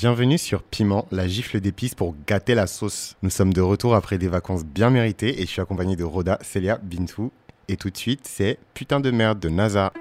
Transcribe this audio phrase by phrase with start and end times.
[0.00, 3.16] bienvenue sur Piment, la gifle d'épices pour gâter la sauce.
[3.22, 6.38] Nous sommes de retour après des vacances bien méritées et je suis accompagné de Roda,
[6.40, 7.30] Célia, Bintou.
[7.68, 9.92] Et tout de suite, c'est Putain de merde de NASA.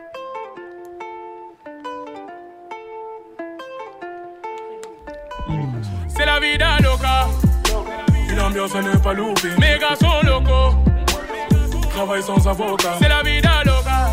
[6.07, 7.27] C'est la vida loca.
[8.31, 9.49] Une ambiance à ne pas louper.
[9.59, 10.77] Mes gars sont locaux.
[11.89, 12.95] Travail sans avocat.
[13.01, 14.11] C'est la vida loca.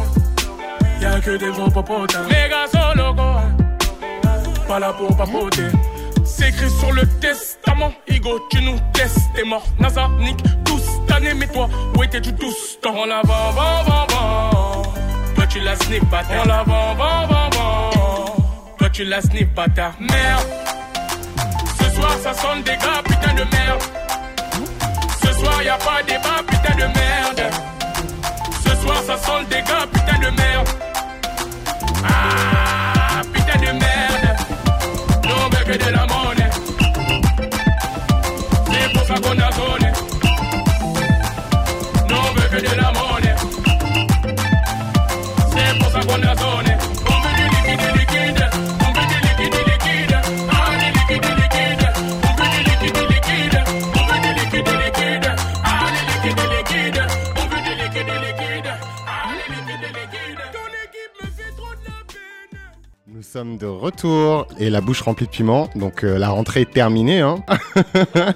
[1.00, 2.24] Y'a que des gens popotins.
[2.24, 3.65] Mes gars sont locaux.
[6.24, 7.92] C'est écrit sur le testament.
[8.08, 9.18] Igo, tu nous testes.
[9.34, 9.64] T'es mort.
[9.78, 10.82] NASA, nique tous.
[11.38, 12.94] Mais toi, où étais-tu tous temps?
[12.96, 14.82] On la vend, vend, vend, vend.
[15.34, 16.44] Toi, tu la snip, bâtard.
[16.44, 16.96] On la vend.
[18.78, 19.48] Toi, tu la snip.
[20.00, 20.46] Merde.
[21.78, 23.82] Ce soir ça sonne des gars, putain de merde.
[25.22, 27.52] Ce soir y a pas débat, putain de merde.
[28.64, 29.86] Ce soir ça sonne des gars,
[63.36, 65.68] sommes de retour et la bouche remplie de piment.
[65.76, 67.20] Donc euh, la rentrée est terminée.
[67.20, 67.36] hein.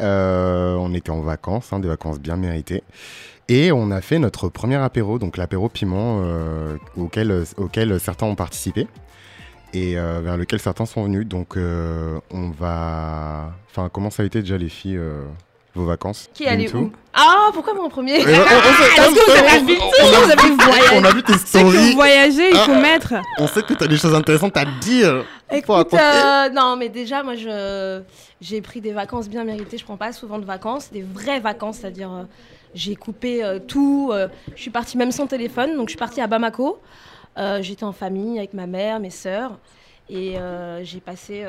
[0.00, 2.82] Euh, on était en vacances, hein, des vacances bien méritées.
[3.48, 8.34] Et on a fait notre premier apéro, donc l'apéro piment euh, auquel, auquel certains ont
[8.34, 8.88] participé
[9.74, 11.26] et vers lequel certains sont venus.
[11.26, 13.52] Donc on va...
[13.70, 14.98] Enfin, comment ça a été déjà les filles,
[15.74, 16.90] vos vacances Qui allait où?
[17.14, 19.78] Ah, pourquoi moi en premier on- Parce que vous avez vu
[20.98, 21.92] on- a vu- tes stories.
[21.94, 22.80] voyagez, il faut Ah.
[22.80, 23.14] mettre.
[23.38, 25.24] On sait que tu as des choses intéressantes à dire.
[25.50, 28.00] Écoute, euh, non, mais déjà, moi, je
[28.40, 29.76] j'ai pris des vacances bien méritées.
[29.76, 32.22] Je prends pas souvent de vacances, des vraies vacances, c'est-à-dire euh,
[32.74, 34.12] j'ai coupé euh, tout.
[34.56, 36.80] je suis partie même sans téléphone, donc je suis partie à Bamako.
[37.60, 39.52] J'étais en famille avec ma mère, mes sœurs,
[40.08, 40.36] et
[40.82, 41.44] j'ai passé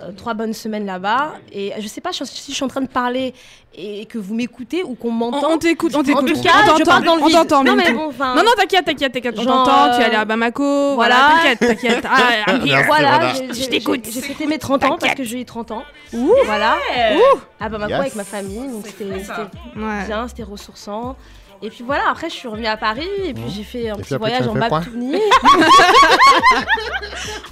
[0.00, 1.34] euh, euh, trois bonnes semaines là-bas.
[1.52, 3.34] Et je sais pas si je suis en train de parler
[3.74, 5.50] et que vous m'écoutez ou qu'on On, m'entend.
[5.52, 6.26] on t'écoute, on En t'écoute.
[6.26, 7.36] tout On cas, je t'entend, parle dans le on vide.
[7.36, 8.34] t'entend, Non, mais bon, enfin.
[8.34, 9.34] Non, non, t'inquiète, t'inquiète, t'inquiète.
[9.38, 10.94] On t'entend, tu es allé euh, à Bamako.
[10.94, 12.04] Voilà, t'inquiète, t'inquiète.
[12.08, 12.52] Ah,
[12.86, 14.06] Voilà, Je t'écoute.
[14.10, 15.84] J'ai fêté mes 30 ans parce que j'ai eu 30 ans.
[16.12, 16.32] Ouh.
[16.44, 16.76] Voilà.
[17.60, 18.00] À Bamako Yes.
[18.00, 18.68] avec ma famille.
[18.68, 19.42] Donc c'était c'était
[19.76, 20.06] Ouais.
[20.06, 21.16] bien, c'était ressourçant.
[21.64, 24.16] Et puis voilà, après je suis revenue à Paris et puis j'ai fait un petit
[24.16, 25.14] voyage en fait quoi Babtouni.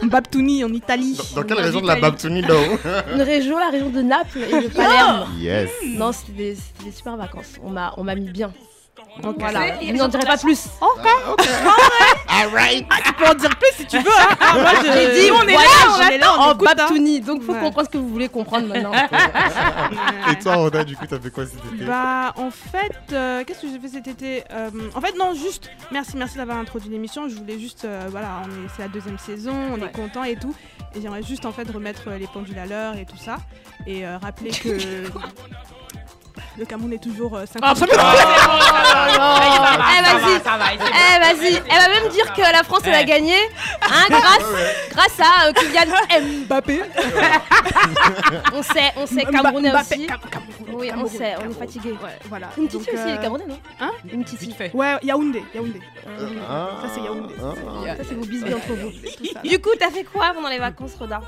[0.03, 1.17] Babtouni en Italie.
[1.35, 2.55] Dans quelle région de la Babtouni là
[3.15, 5.29] Une région, la région de Naples et de Palerme.
[5.39, 5.71] Yes.
[5.85, 7.55] Non, c'était des, des super vacances.
[7.63, 8.53] On m'a on m'a mis bien.
[9.23, 10.67] Donc Voilà, je n'en dirai pas plus.
[12.29, 12.87] Alright.
[13.05, 14.09] Tu peux en dire plus si tu veux.
[14.09, 14.37] Hein.
[14.41, 14.93] Ah, moi, je...
[14.93, 15.61] J'ai dit, on est là,
[15.99, 16.75] on est là, on en écoute, hein.
[16.77, 17.21] Babtouni.
[17.21, 17.61] Donc faut Ouais.
[17.61, 18.93] comprendre ce que vous voulez comprendre maintenant.
[20.31, 21.85] Et toi, Roda, du coup, t'as fait quoi cet été?
[21.85, 25.71] Bah en fait, euh, qu'est-ce que j'ai fait cet été Euh, En fait non, juste
[25.91, 27.29] merci, merci d'avoir introduit l'émission.
[27.29, 28.43] Je voulais juste, euh, voilà,
[28.77, 29.87] c'est la deuxième saison, on Ouais.
[29.89, 30.55] est content et tout,
[30.95, 33.39] et j'aimerais juste en fait remettre les pendules à l'heure et tout ça,
[33.87, 34.79] et euh, rappeler que
[36.59, 37.75] le Cameroun est toujours euh, 5 Eh
[40.03, 41.55] vas-y, eh vas-y.
[41.57, 43.35] Elle va même dire que la France elle a gagné
[43.83, 44.45] hein, grâce,
[44.91, 46.83] grâce à euh, Kylian Mbappé.
[48.55, 50.07] on sait, on sait Camerounais aussi.
[50.73, 51.91] Oui, on sait, on est fatigué.
[51.93, 52.49] Ouais, voilà.
[52.57, 55.81] Une petite Donc, aussi, elle est euh, Camerounais, non hein Une petite Ouais, Yaoundé, Yaoundé.
[56.49, 57.35] Ah, Ça, c'est Yaoundé.
[57.43, 57.97] ah.
[57.97, 58.91] Ça, c'est vos bisbis entre vous.
[59.49, 61.21] Du coup, t'as fait quoi pendant les vacances, Roda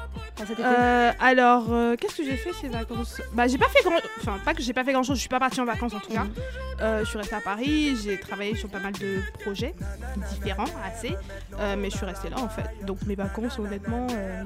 [1.21, 1.65] alors,
[1.99, 3.21] qu'est-ce que j'ai fait ces vacances?
[3.33, 5.17] Bah, j'ai pas fait grand, enfin pas que j'ai pas fait grand chose.
[5.17, 6.27] Je suis pas partie en vacances en tout cas.
[6.81, 7.97] Euh, je suis restée à Paris.
[8.03, 9.75] J'ai travaillé sur pas mal de projets
[10.35, 11.17] différents, assez.
[11.59, 12.65] Euh, mais je suis restée là en fait.
[12.85, 14.43] Donc mes vacances, honnêtement, euh,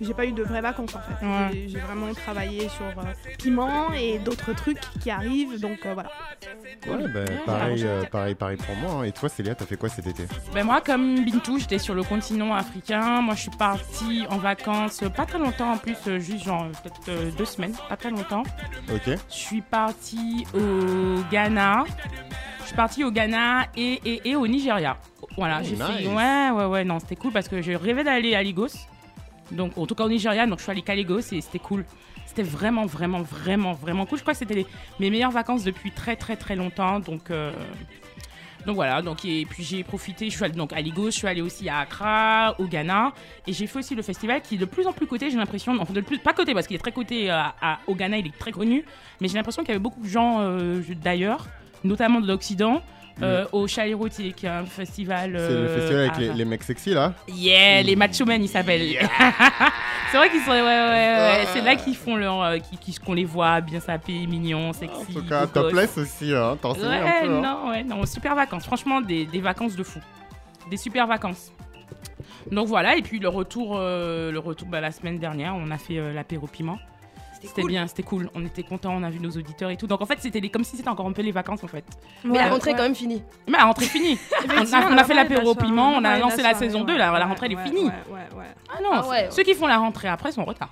[0.00, 1.26] j'ai pas eu de vraies vacances en fait.
[1.26, 1.68] Ouais.
[1.68, 3.02] J'ai- vraiment travaillé sur euh,
[3.38, 5.58] piment et d'autres trucs qui arrivent.
[5.60, 6.10] Donc euh, voilà.
[6.86, 9.00] Ouais, bah, pareil, euh, pareil, pareil pour moi.
[9.00, 9.02] hein.
[9.04, 10.24] Et toi, Célia, t'as fait quoi cet été?
[10.54, 13.20] Ben moi, comme Bintou, j'étais sur le continent africain.
[13.20, 17.44] Moi, je suis partie en vacances, pas très longtemps en plus, juste genre peut-être deux
[17.44, 18.42] semaines, pas très longtemps.
[18.92, 19.06] Ok.
[19.06, 19.99] Je suis partie
[20.54, 21.84] au Ghana.
[22.60, 24.96] Je suis partie au Ghana et, et, et au Nigeria.
[25.36, 26.06] Voilà, Oh, j'ai fait.
[26.06, 28.68] Ouais, ouais, ouais, non, c'était cool parce que je rêvais d'aller à Lagos.
[29.50, 31.84] Donc, en tout cas au Nigeria, donc je suis allée qu'à Lagos et c'était cool.
[32.26, 34.18] C'était vraiment, vraiment, vraiment, vraiment cool.
[34.18, 34.66] Je crois que c'était
[35.00, 37.00] mes meilleures vacances depuis très, très, très longtemps.
[37.00, 37.52] Donc, euh,
[38.66, 39.00] donc voilà.
[39.02, 40.28] Donc, et puis j'ai profité.
[40.30, 43.12] Je suis allée donc à Lagos, je suis allée aussi à Accra, au Ghana.
[43.46, 45.76] Et j'ai fait aussi le festival qui est de plus en plus coté, j'ai l'impression.
[45.80, 48.26] Enfin, de plus, pas coté parce qu'il est très coté euh, à- au Ghana, il
[48.26, 48.84] est très connu.
[49.20, 51.46] Mais j'ai l'impression qu'il y avait beaucoup de gens euh, d'ailleurs,
[51.84, 52.82] notamment de l'Occident.
[53.22, 55.34] euh, au Chalet Routier, qui est un festival.
[55.36, 57.12] C'est le festival avec les mecs sexy là?
[57.28, 58.96] Yeah, les macho men, ils s'appellent.
[60.10, 60.50] c'est vrai qu'ils sont.
[60.50, 61.44] Ouais, ouais, ouais.
[61.52, 62.42] C'est là qu'ils font leur.
[62.42, 62.58] euh,
[63.04, 65.16] qu'on les voit bien sapés, mignons, sexy.
[65.16, 65.72] En tout cas, beaux top gosses.
[65.72, 66.56] place aussi, hein.
[66.60, 67.32] T'en sais Ouais, un peu.
[67.34, 67.40] hein.
[67.40, 68.64] non, ouais, non, super vacances.
[68.64, 70.00] Franchement, des, des vacances de fou.
[70.70, 71.52] Des super vacances.
[72.50, 75.78] Donc voilà, et puis le retour, euh, le retour bah, la semaine dernière, on a
[75.78, 76.78] fait euh, l'apéro piment.
[77.42, 78.30] C'était bien, c'était cool.
[78.34, 79.86] On était contents, on a vu nos auditeurs et tout.
[79.86, 81.84] Donc en fait, c'était comme si c'était encore un peu les vacances en fait.
[82.24, 83.22] Mais la rentrée est quand même finie.
[83.48, 84.18] Mais la rentrée est finie.
[84.44, 86.86] on a, Effectivement, on a fait l'apéro soirée, piment, on a lancé la saison ouais,
[86.86, 87.84] 2, la, rentrée elle est finie.
[87.86, 88.44] Ouais, ouais, ouais.
[88.68, 89.28] Ah non, Ah ouais.
[89.30, 90.70] ceux qui font la rentrée après sont en retard.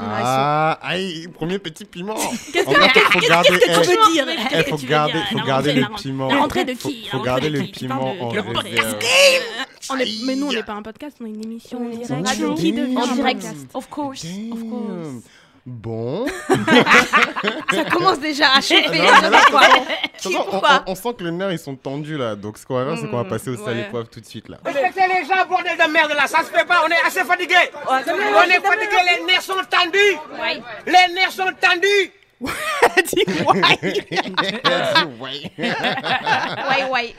[0.00, 2.14] Ah, aïe, premier petit piment.
[2.16, 6.28] En fait, faut garder, eh, dire eh, faut garder, faut garder le piment.
[6.28, 8.96] La rentrée de Faut- qui Faut garder le Tu piment en réserve.
[9.90, 11.80] On est- Mais nous, on n'est pas un podcast, on est une émission.
[12.56, 13.46] Qui devient En direct.
[13.74, 15.08] Of course, of course.
[15.70, 16.24] Bon.
[17.72, 19.02] Ça commence déjà à chauffer.
[20.24, 22.34] On, pourquoi on- on sent que les nerfs ils sont tendus là.
[22.36, 23.84] Donc ce qu'on va faire, c'est qu'on va Mm, passer au ouais.
[23.90, 24.56] poivre tout de suite là.
[24.64, 27.54] Respectez les gens, bordel de merde là, ça se fait pas, on est assez fatigué.
[27.86, 30.16] On est fatigué, les nerfs sont tendus.
[30.86, 32.12] Les nerfs sont tendus.
[32.40, 32.52] Ouais.
[35.58, 37.14] Ouais, ouais.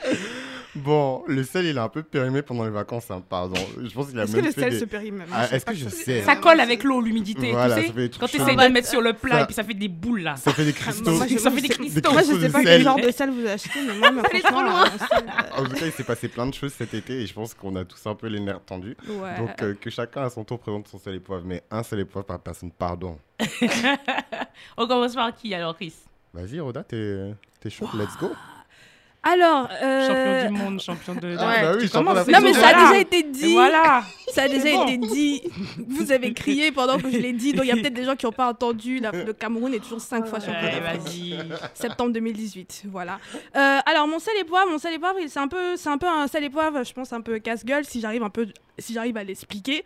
[0.76, 3.56] Bon, le sel il est un peu périmé pendant les vacances, hein, pardon.
[3.82, 5.28] Je pense qu'il a Est-ce que même le fait sel des- se périme même?
[5.32, 6.22] Ah, Est-ce que je sais?
[6.22, 7.92] Ça colle avec l'eau, l'humidité, Voilà, tu ça sais.
[7.92, 8.42] fait des trucs Quand tu chauds.
[8.44, 10.36] essaies de le mettre sur le plat Ça- et puis ça fait des boules là.
[10.36, 11.10] Ça fait des cristaux.
[11.10, 12.12] Moi, je- Ça fait des cristaux.
[12.12, 14.62] Moi, je sais cristaux pas quel genre de sel vous achetez, mais moi, mais franchement,
[14.62, 14.84] loin.
[14.84, 15.24] euh, sel,
[15.58, 17.74] En tout cas, il s'est passé plein de choses cet été et je pense qu'on
[17.74, 18.96] a tous un peu les nerfs tendus.
[19.08, 19.38] euh, ouais.
[19.38, 21.98] Donc euh, que chacun à son tour présente son sel et poivre, mais un sel
[21.98, 23.18] et poivre par personne, pardon.
[24.76, 25.94] On commence par qui alors, Chris?
[26.32, 28.30] Vas-y, Roda, t'es t'es chaud, let's go.
[29.22, 31.36] Alors, euh, Champion du monde, champion de.
[31.38, 32.14] Ah, bah oui, champion.
[32.14, 33.52] Non, mais ça a déjà été Et dit.
[33.52, 34.02] Voilà.
[34.32, 34.86] Ça a déjà bon.
[34.86, 35.42] été dit.
[35.88, 37.52] Vous avez crié pendant que je l'ai dit.
[37.52, 38.98] Donc, il y a peut-être des gens qui n'ont pas entendu.
[38.98, 41.34] La- le Cameroun est toujours 5 fois champion Ouais, d'Afrique.
[41.34, 41.58] vas-y.
[41.74, 43.18] Septembre 2018, voilà.
[43.56, 45.98] Euh, alors mon sel et poivre, mon sel et poivre, c'est un peu, c'est un
[45.98, 48.46] peu un sel et poivre, je pense un peu casse-gueule si j'arrive un peu,
[48.78, 49.84] si j'arrive à l'expliquer.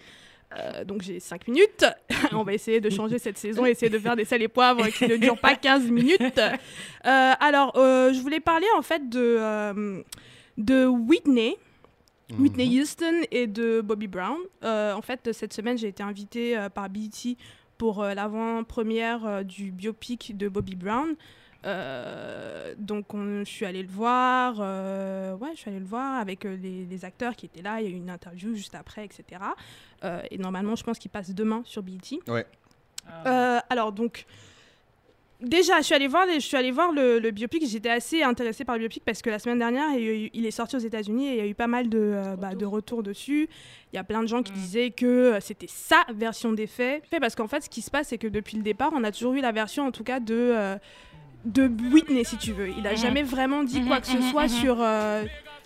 [0.56, 1.84] Euh, donc j'ai 5 minutes.
[2.32, 5.06] On va essayer de changer cette saison, essayer de faire des sels et poivres qui
[5.08, 6.38] ne durent pas 15 minutes.
[6.38, 10.02] Euh, alors euh, je voulais parler en fait de euh,
[10.58, 11.56] de Whitney.
[12.38, 14.38] Whitney Houston et de Bobby Brown.
[14.62, 17.36] En fait, cette semaine, j'ai été invitée par BET
[17.78, 21.14] pour euh, l'avant-première du biopic de Bobby Brown.
[21.64, 24.56] Euh, donc, on- je suis allée le voir.
[24.61, 27.81] euh, ouais, je suis allée le voir avec euh, les, les acteurs qui étaient là.
[27.81, 29.40] Il y a eu une interview juste après, etc.
[30.05, 32.19] Euh, et normalement, je pense qu'il passe demain sur BET.
[32.28, 32.46] Ouais.
[33.26, 34.25] Euh, alors donc,
[35.40, 37.66] déjà, je suis allée voir, je suis allée voir le, le biopic.
[37.66, 40.81] J'étais assez intéressée par le biopic parce que la semaine dernière, il, est sorti aux
[40.81, 43.49] États-Unis et il y a eu pas mal de, euh, bah, de retours dessus.
[43.93, 44.56] Il y a plein de gens qui Mm.
[44.56, 47.05] disaient que c'était sa version des faits.
[47.06, 49.12] Fait Parce qu'en fait, ce qui se passe, c'est que depuis le départ, on a
[49.12, 50.76] toujours eu la version, en tout cas, de.
[51.46, 52.69] Euh, de Whitney, si tu veux.
[52.69, 52.96] Il a Mhm.
[52.96, 54.49] jamais vraiment dit quoi que ce mhm, soit mhm.
[54.49, 54.76] sur.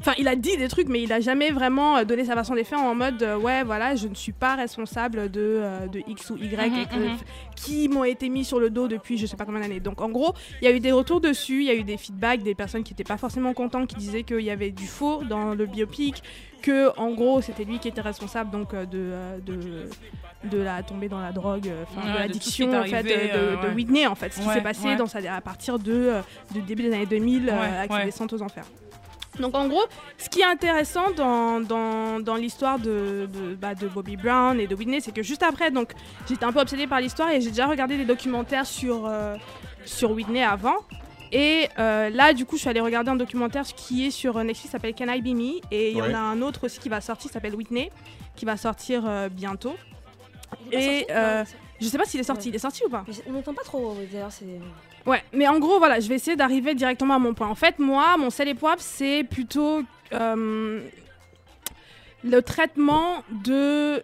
[0.01, 2.55] Enfin, il a dit des trucs, mais il a jamais vraiment euh, donné sa version
[2.55, 6.01] des faits en mode euh, ouais, voilà, je ne suis pas responsable de, euh, de
[6.07, 7.17] X ou Y Mhm, et que- mhm.
[7.57, 9.81] qui m'ont été mis sur le dos depuis je sais pas combien d'années.
[9.81, 11.97] Donc en gros, il y a eu des retours dessus, il y a eu des
[11.97, 15.25] feedbacks, des personnes qui n'étaient pas forcément contentes, qui disaient qu'il y avait du faux
[15.25, 16.23] dans le biopic,
[16.63, 19.11] que en gros c'était lui qui était responsable donc de,
[19.45, 19.89] de,
[20.45, 23.69] de la tombée dans la drogue, enfin Ouais, de de l'addiction en fait euh, de,
[23.69, 23.75] de.
[23.75, 26.13] Whitney en fait, ce qui Ouais, s'est passé dans sa, à partir de,
[26.53, 27.99] du début des années 2000 euh, avec ouais.
[27.99, 28.67] sa descente aux enfers.
[29.41, 29.83] Donc en gros,
[30.19, 34.67] ce qui est intéressant dans, dans, dans l'histoire de, de, bah, de Bobby Brown et
[34.67, 35.93] de Whitney, c'est que juste après, donc
[36.29, 39.37] j'étais un peu obsédée par l'histoire et j'ai déjà regardé des documentaires sur, euh,
[39.85, 40.77] sur Whitney avant.
[41.31, 44.63] Et euh, là, du coup, je suis allée regarder un documentaire qui est sur Netflix,
[44.63, 45.61] qui s'appelle Can I Be Me?
[45.71, 47.91] Et il y en a un autre aussi qui va sortir, qui s'appelle Whitney,
[48.35, 49.75] qui va sortir euh, bientôt.
[50.73, 51.45] Il Et, sorti euh,
[51.81, 52.53] Je sais pas s'il est sorti, Ouais.
[52.53, 54.47] il est sorti ou pas mais On n'entend pas trop, d'ailleurs, c'est.
[55.07, 57.49] Ouais, mais en gros, voilà, je vais essayer d'arriver directement à mon point.
[57.49, 60.81] En fait, moi, mon sel et poivre, c'est plutôt euh,
[62.25, 64.03] le traitement de.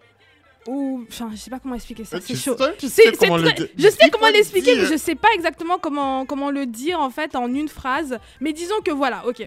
[0.66, 1.04] Ou.
[1.10, 2.56] Enfin, je sais pas comment expliquer ça, Euh, c'est chaud.
[2.56, 3.68] sais- tu C'est- sais c'est comment le très- dire.
[3.76, 7.36] Je sais comment l'expliquer, mais je sais pas exactement comment, comment le dire en fait
[7.36, 8.18] en une phrase.
[8.40, 9.46] Mais disons que voilà, ok.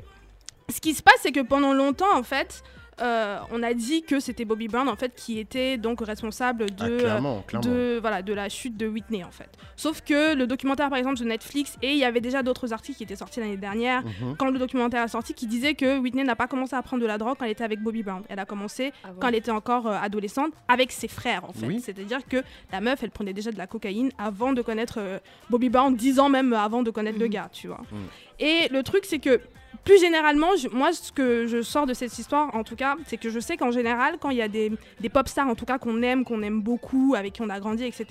[0.69, 2.61] Ce qui se passe, c'est que pendant longtemps, en fait,
[3.01, 6.75] euh, on a dit que c'était Bobby Brown en fait qui était donc responsable de,
[6.79, 7.67] Ah, euh, clairement, clairement.
[7.69, 9.49] de, voilà, de la chute de Whitney en fait.
[9.75, 12.97] Sauf que le documentaire par exemple de Netflix et il y avait déjà d'autres articles
[12.97, 14.35] qui étaient sortis l'année dernière Mhm.
[14.37, 17.07] quand le documentaire est sorti qui disaient que Whitney n'a pas commencé à prendre de
[17.07, 18.23] la drogue quand elle était avec Bobby Brown.
[18.29, 19.19] Elle a commencé Ah bon.
[19.19, 21.67] quand elle était encore euh, adolescente avec ses frères en fait.
[21.67, 21.79] Oui.
[21.79, 25.69] C'est-à-dire que la meuf elle prenait déjà de la cocaïne avant de connaître euh, Bobby
[25.69, 27.31] Brown, 10 ans même avant de connaître le Mhm.
[27.31, 27.81] gars, tu vois.
[27.91, 27.99] Mhm.
[28.39, 29.39] Et le truc c'est que
[29.87, 33.17] plus généralement, je- moi ce que je sors de cette histoire en tout cas, c'est
[33.17, 35.65] que je sais qu'en général quand il y a des, des pop stars en tout
[35.65, 38.05] cas qu'on aime, qu'on aime beaucoup, avec qui on a grandi, etc.,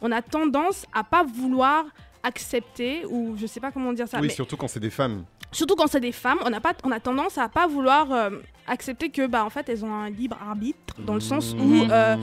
[0.00, 1.84] on a tendance à pas vouloir
[2.22, 5.24] accepter ou je sais pas comment dire ça Oui, mais surtout quand c'est des femmes.
[5.52, 8.30] surtout quand c'est des femmes, on a pas, on a tendance à pas vouloir euh,
[8.68, 11.88] accepter que bah en fait elles ont un libre arbitre dans le sens où Mmh.
[11.90, 12.16] euh,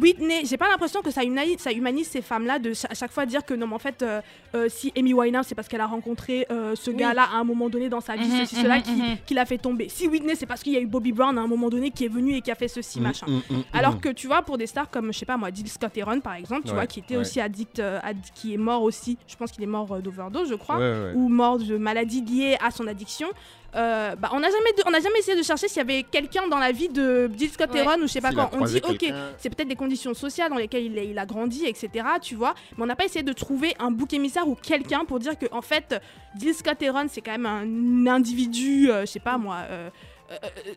[0.00, 3.10] Whitney, j'ai pas l'impression que ça humanise, ça humanise ces femmes-là de ch- à chaque
[3.12, 4.20] fois dire que non, mais en fait, euh,
[4.54, 7.68] euh, si Amy Winehouse, c'est parce qu'elle a rencontré euh, ce gars-là à un moment
[7.68, 9.88] donné dans sa vie, Mhm, ceci, cela, mhm, qui, qui l'a fait tomber.
[9.90, 12.06] Si Whitney, c'est parce qu'il y a eu Bobby Brown à un moment donné qui
[12.06, 13.26] est venu et qui a fait ceci, machin.
[13.28, 14.00] Mm, mm, mm, Alors mm.
[14.00, 16.34] que tu vois, pour des stars comme, je sais pas moi, Jill Scott Heron par
[16.34, 17.20] exemple, tu Ouais, vois, qui était ouais.
[17.20, 17.98] aussi addict, euh,
[18.34, 21.12] qui est mort aussi, je pense qu'il est mort euh, d'overdose, je crois Ouais, ouais.
[21.14, 23.28] ou mort de maladie liée à son addiction.
[23.74, 26.02] Euh, bah, on n'a jamais, de- on n'a jamais essayé de chercher s'il y avait
[26.02, 27.80] quelqu'un dans la vie de Jill Scott Ouais.
[27.80, 28.50] Heron ou je sais pas quoi.
[28.52, 31.64] On dit ok, c'est peut-être des conditions sociales dans lesquelles il a, il a grandi,
[31.66, 31.88] etc.
[32.20, 35.18] Tu vois, mais on n'a pas essayé de trouver un bouc émissaire ou quelqu'un pour
[35.20, 36.00] dire que en fait,
[36.38, 39.58] Jill Scott Heron c'est quand même un individu, euh, je sais pas moi.
[39.70, 39.90] euh,
[40.32, 40.72] euh, euh,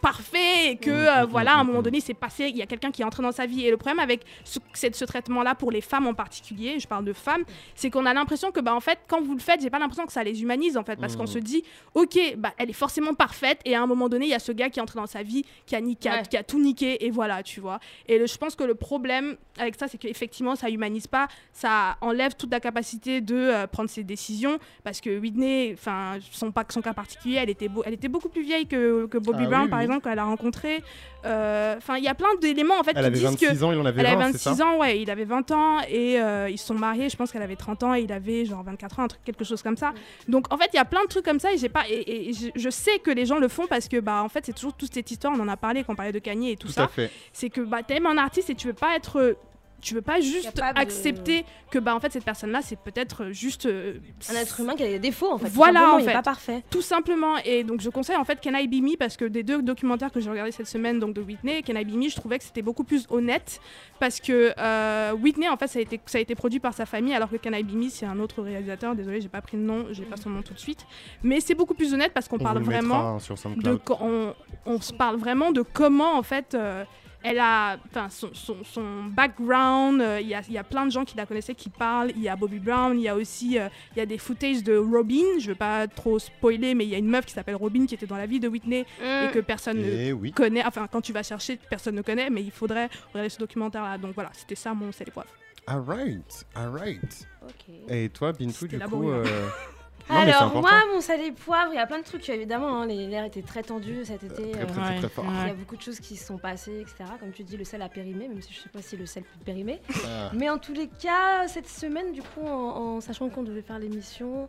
[0.00, 2.90] parfait et que euh, voilà à un moment donné c'est passé il y a quelqu'un
[2.90, 5.70] qui est entré dans sa vie et le problème avec ce, ce traitement là pour
[5.70, 7.42] les femmes en particulier je parle de femmes
[7.74, 10.06] c'est qu'on a l'impression que bah en fait quand vous le faites j'ai pas l'impression
[10.06, 11.26] que ça les humanise en fait parce qu'on Mhm.
[11.28, 11.64] se dit
[11.94, 14.52] ok bah elle est forcément parfaite et à un moment donné il y a ce
[14.52, 16.22] gars qui est entré dans sa vie qui a, ni- qui a, Ouais.
[16.30, 19.36] qui a tout niqué et voilà tu vois et le- je pense que le problème
[19.58, 23.90] avec ça c'est qu'effectivement ça humanise pas ça enlève toute la capacité de euh, prendre
[23.90, 26.52] ses décisions parce que Whitney enfin son
[26.82, 29.62] cas particulier elle était beau, elle était beaucoup plus vieille que, que Bobby Ah Brown
[29.64, 29.86] oui, par oui.
[29.88, 30.82] Exemple quand elle a rencontré
[31.24, 33.64] Euh, enfin il y a plein d'éléments en fait Elle qui avait disent 26 que
[33.64, 35.50] ans, il en avait elle 20, avait c'est 26 ça ans, ouais, il avait 20
[35.50, 38.12] ans et euh, ils se sont mariés, je pense qu'elle avait 30 ans et il
[38.12, 39.92] avait genre 24 ans, un truc, quelque chose comme ça.
[40.28, 42.30] Donc en fait, il y a plein de trucs comme ça et j'ai pas et,
[42.30, 44.74] et je, sais que les gens le font parce que bah en fait, c'est toujours
[44.74, 46.72] toute cette histoire, on en a parlé quand on parlait de Kanye et tout, Tout
[46.74, 46.88] ça,
[47.32, 49.36] c'est que bah t'aimes un artiste et tu veux pas être
[49.80, 52.78] tu veux pas juste Capable de- accepter que bah en fait cette personne là c'est
[52.78, 53.98] peut-être juste euh,
[54.30, 55.48] Un être humain qui a des défauts en fait.
[55.48, 56.12] Voilà, en il est fait.
[56.14, 56.62] pas parfait.
[56.70, 59.42] tout simplement, et donc je conseille en fait Can I Be Me parce que des
[59.42, 62.08] deux documentaires que j'ai regardés cette semaine, donc de Whitney et Can I Be Me,
[62.08, 63.60] je trouvais que c'était beaucoup plus honnête
[64.00, 66.86] parce que euh, Whitney en fait ça a, été, ça a été produit par sa
[66.86, 69.56] famille alors que Can I Be Me c'est un autre réalisateur, désolé j'ai pas pris
[69.56, 70.86] le nom, j'ai pas son nom tout de suite,
[71.22, 74.34] mais c'est beaucoup plus honnête parce qu'on On parle vraiment de on,
[74.66, 76.84] on se parle vraiment de comment en fait euh,
[77.22, 80.86] elle a enfin son, son, son background euh, il y, a, il y a plein
[80.86, 83.16] de gens qui la connaissaient qui parlent il y a Bobby Brown il y a
[83.16, 86.84] aussi euh, il y a des footages de Robin je veux pas trop spoiler mais
[86.84, 88.86] il y a une meuf qui s'appelle Robin qui était dans la vie de Whitney
[89.02, 90.30] et que personne ne Eh oui.
[90.32, 93.82] connaît enfin quand tu vas chercher personne ne connaît mais il faudrait regarder ce documentaire
[93.82, 95.30] là donc voilà c'était ça mon c'est les poivres
[95.66, 97.28] Alright, alright.
[97.42, 97.74] Ok.
[97.90, 99.10] Et toi, Bintou, du coup.
[99.10, 99.22] euh,
[100.10, 102.82] non, Alors moi, mon salé et poivre, il y a plein de trucs évidemment.
[102.82, 104.50] hein, les- L'air était très tendu cet été.
[104.52, 105.24] Très, euh, très, Ouais, très, très fort.
[105.42, 107.10] Il y a beaucoup de choses qui se sont passées, etc.
[107.20, 109.22] Comme tu dis, le sel a périmé, même si je sais pas si le sel
[109.24, 109.80] peut périmer.
[110.06, 110.30] Ah.
[110.34, 113.78] Mais en tous les cas, cette semaine, du coup, en, en sachant qu'on devait faire
[113.78, 114.48] l'émission,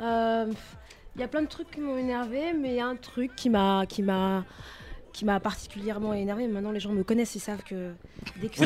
[0.00, 0.46] euh,
[1.14, 3.34] il y a plein de trucs qui m'ont énervé, mais il y a un truc
[3.36, 4.44] qui m'a, qui m'a,
[5.16, 6.46] qui m'a particulièrement énervé.
[6.46, 7.92] Maintenant, les gens me connaissent, ils savent que
[8.36, 8.58] dès que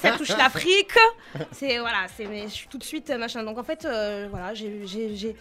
[0.00, 0.96] ça touche, l'Afrique,
[1.52, 3.42] c'est voilà, c'est, mais je suis tout de suite euh, machin.
[3.42, 5.36] Donc en fait, euh, voilà, j'ai,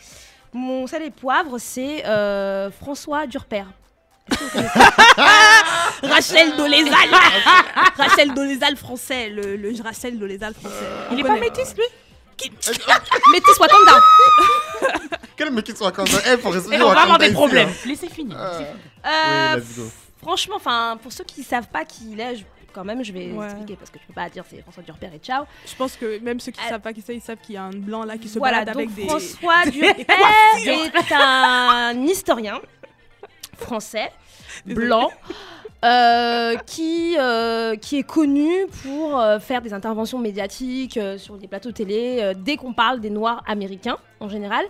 [0.52, 3.64] mon sel et poivre, c'est euh, François Durper.
[6.04, 6.94] Rachel Dolezal
[7.98, 10.86] Rachel Dolezal français, le, le Rachel Dolezal français.
[11.10, 11.40] On Il est pas connaît.
[11.50, 11.84] métis lui?
[13.32, 14.00] Métis Wakanda
[15.38, 15.50] Quel
[15.94, 17.70] comme ça Eh, faut résoudre Et on va Wakanda avoir des ici, problèmes.
[17.70, 17.74] hein.
[17.88, 18.38] Laissez finir.
[18.38, 18.76] Laissez finir.
[19.06, 19.92] Euh, Oui, let's go.
[20.22, 23.32] Franchement, enfin, pour ceux qui savent pas qui il est, je- quand même, je vais
[23.32, 23.46] Ouais.
[23.46, 25.46] expliquer parce que je peux pas dire c'est François Durper et ciao.
[25.66, 27.58] je pense que même ceux qui Euh, savent pas qui c'est ils savent qu'il y
[27.58, 30.06] a un blanc là qui se voilà, balade donc avec des François Durper
[30.66, 32.60] est un historien
[33.58, 34.12] français,
[34.66, 35.10] blanc,
[35.84, 41.48] euh, qui, euh, qui est connu pour euh, faire des interventions médiatiques euh, sur des
[41.48, 44.66] plateaux télé euh, dès qu'on parle des Noirs américains en général,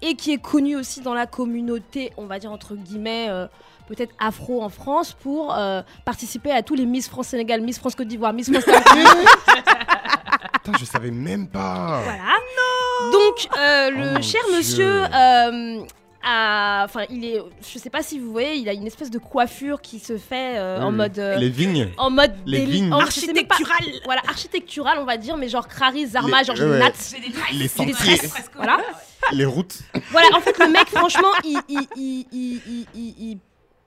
[0.00, 3.46] et qui est connu aussi dans la communauté, on va dire entre guillemets, euh,
[3.94, 7.94] peut-être afro en France, pour euh, participer à tous les Miss France Sénégal, Miss France
[7.94, 8.64] Côte d'Ivoire, Miss France.
[10.64, 12.00] Putain, je savais même pas.
[12.04, 12.22] Voilà.
[13.12, 14.56] Donc, euh, le Oh cher Dieu.
[14.56, 15.04] monsieur.
[15.12, 15.84] euh,
[16.22, 17.40] a- Enfin, il est.
[17.72, 20.56] Je sais pas si vous voyez, il a une espèce de coiffure qui se fait
[20.56, 20.96] euh, Oui, en oui.
[20.96, 21.18] mode.
[21.18, 21.88] euh, Les vignes.
[21.98, 22.92] en mode les déli- vignes.
[22.92, 23.06] en- pas-
[24.04, 26.78] voilà, architectural, on va dire, mais genre Crary, Zarma, Les- Georges ouais, ouais.
[26.78, 26.92] Nat.
[27.12, 27.50] J'ai des tresses.
[27.52, 28.30] Les J'ai des sentiers.
[28.54, 28.78] Voilà.
[29.32, 29.78] Les routes.
[30.12, 31.58] voilà, en fait, le mec, franchement, il.
[31.68, 33.38] il, il, il, il- il- il-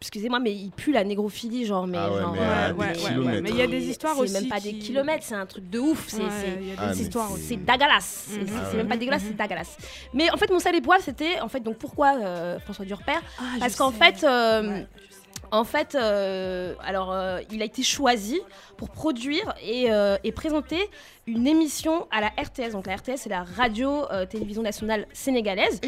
[0.02, 1.88] Excusez-moi, mais il pue la négrophilie, genre.
[1.88, 3.42] Mais Ah ouais, genre, mais à euh, des mais- kilomètres.
[3.44, 5.70] Mais il y a des histoires c'est aussi même pas des kilomètres, c'est un truc
[5.70, 6.06] de ouf.
[6.10, 7.44] C'est Ouais, c'est- il y a Ah, des mais histoires c'est- aussi.
[7.48, 8.26] c'est dégueulasse.
[8.28, 8.78] C'est c'est- Ah c'est ouais.
[8.78, 9.78] même pas dégueulasse, c'est dégueulasse.
[10.14, 13.14] Mais en fait, mon sale et poivre, c'était en fait donc pourquoi euh, François Durper
[13.40, 14.88] Ah, Parce qu'en fait, euh, Ouais.
[15.52, 18.42] en fait, euh, alors euh, il a été choisi
[18.78, 20.90] pour produire et, euh, et présenter
[21.26, 22.74] une émission à la RTS.
[22.74, 25.80] Donc la RTS, c'est la radio euh, télévision nationale sénégalaise,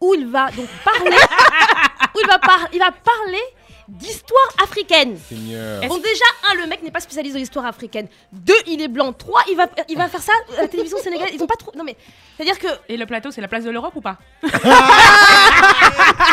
[0.00, 1.10] où il va donc parler,
[2.14, 3.42] où il va par- il va parler
[3.88, 5.18] d'histoire africaine.
[5.28, 5.80] Seigneur.
[5.88, 8.06] Bon déjà, un, le mec n'est pas spécialisé dans l'histoire africaine.
[8.30, 9.12] Deux, il est blanc.
[9.12, 11.34] Trois, il va, il va faire ça à la télévision sénégalaise.
[11.34, 11.72] Ils ont pas trop...
[11.76, 11.96] Non mais,
[12.36, 12.68] c'est-à-dire que...
[12.88, 14.16] Et le plateau, c'est la place de l'Europe ou pas?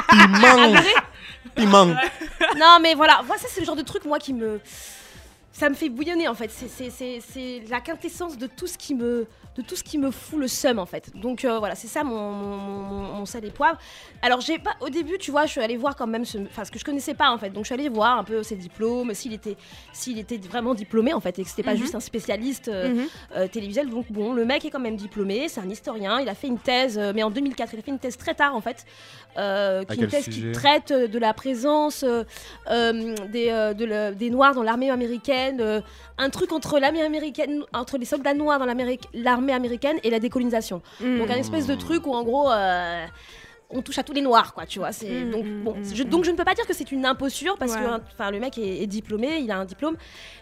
[0.09, 0.73] Piment.
[1.55, 1.85] Piment.
[2.57, 4.59] Non mais voilà, moi ça c'est le genre de truc moi qui me...
[5.57, 6.51] Ça me fait bouillonner en fait.
[6.51, 9.25] C'est- la quintessence de tout ce qui me
[9.57, 11.09] de tout ce qui me fout le seum en fait.
[11.15, 13.79] Donc euh, voilà, c'est ça mon, mon, mon- mon sel et poivre.
[14.21, 16.63] Alors j'ai pas au début, tu vois, je suis allée voir quand même ce enfin
[16.63, 17.49] ce que je connaissais pas en fait.
[17.49, 19.57] Donc je suis allée voir un peu ses diplômes, s'il était
[19.93, 21.79] s'il était vraiment diplômé en fait et que c'était pas Mhm.
[21.79, 23.05] juste un spécialiste euh, Mhm.
[23.35, 23.89] euh, télévisuel.
[23.89, 26.59] Donc bon, le mec est quand même diplômé, c'est un historien, il a fait une
[26.59, 28.85] thèse, mais en 2004, il a fait une thèse très tard en fait,
[29.39, 34.53] euh, qui une thèse qui traite de la présence des, euh, de le- des Noirs
[34.53, 35.81] dans l'armée américaine, euh,
[36.17, 38.65] un truc entre l'armée américaine, entre les soldats noirs dans
[39.13, 40.81] l'armée américaine et la décolonisation.
[40.99, 41.17] Mm.
[41.19, 42.51] Donc un espèce de truc où en gros.
[42.51, 43.05] euh,
[43.69, 44.93] on touche à tous les noirs, quoi, tu vois.
[44.93, 45.73] C'est Mm, donc mm, bon.
[45.75, 47.81] mm, je, donc je ne peux pas dire que c'est une imposture parce Ouais.
[47.81, 49.97] que, hein, le mec est, est diplômé, il a un diplôme,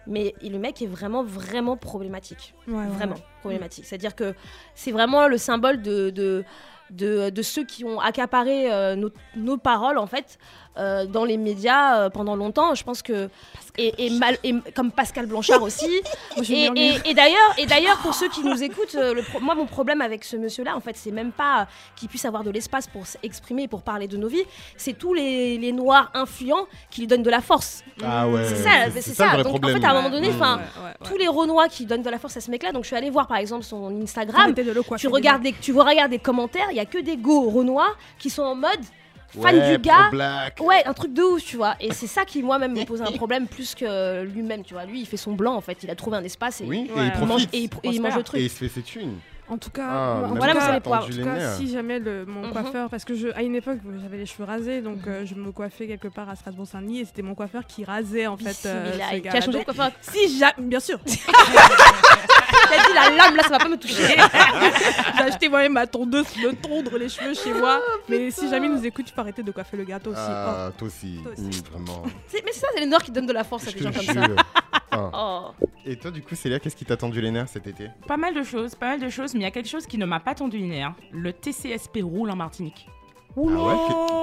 [0.05, 3.21] mais le mec est vraiment, vraiment problématique ouais, vraiment ouais.
[3.39, 3.85] problématique.
[3.85, 4.35] C'est-à-dire que
[4.75, 6.43] c'est vraiment le symbole de, de,
[6.91, 10.37] de, de ceux qui ont accaparé euh, nos, nos paroles, en fait,
[10.77, 12.75] euh, dans les médias euh, pendant longtemps.
[12.75, 13.29] Je pense que.
[13.77, 16.01] Et, et mal, et comme Pascal Blanchard aussi.
[16.47, 19.99] Et, d'ailleurs, et d'ailleurs, pour ceux qui nous écoutent, euh, le pro- moi mon problème
[19.99, 23.63] avec ce monsieur-là, en fait, c'est même pas qu'il puisse avoir de l'espace pour s'exprimer
[23.63, 24.43] et pour parler de nos vies.
[24.77, 27.83] C'est tous les, les noirs influents qui lui donnent de la force.
[28.01, 28.45] Ah ouais.
[28.47, 29.25] C'est ça, c'est ça.
[29.27, 29.75] vrai Donc problème.
[29.75, 31.09] en fait, à un moment donné, enfin, Ouais, ouais, ouais.
[31.09, 32.71] tous les Renois qui donnent de la force à ce mec-là.
[32.71, 34.53] Donc je suis allée voir par exemple son Instagram.
[34.87, 37.95] Coiffer, Tu regardes, des, tu regardes des commentaires, il y a que des go Renois
[38.19, 38.81] qui sont en mode
[39.41, 40.09] fan Ouais, du gars.
[40.59, 41.75] Ouais, un truc de ouf, tu vois.
[41.79, 44.85] Et c'est ça qui moi-même me pose un problème plus que lui-même, tu vois.
[44.85, 45.77] Lui, il fait son blanc en fait.
[45.83, 47.07] Il a trouvé un espace et, Oui, et Ouais.
[47.15, 48.39] il il, mange, et il, et il mange le truc.
[48.41, 49.15] Et il se fait ses thunes.
[49.47, 50.77] En tout cas, Ah, en voilà, cas- vous allez
[51.23, 52.51] en cas, si jamais le, mon Mhm.
[52.51, 55.51] coiffeur, parce que je, à une époque j'avais les cheveux rasés, donc euh, je me
[55.51, 58.57] coiffais quelque part à Strasbourg-Saint-Denis et c'était mon coiffeur qui rasait en fait.
[58.67, 59.91] euh, ce Qui a changé de coiffeur.
[60.01, 63.95] Si jamais, bien sûr, T'as dit la lame là, ça va pas me toucher.
[65.17, 67.79] j'ai acheté moi-même ma tondeuse, me tondre les cheveux chez moi.
[68.09, 70.19] Mais si jamais il nous écoute, tu peux arrêter de coiffer le gâteau aussi.
[70.23, 71.19] Ah, toi aussi.
[71.21, 71.61] Toi aussi.
[71.71, 72.03] Vraiment.
[72.33, 74.01] Mais c'est ça, c'est les noirs qui donnent de la force à des gens comme
[74.03, 74.13] ça.
[74.13, 74.35] jure.
[75.13, 75.51] Oh.
[75.85, 77.89] Et toi, du coup, Célia, qu'est-ce qui t'a tendu les nerfs cet été?
[78.07, 79.97] Pas mal de choses, pas mal de choses, mais il y a quelque chose qui
[79.97, 80.95] ne m'a pas tendu les nerfs.
[81.11, 82.87] Le TCSP roule en Martinique.
[83.37, 83.75] Ah ouais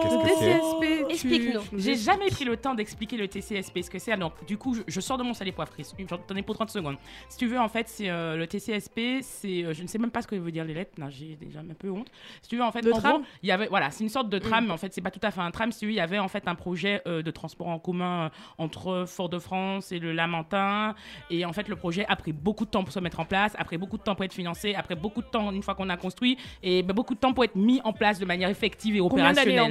[0.02, 1.78] Qu'est-ce que c'est TCSP, tu- Explique-nous.
[1.78, 4.16] J'ai jamais pris le temps d'expliquer le TCSP, ce que c'est.
[4.16, 5.86] Donc, du coup, je, je sors de mon salé poivre, Chris.
[6.08, 6.96] J'en t'en ai pour 30 secondes.
[7.28, 9.64] Si tu veux, en fait, c'est euh, le TCSP, c'est.
[9.64, 10.92] euh, je ne sais même pas ce que veut dire les lettres.
[10.98, 12.08] Non, j'ai déjà un peu honte.
[12.42, 13.66] Si tu veux, en fait, Le en tram gros, il y avait.
[13.68, 15.50] Voilà, c'est une sorte de tram, mais en fait, c'est pas tout à fait un
[15.50, 15.70] tram.
[15.70, 18.24] Si tu veux, il y avait en fait un projet euh, de transport en commun
[18.24, 20.94] euh, entre Fort-de-France et le Lamentin.
[21.30, 23.54] Et en fait, le projet a pris beaucoup de temps pour se mettre en place,
[23.58, 25.96] après beaucoup de temps pour être financé, après beaucoup de temps une fois qu'on a
[25.96, 29.00] construit, et ben, beaucoup de temps pour être mis en place de manière effective et
[29.08, 29.18] Gros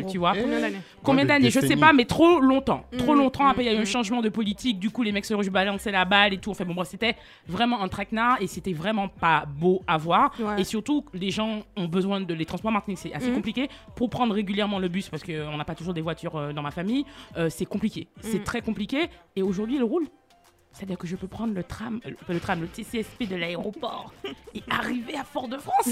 [0.10, 0.34] tu vois.
[1.04, 1.50] Combien d'années d'années?
[1.50, 2.86] Je sais pas, mais trop longtemps.
[2.98, 3.48] Trop Mhm, longtemps.
[3.48, 3.86] Après, il y a eu un mhm.
[3.86, 4.80] changement de politique.
[4.80, 6.52] Du coup, les mecs se rebalançaient la balle et tout.
[6.52, 7.16] Enfin, bon, bref, c'était
[7.48, 10.32] vraiment un traquenard et c'était vraiment pas beau à voir.
[10.58, 12.34] Et surtout, les gens ont besoin de.
[12.34, 13.70] Les transports Martinique, c'est assez compliqué.
[13.96, 16.72] Pour prendre régulièrement le bus, parce qu'on n'a pas toujours des voitures euh, dans ma
[16.72, 17.06] famille,
[17.38, 18.08] euh, c'est compliqué.
[18.22, 19.10] C'est très compliqué.
[19.36, 20.08] Et aujourd'hui, il roule.
[20.74, 24.14] C'est-à-dire que je peux prendre le tram, euh, le tram, le TCSP de l'aéroport
[24.56, 25.90] et arriver à Fort-de-France.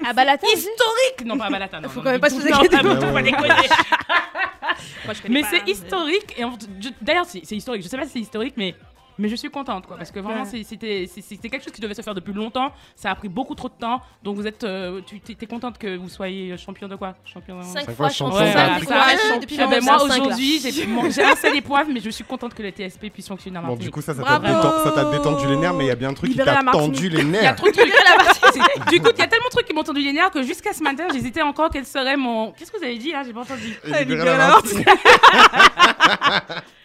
[0.00, 1.88] La taille, historique Non, pas à Balata, non.
[1.88, 3.48] Faut non, quand même pas se poser ah, bon, faut pas déconner.
[5.04, 6.34] Moi, je connais Mais c'est hein, historique.
[6.38, 7.82] Et en fait, je- d'ailleurs, c'est c'est historique.
[7.82, 8.74] Je sais pas si c'est historique, mais.
[9.22, 11.06] Mais je suis contente, quoi, parce que vraiment, c'était
[11.48, 12.72] quelque chose qui devait se faire depuis longtemps.
[12.96, 14.00] Ça a pris beaucoup trop de temps.
[14.24, 14.64] Donc, vous êtes.
[14.64, 17.14] euh, tu es, contente que vous soyez champion de quoi?
[17.24, 17.62] Champion de...
[17.62, 18.36] Cinq fois champion.
[18.38, 22.10] champion Ouais, voilà, Ah, depuis ben, moi, aujourd'hui, j'ai j'ai lancé les poivres, mais je
[22.10, 24.82] suis contente que le TSP puisse fonctionner en Bon, du coup, ça, ça t'a déten-
[24.82, 27.08] ça t'a détendu les nerfs, mais il y a bien un truc qui t'a tendu
[27.08, 27.56] les Il y a nerfs.
[27.56, 27.92] trop de trucs.
[28.90, 30.72] Du coup, il y a tellement de trucs qui m'ont tendu les nerfs que jusqu'à
[30.72, 32.50] ce matin, j'hésitais encore quel serait mon.
[32.52, 33.22] Qu'est-ce que vous avez dit là?
[33.24, 33.78] J'ai pas entendu.
[33.84, 34.88] Libérer la la Martinique.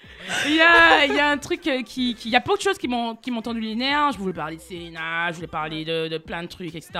[0.48, 2.78] Il y a, y a un truc euh, qui, Il y a beaucoup de choses
[2.78, 4.12] qui m'ont tendu les nerfs.
[4.14, 6.92] Je voulais parler de Selena, je voulais parler de, de plein de trucs, etc.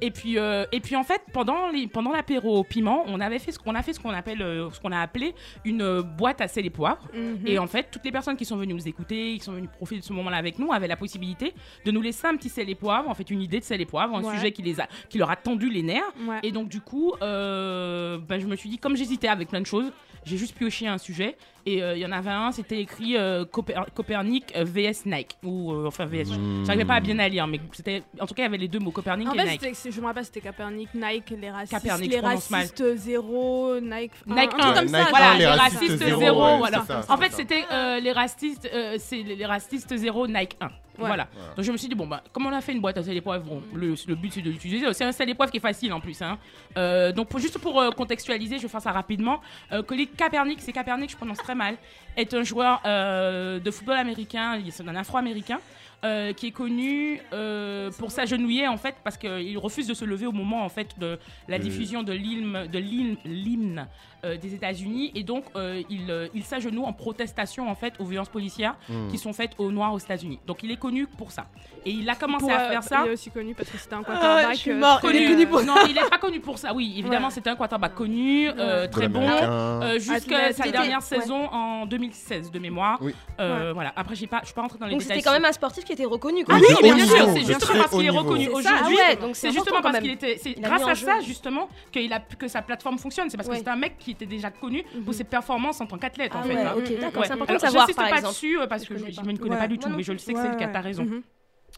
[0.00, 3.38] Et puis, euh, et puis en fait, pendant les pendant l'apéro au piment, on avait
[3.38, 6.40] fait ce qu'on a fait ce qu'on appelle euh, ce qu'on a appelé une boîte
[6.40, 7.02] à sel et poivre.
[7.14, 7.40] Mhm.
[7.46, 10.00] Et en fait, toutes les personnes qui sont venues nous écouter, qui sont venues profiter
[10.00, 11.52] de ce moment-là avec nous, avaient la possibilité
[11.84, 13.86] de nous laisser un petit sel et poivre, en fait une idée de sel et
[13.86, 14.34] poivre, un Ouais.
[14.36, 16.02] sujet qui les a, qui leur a tendu les nerfs.
[16.26, 16.38] Ouais.
[16.42, 19.66] Et donc du coup, euh, ben, je me suis dit, comme j'hésitais avec plein de
[19.66, 19.92] choses,
[20.24, 21.36] j'ai juste pioché un sujet.
[21.64, 25.36] Et euh, il y en avait un, c'était écrit euh, Coper- Copernic euh, VS Nike.
[25.44, 26.30] Ou euh, enfin VS.
[26.30, 26.64] Mmh.
[26.66, 28.02] J'arrivais pas à bien à lire, mais c'était.
[28.18, 29.90] En tout cas, il y avait les deux mots Copernic En et fait, Nike.
[29.92, 34.58] je me rappelle, c'était Capernic, Nike, les racistes, Capernic, les racistes zéro, Nike, Nike un,
[34.58, 35.06] 1, truc comme ça.
[35.10, 36.80] Voilà, un, les, racistes, racistes zéro, zéro, ouais, voilà.
[36.86, 40.68] c'est ça, en fait, c'était euh, les racistes, euh, c'est les racistes zéro Nike 1.
[40.98, 41.28] Voilà.
[41.56, 43.14] Donc je me suis dit, bon, bah, comme on a fait une boîte à sel
[43.14, 44.92] d'épreuve, bon, le, le but c'est de l'utiliser.
[44.92, 46.20] C'est un sel d'épreuve qui est facile en plus.
[46.22, 46.38] Hein.
[46.76, 49.40] Euh, donc pour- juste pour euh, contextualiser, je vais faire ça rapidement.
[49.72, 51.76] Euh, Colin Kaepernick, c'est Kaepernick, je prononce très mal,
[52.16, 55.60] est un joueur euh, de football américain, il- c'est un afro-américain.
[56.04, 60.26] euh, qui est connu euh, pour s'agenouiller en fait parce qu'il refuse de se lever
[60.26, 61.58] au moment en fait de la Euh.
[61.60, 63.86] diffusion de l'hymne de l'hymne l'hymne,
[64.24, 68.04] euh, des États-Unis et donc euh, il, euh, il s'agenouille en protestation en fait aux
[68.04, 69.06] violences policières Hmm.
[69.12, 70.40] qui sont faites aux Noirs aux États-Unis.
[70.44, 71.46] Donc il est connu pour ça.
[71.84, 73.02] Et il a commencé Pour, à euh, faire ça.
[73.04, 74.54] Il est aussi connu parce que c'était un Ah, quarterback.
[74.54, 75.00] je suis euh, mort.
[75.00, 75.16] connu.
[75.18, 76.72] Il est connu pour Non, il n'est pas connu pour ça.
[76.74, 77.32] Oui, évidemment, Ouais.
[77.34, 79.22] c'était un quarterback connu, euh, très bon.
[79.28, 81.18] euh, Jusqu'à sa dernière ouais.
[81.20, 82.98] saison en 2016 de mémoire.
[83.00, 83.14] Oui.
[83.40, 83.92] Euh, Voilà.
[83.96, 85.18] Après, j'ai pas, je suis pas rentrée dans les Donc détails.
[85.18, 86.44] c'était quand même un sportif qui était reconnu.
[86.44, 86.54] quoi.
[86.56, 88.96] Ah Oui, mais bien sûr, c'est justement parce qu'il est reconnu aujourd'hui.
[89.34, 92.98] c'est justement parce qu'il était, c'est grâce à ça justement qu'il a que sa plateforme
[92.98, 93.28] fonctionne.
[93.30, 95.98] C'est parce que c'était un mec qui était déjà connu pour ses performances en tant
[95.98, 96.54] qu'athlète en Ah fait.
[96.54, 96.74] ouais, hein.
[96.76, 99.36] ok, d'accord, c'est important de savoir par pas dessus parce Je que je, je ne
[99.36, 100.68] connais pas du tout, mais je le sais que c'est le cas.
[100.72, 100.82] Ouais.
[100.82, 101.22] T'as raison.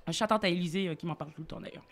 [0.06, 1.84] Un shout out à Élysée euh, qui m'en parle tout le temps d'ailleurs.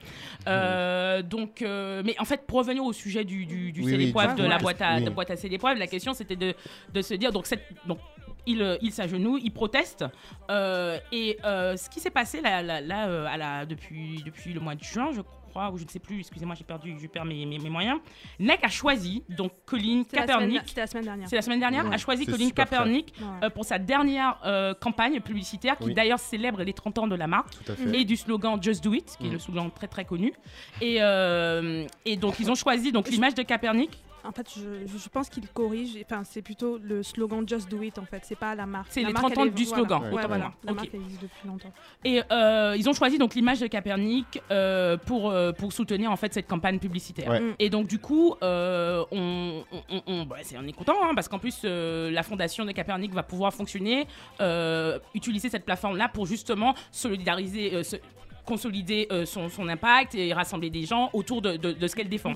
[0.48, 4.04] Euh, donc, euh, mais en fait, pour revenir au sujet du, du, du Oui, CD
[4.06, 4.62] oui, poivre, du- de la ouais.
[4.62, 5.04] boîte à, Oui.
[5.04, 6.54] de boîte à CD poivre, la question c'était de,
[6.92, 7.98] de se dire donc, cette, donc
[8.44, 10.04] il, il s'agenouille, il proteste.
[10.50, 14.52] euh, et euh, ce qui s'est passé là, là, là, euh, à la, depuis, depuis
[14.52, 17.06] le mois de juin, je crois, ou je ne sais plus, excusez-moi, j'ai perdu, je
[17.06, 17.98] perds mes, mes, mes moyens.
[18.38, 21.28] NEC a choisi, donc Colin Kaepernick, C'était la semaine dernière.
[21.28, 22.50] c'est la semaine dernière, Ouais, a choisi Colin.
[22.50, 25.94] Kaepernick euh, pour sa dernière euh, campagne publicitaire qui Oui.
[25.94, 27.52] d'ailleurs célèbre les 30 ans de la marque
[27.92, 29.32] et du slogan Just Do It, qui est Mm.
[29.32, 30.32] le slogan très très connu.
[30.80, 33.90] Et, euh, et donc ils ont choisi donc l'image de Kaepernick.
[34.24, 35.90] En fait, je, je pense qu'il corrige.
[36.04, 37.98] Enfin, c'est plutôt le slogan Just Do It.
[37.98, 38.86] En fait, c'est pas la marque.
[38.90, 39.76] C'est les marque, 30 elle ans du voilà.
[39.76, 40.52] slogan, Ouais, voilà.
[40.64, 40.76] La Ok.
[40.78, 41.72] marque existe depuis longtemps.
[42.04, 46.16] Et euh, ils ont choisi donc l'image de Kaepernick euh, pour, euh, pour soutenir en
[46.16, 47.30] fait cette campagne publicitaire.
[47.30, 47.54] Ouais.
[47.58, 51.28] Et donc du coup, euh, on, on, on- on- bah, on est content hein, parce
[51.28, 54.06] qu'en plus euh, la fondation de Kaepernick va pouvoir fonctionner,
[54.40, 57.74] euh, utiliser cette plateforme là pour justement solidariser.
[57.74, 57.96] euh, se-
[58.44, 62.08] consolider euh, son, son impact et rassembler des gens autour de, de- de ce qu'elle
[62.08, 62.34] défend.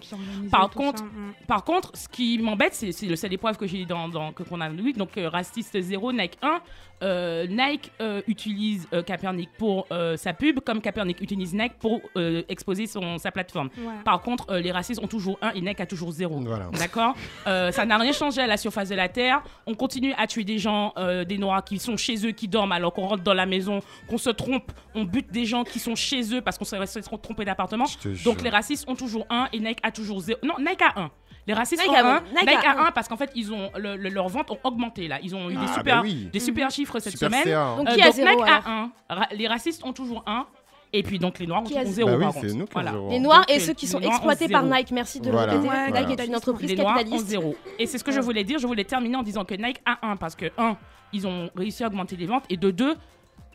[0.51, 1.33] Par contre, ça, mm.
[1.47, 4.43] Par contre, ce qui m'embête, c'est c'est le seul épreuve que j'ai dans, dans que
[4.43, 6.61] qu'on a oui, donc euh, raciste 0, Nike 1.
[7.03, 12.01] Euh, Nike euh, utilise euh, Kaepernick pour euh, sa pub, comme Kaepernick utilise Nike pour
[12.17, 13.69] euh, exposer son, sa plateforme.
[13.77, 13.93] Ouais.
[14.03, 16.41] Par contre, euh, les racistes ont toujours 1 et Nike a toujours 0.
[16.41, 16.69] Voilà.
[16.79, 17.15] D'accord
[17.47, 19.43] Euh, Ça n'a rien changé à la surface de la Terre.
[19.67, 22.73] On continue à tuer des gens, euh, des Noirs qui sont chez eux, qui dorment
[22.73, 25.95] alors qu'on rentre dans la maison, qu'on se trompe, on bute des gens qui sont
[25.97, 27.87] chez eux parce qu'on s'est se sont trompés d'appartement.
[28.25, 30.39] Donc les racistes ont toujours 1 et Nike a toujours 0.
[30.43, 31.11] Non, Nike a 1.
[31.49, 32.21] Les racistes Nike ont a 1, un.
[32.21, 32.87] Nike, Nike a a un.
[32.89, 35.19] 1 parce qu'en fait, ils ont le- le- leurs ventes ont augmenté là.
[35.23, 36.29] Ils ont eu des Ah, super, bah oui.
[36.33, 37.77] des super chiffres cette Super semaine.
[37.77, 38.91] Donc Euh, qui a donc zéro, Nike alors a 1.
[39.11, 40.47] Ra- les racistes ont toujours 1.
[40.93, 42.49] Et puis donc les Noirs ont Qui zéro 0 Bah par oui, contre.
[42.49, 42.91] c'est nous qui Voilà.
[42.91, 43.23] avons Les zéro.
[43.25, 44.75] noirs Donc, et euh, ceux qui sont exploités par zéro.
[44.75, 44.91] Nike.
[44.93, 45.53] Merci de Voilà.
[45.55, 45.69] le répéter.
[45.75, 46.23] Ouais, Nike voilà.
[46.23, 47.27] est une entreprise les Noirs ont capitaliste.
[47.27, 47.57] zéro.
[47.79, 48.59] Et c'est ce que je voulais dire.
[48.59, 50.77] Je voulais terminer en disant que Nike a 1 parce que 1,
[51.13, 52.45] ils ont réussi à augmenter les ventes.
[52.51, 52.97] Et de 2,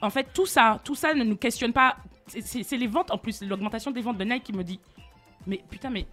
[0.01, 1.95] en fait, tout ça, tout ça ne nous questionne pas.
[2.39, 4.79] C'est- les ventes en plus, l'augmentation des ventes de Nike qui me dit
[5.47, 6.05] Mais putain, mais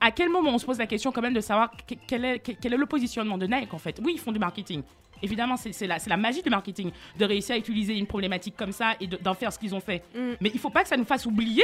[0.00, 2.38] à quel moment on se pose la question quand même de savoir que- quel est,
[2.40, 4.00] quel est le positionnement de Nike en fait?
[4.04, 4.82] Oui, ils font du marketing.
[5.22, 8.94] Évidemment, c'est la, la magie du marketing de réussir à utiliser une problématique comme ça
[9.00, 10.02] et de- d'en faire ce qu'ils ont fait.
[10.14, 10.32] Mm.
[10.40, 11.62] Mais il faut pas que ça nous fasse oublier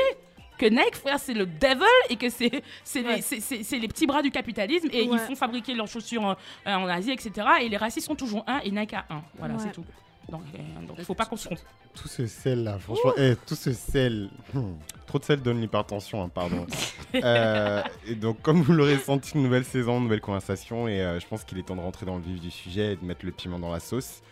[0.57, 2.63] que Nike, frère, c'est le devil et que c'est
[2.95, 3.21] les, Ouais.
[3.21, 5.09] c'est les petits bras du capitalisme et Ouais.
[5.15, 6.37] ils font fabriquer leurs chaussures en,
[6.67, 7.47] en Asie, etc.
[7.63, 9.23] Et les racistes sont toujours un et Nike a un.
[9.39, 9.61] Voilà, Ouais.
[9.65, 9.85] c'est tout.
[10.29, 11.59] Donc, euh, donc, il faut pas qu'on se trompe.
[11.95, 14.31] Tout ce sel là, franchement, eh, tout ce sel.
[14.55, 14.75] Hmm.
[15.07, 16.67] Trop de sel donne l'hypertension, hein, pardon.
[17.13, 21.19] Euh, et donc, comme vous l'aurez senti, une nouvelle saison, une nouvelle conversation, et euh,
[21.19, 23.27] je pense qu'il est temps de rentrer dans le vif du sujet et de mettre
[23.27, 24.23] le piment dans la sauce.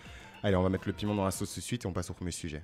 [0.45, 2.09] Allez, on va mettre le piment dans la sauce tout de suite et on passe
[2.11, 2.63] au premier sujet.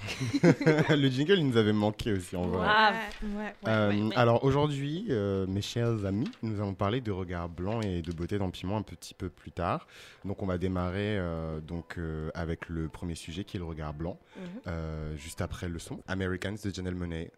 [0.90, 2.66] le jingle, il nous avait manqué aussi en vrai.
[2.68, 3.54] Ah, Ouais, ouais.
[3.68, 8.12] Euh, Alors aujourd'hui, euh, mes chers amis, nous allons parler de regard blanc et de
[8.12, 9.86] beauté dans le piment un petit peu plus tard.
[10.24, 13.92] Donc on va démarrer euh, donc euh, avec le premier sujet qui est le regard
[13.94, 14.42] blanc, Mhm.
[14.68, 17.30] euh, juste après le son Americans de Janelle Monet.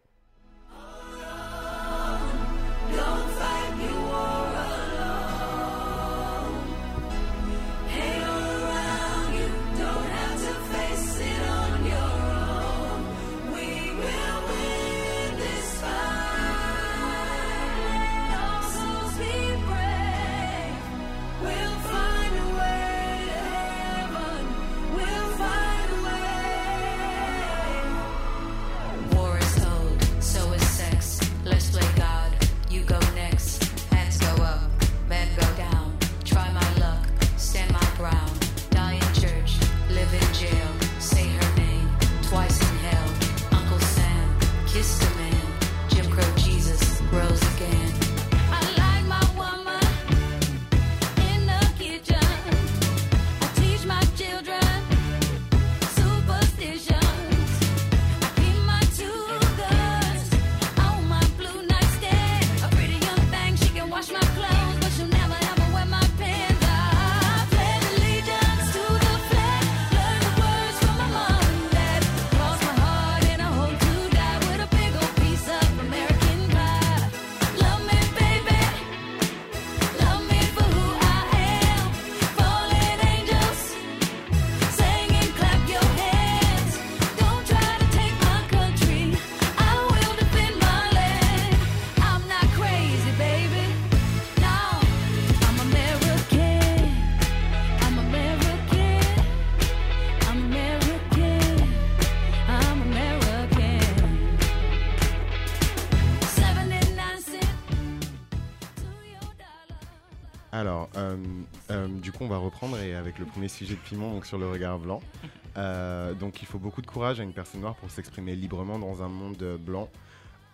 [112.32, 115.00] Va reprendre et avec le premier sujet de piment, donc sur le regard blanc.
[115.58, 119.02] Euh, donc, il faut beaucoup de courage à une personne noire pour s'exprimer librement dans
[119.02, 119.90] un monde euh, blanc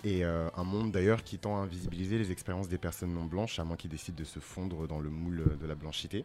[0.02, 3.60] et euh, un monde d'ailleurs qui tend à invisibiliser les expériences des personnes non blanches,
[3.60, 6.24] à moins qu'ils décident de se fondre dans le moule de la blanchité.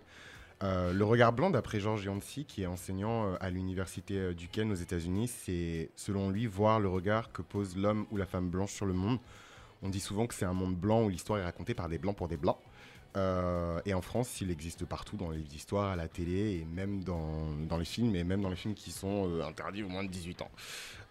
[0.63, 4.81] Euh, le regard blanc, d'après Georges Yancey, qui est enseignant à l'université du Duquesne aux
[4.87, 8.87] États-Unis, c'est selon lui voir le regard que pose l'homme ou la femme blanche sur
[8.87, 9.19] le monde.
[9.83, 12.15] On dit souvent que c'est un monde blanc où l'histoire est racontée par des blancs
[12.17, 12.57] pour des blancs.
[13.15, 16.65] Euh, et en France, il existe partout dans les livres d'histoire, à la télé et
[16.65, 20.03] même dans, les films, et même dans les films qui sont euh, interdits aux moins
[20.03, 20.51] de 18 ans.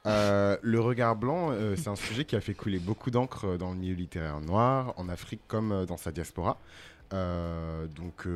[0.06, 3.76] Euh, le regard blanc, c'est un sujet qui a fait couler beaucoup d'encre dans le
[3.76, 6.58] milieu littéraire noir, en Afrique comme dans sa diaspora.
[7.12, 8.26] Donc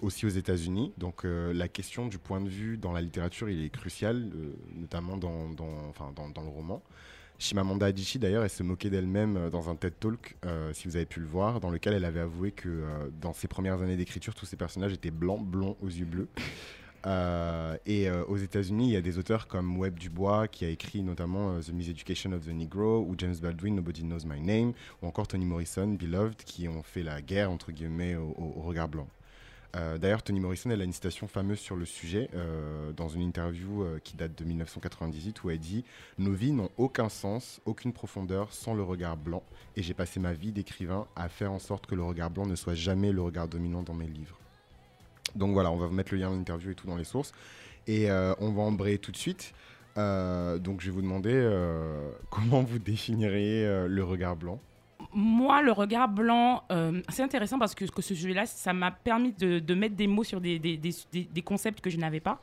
[0.00, 0.92] aussi aux États-Unis.
[0.96, 4.30] Donc la question du point de vue dans la littérature, il est crucial,
[4.76, 6.80] notamment dans le roman.
[7.38, 10.96] Chimamanda Adichie, d'ailleurs, elle se moquait d'elle-même euh, dans un TED Talk, euh, si vous
[10.96, 13.96] avez pu le voir, dans lequel elle avait avoué que euh, dans ses premières années
[13.96, 16.28] d'écriture, tous ses personnages étaient blancs, blonds, aux yeux bleus.
[17.86, 21.58] Et aux États-Unis, il y a des auteurs comme Webb Dubois qui a écrit notamment
[21.58, 25.46] The Miseducation of the Negro ou James Baldwin, Nobody Knows My Name, ou encore Toni
[25.46, 29.08] Morrison, Beloved, qui ont fait la guerre entre guillemets au regard blanc.
[29.76, 33.82] Euh, D'ailleurs, Toni Morrison, a une citation fameuse sur le sujet euh, dans une interview
[33.82, 35.84] euh, qui date de 1998 où elle dit
[36.18, 39.42] Nos vies n'ont aucun sens, aucune profondeur sans le regard blanc,
[39.76, 42.56] et j'ai passé ma vie d'écrivain à faire en sorte que le regard blanc ne
[42.56, 44.38] soit jamais le regard dominant dans mes livres.
[45.34, 47.32] Donc voilà, on va vous mettre le lien de l'interview et tout dans les sources.
[47.86, 49.52] Et on va embrayer tout de suite.
[49.96, 51.32] Donc je vais vous demander
[52.30, 54.58] comment vous définiriez le regard blanc.
[55.14, 59.74] Moi, le regard blanc, euh, c'est intéressant parce que, ce sujet-là, ça m'a permis de,
[59.74, 62.38] mettre des mots sur des concepts que je n'avais pas.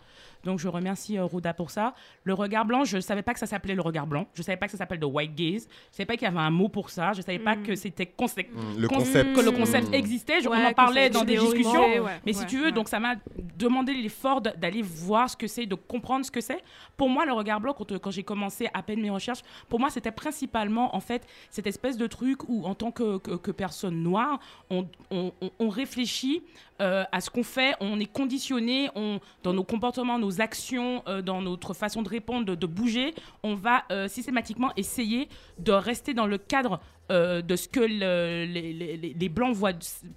[0.46, 1.94] Donc, je remercie euh, Roda pour ça.
[2.24, 4.28] Le regard blanc, je ne savais pas que ça s'appelait le regard blanc.
[4.34, 5.64] Je ne savais pas que ça s'appelle the white gaze.
[5.64, 7.12] Je ne savais pas qu'il y avait un mot pour ça.
[7.14, 9.34] Je ne savais pas que c'était Mm, Le concept.
[9.36, 9.94] que le concept Mm.
[9.96, 10.42] existait.
[10.42, 11.82] Je- Ouais, on en parlait dans des discussions.
[12.04, 12.72] ouais, Mais si tu veux, ouais.
[12.72, 13.16] donc ça m'a
[13.58, 16.62] demandé l'effort d'aller voir ce que c'est, de comprendre ce que c'est.
[16.98, 19.90] Pour moi, le regard blanc, quand, quand j'ai commencé à peine mes recherches, pour moi,
[19.90, 24.02] c'était principalement, en fait, cette espèce de truc où, en tant que, que- que personne
[24.04, 26.44] noire, on, on- on- on réfléchit
[26.82, 31.22] euh, à ce qu'on fait, on est conditionné on, dans nos comportements, nos actions, euh,
[31.22, 35.28] dans notre façon de répondre, de, de bouger, on va euh, systématiquement essayer
[35.60, 36.80] de rester dans le cadre
[37.12, 39.74] euh, de ce que le- les, les- les- les Blancs voient,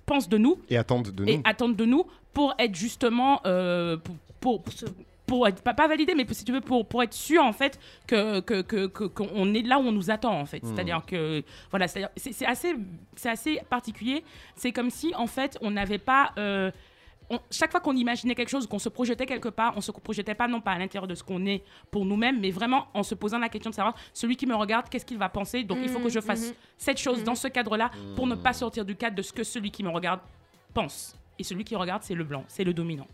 [0.06, 1.42] pensent de nous Et attendent de et nous.
[1.44, 4.64] attendent de nous pour être justement pour, pour,
[5.26, 7.78] pour être pas, pas validé mais si tu veux pour, pour être sûr en fait
[8.06, 10.74] que que- que- que- qu'on est là où on nous attend en fait Hmm.
[10.74, 12.74] c'est-à-dire que voilà c'est c'est assez
[13.16, 14.24] c'est assez particulier
[14.56, 16.70] c'est comme si en fait on n'avait pas euh,
[17.30, 20.34] on- chaque fois qu'on imaginait quelque chose, qu'on se projetait quelque part, on se projetait
[20.34, 23.14] pas non pas à l'intérieur de ce qu'on est pour nous-mêmes, mais vraiment en se
[23.14, 25.64] posant la question de savoir celui qui me regarde, qu'est-ce qu'il va penser?
[25.64, 26.54] Donc il faut que je fasse Mhm.
[26.78, 29.70] cette chose dans ce cadre-là pour ne pas sortir du cadre de ce que celui
[29.70, 30.20] qui me regarde
[30.74, 31.16] pense.
[31.40, 33.06] Et celui qui regarde, c'est le blanc, c'est le dominant.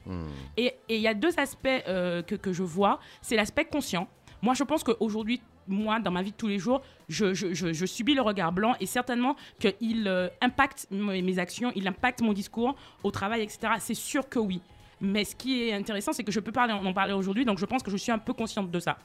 [0.57, 2.99] Et et il y a deux aspects euh, que, que je vois.
[3.21, 4.09] C'est l'aspect conscient.
[4.41, 7.73] Moi, je pense qu'aujourd'hui, moi, dans ma vie de tous les jours, je, je- je-
[7.73, 12.21] je subis le regard blanc et certainement qu'il euh, impacte mes mes actions, il impacte
[12.23, 13.75] mon discours au travail, etc.
[13.79, 14.61] C'est sûr que oui.
[15.01, 17.67] Mais ce qui est intéressant, c'est que je peux parler, en parler aujourd'hui, donc je
[17.67, 18.97] pense que je suis un peu consciente de ça.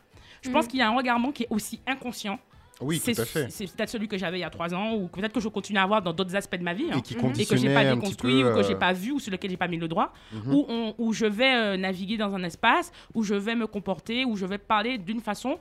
[0.41, 2.39] Je pense qu'il y a un regard blanc qui est aussi inconscient.
[2.81, 3.47] Oui, c'est tout à fait.
[3.49, 5.79] c'est peut-être celui que j'avais il y a trois ans, ou peut-être que je continue
[5.79, 6.85] à avoir dans d'autres aspects de ma vie.
[6.89, 8.73] hein Et qui et que j'ai conditionnait pas un petit déconstruit peu, ou que j'ai
[8.75, 10.53] euh, pas vu ou sur lequel j'ai pas mis le droit Mhm.
[10.53, 14.23] où, on- où je vais euh, naviguer dans un espace où je vais me comporter
[14.23, 15.59] où je vais parler d'une façon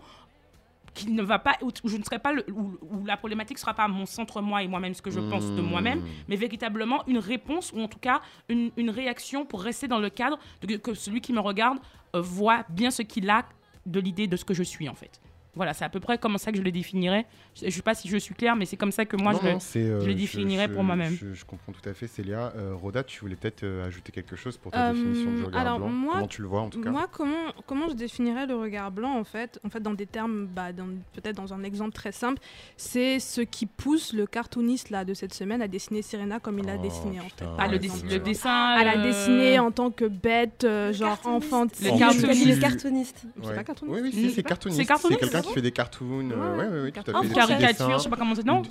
[1.06, 3.86] ne va pas où, je ne serai pas le- où, où la problématique sera pas
[3.88, 5.68] mon centre moi et moi-même ce que je pense de Mhm.
[5.68, 9.98] moi-même mais véritablement une réponse ou en tout cas une, une réaction pour rester dans
[10.00, 11.78] le cadre de que, que celui qui me regarde
[12.16, 13.44] euh, voit bien ce qu'il a
[13.86, 15.20] de l'idée de ce que je suis en fait
[15.58, 17.94] voilà c'est à peu près comme ça que je le définirais je, je sais pas
[17.94, 19.80] si je suis claire mais c'est comme ça que moi Non, je le- non, c'est,
[19.82, 21.12] euh, je le définirais pour moi-même.
[21.12, 22.52] Je, je comprends tout à fait, Célia.
[22.56, 25.60] Euh, Roda, tu voulais peut-être euh, ajouter quelque chose pour ta Euh, définition du regard
[25.60, 25.88] alors, blanc?
[25.90, 26.90] moi- Comment tu le vois en tout cas?
[26.90, 30.46] Moi, comment, comment je définirais le regard blanc en fait En fait, dans des termes,
[30.46, 30.68] bah,
[31.12, 32.40] peut-être dans un exemple très simple,
[32.76, 36.64] c'est ce qui pousse le cartooniste là de cette semaine à dessiner Serena comme il
[36.66, 37.50] l'a Oh, dessiné en putain, fait.
[37.58, 41.86] Ah, le, tu le dessin À la dessiner en tant que bête, euh, genre enfantine.
[41.92, 43.24] Le cartooniste.
[43.24, 43.42] le.
[43.42, 44.80] C'est pas cartooniste Oui, oui, c'est cartooniste.
[44.80, 46.30] C'est cartooniste, qui fait des cartoons.
[46.30, 46.64] euh, Ouais.
[46.64, 47.28] ouais, ouais, ouais, tout à fait.
[47.28, 47.98] des caricature, dessins.
[47.98, 48.44] je sais pas comment c'est.
[48.46, 48.62] Non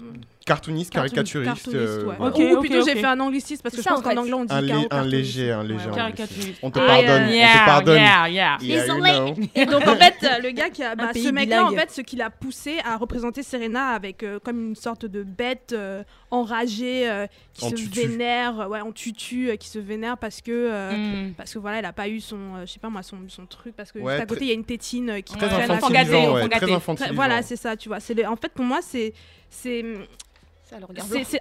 [0.46, 1.66] Cartooniste, Cartooniste, caricaturiste.
[1.66, 2.16] cartooniste, ouais.
[2.22, 4.16] euh, Ok, Ou plutôt, j'ai fait un anglicisme parce que je ça, pense en qu'en
[4.18, 5.12] anglais on dit Un, lé- un cartooniste.
[5.12, 5.74] léger, un léger.
[5.74, 5.82] Ouais.
[5.84, 5.96] anglicisme.
[6.16, 6.60] Caricaturiste.
[6.64, 7.96] On te Ah, pardonne, on yeah, te pardonne.
[7.98, 8.58] Yeah, yeah.
[8.62, 9.12] Yeah, you Désolé.
[9.12, 9.36] know.
[9.56, 12.00] Et donc en fait, euh, le gars qui a, bah, ce mec-là, en fait, ce
[12.00, 17.10] qui l'a poussé à représenter Serena avec euh, comme une sorte de bête euh, enragée
[17.10, 18.00] euh, qui En se tutu.
[18.08, 20.88] vénère, ouais, en tutu, euh, qui se vénère parce que euh,
[21.28, 21.34] Mm.
[21.36, 23.46] parce que voilà, elle a pas eu son, euh, je sais pas moi, son, son
[23.46, 26.38] truc parce que Ouais, juste à côté il y a une tétine qui Très infantilisant.
[26.66, 27.14] Très infantilisant.
[27.16, 28.00] Voilà, c'est ça, tu vois.
[28.00, 29.14] C'est en fait pour moi c'est
[29.50, 29.84] c'est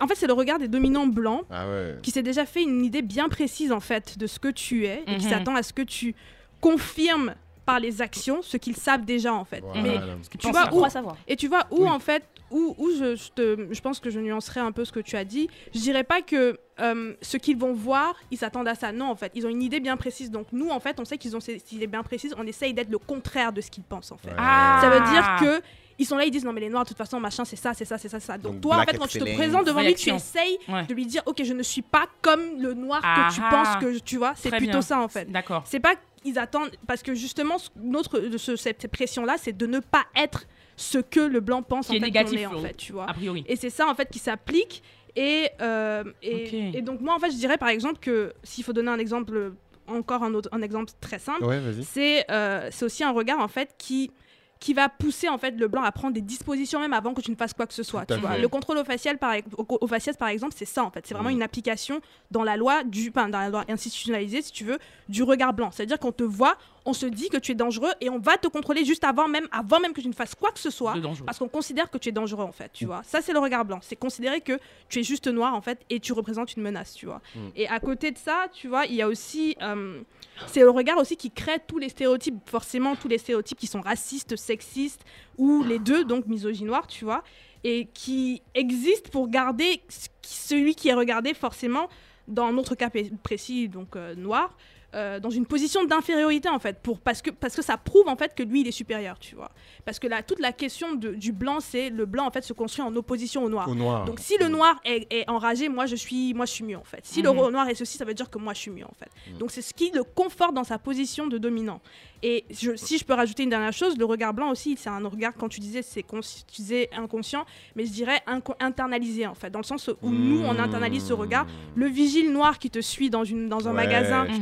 [0.00, 1.96] en fait, c'est le regard des dominants blancs Ah ouais.
[2.02, 5.02] qui s'est déjà fait une idée bien précise en fait de ce que tu es
[5.06, 5.30] et qui Mhm.
[5.32, 6.14] s'attend à ce que tu
[6.60, 7.34] confirmes
[7.66, 9.60] par les actions ce qu'ils savent déjà en fait.
[9.60, 9.82] Voilà.
[9.82, 9.98] Mais
[10.38, 10.84] tu vois où
[11.26, 11.88] et tu vois où Oui.
[11.88, 14.92] en fait où, où je, je te, je pense que je nuancerai un peu ce
[14.92, 15.50] que tu as dit.
[15.74, 18.92] Je dirais pas que euh, ce qu'ils vont voir, ils s'attendent à ça.
[18.92, 20.30] Non, en fait, ils ont une idée bien précise.
[20.30, 22.36] Donc nous, en fait, on sait qu'ils ont cette idée bien précise.
[22.38, 24.30] On essaye d'être le contraire de ce qu'ils pensent en fait.
[24.38, 24.78] Ah.
[24.80, 25.64] Ça veut dire que
[25.98, 27.72] ils sont là, ils disent non mais les noirs de toute façon machin c'est ça,
[27.74, 28.36] c'est ça, c'est ça, c'est ça.
[28.38, 30.84] Donc, Donc, toi en fait quand tu te présentes devant lui, tu essayes Ouais.
[30.84, 33.48] de lui dire ok je ne suis pas comme le noir que tu Ah.
[33.50, 34.34] penses que tu vois.
[34.36, 34.82] C'est plutôt bien.
[34.82, 35.24] ça en fait.
[35.32, 35.62] D'accord.
[35.66, 35.94] C'est pas
[36.26, 40.04] qu'ils attendent parce que justement ce- notre ce- cette pression là c'est de ne pas
[40.16, 42.92] être ce que le blanc pense Qui en est fait négatif, est, en fait tu
[42.92, 43.08] vois.
[43.08, 43.44] A priori.
[43.46, 44.82] Et c'est ça en fait qui s'applique.
[45.18, 48.90] Et, euh, et, donc moi en fait je dirais par exemple que s'il faut donner
[48.90, 49.54] un exemple,
[49.86, 53.48] encore un, autre, un exemple très simple, Ouais, c'est euh, c'est aussi un regard en
[53.48, 54.10] fait qui
[54.58, 57.30] qui va pousser en fait le blanc à prendre des dispositions même avant que tu
[57.30, 58.06] ne fasses quoi que ce soit.
[58.06, 58.38] Tu vois.
[58.38, 61.06] Le contrôle au facial par, au, au faciès par exemple, c'est ça en fait.
[61.06, 61.34] C'est vraiment Mm.
[61.34, 65.22] une application dans la loi du, enfin, dans la loi institutionnalisée si tu veux, du
[65.22, 65.70] regard blanc.
[65.70, 68.46] C'est-à-dire qu'on te voit, on se dit que tu es dangereux et on va te
[68.48, 70.94] contrôler juste avant même, avant même que tu ne fasses quoi que ce soit.
[71.26, 73.02] Parce qu'on considère que tu es dangereux en fait, tu vois.
[73.04, 76.00] Ça c'est le regard blanc, c'est considérer que tu es juste noir en fait et
[76.00, 77.20] tu représentes une menace, tu vois.
[77.34, 77.38] Mm.
[77.56, 80.00] Et à côté de ça, tu vois, il y a aussi, euh,
[80.46, 83.80] c'est le regard aussi qui crée tous les stéréotypes, forcément tous les stéréotypes qui sont
[83.80, 85.02] racistes, sexistes
[85.38, 87.22] ou les deux, donc misogynoires, tu vois,
[87.64, 89.82] et qui existent pour garder
[90.22, 91.88] celui qui est regardé forcément
[92.28, 94.56] dans notre cas pré- précis, donc euh, noir.
[94.94, 98.16] Euh, dans une position d'infériorité en fait pour parce que parce que ça prouve en
[98.16, 99.50] fait que lui il est supérieur tu vois
[99.84, 102.52] parce que là toute la question de- du blanc c'est le blanc en fait se
[102.52, 104.04] construit en opposition au noir Au noir.
[104.04, 106.84] donc si le noir est, est enragé, moi je suis, moi je suis mieux en
[106.84, 107.00] fait.
[107.04, 107.24] Si Mhm.
[107.24, 109.10] le ro- noir est ceci, ça veut dire que moi je suis mieux en fait.
[109.32, 109.38] Mhm.
[109.38, 111.80] Donc c'est ce qui le conforte dans sa position de dominant.
[112.22, 115.06] Et je- si je peux rajouter une dernière chose, le regard blanc aussi, c'est un
[115.06, 119.34] regard quand tu disais c'est cons- tu disais inconscient, mais je dirais inco- internalisé en
[119.34, 121.46] fait, dans le sens où nous on internalise ce regard.
[121.74, 123.76] Le vigile noir qui te suit dans une dans un Mmh.
[123.76, 124.40] Ouais, magasin, jure.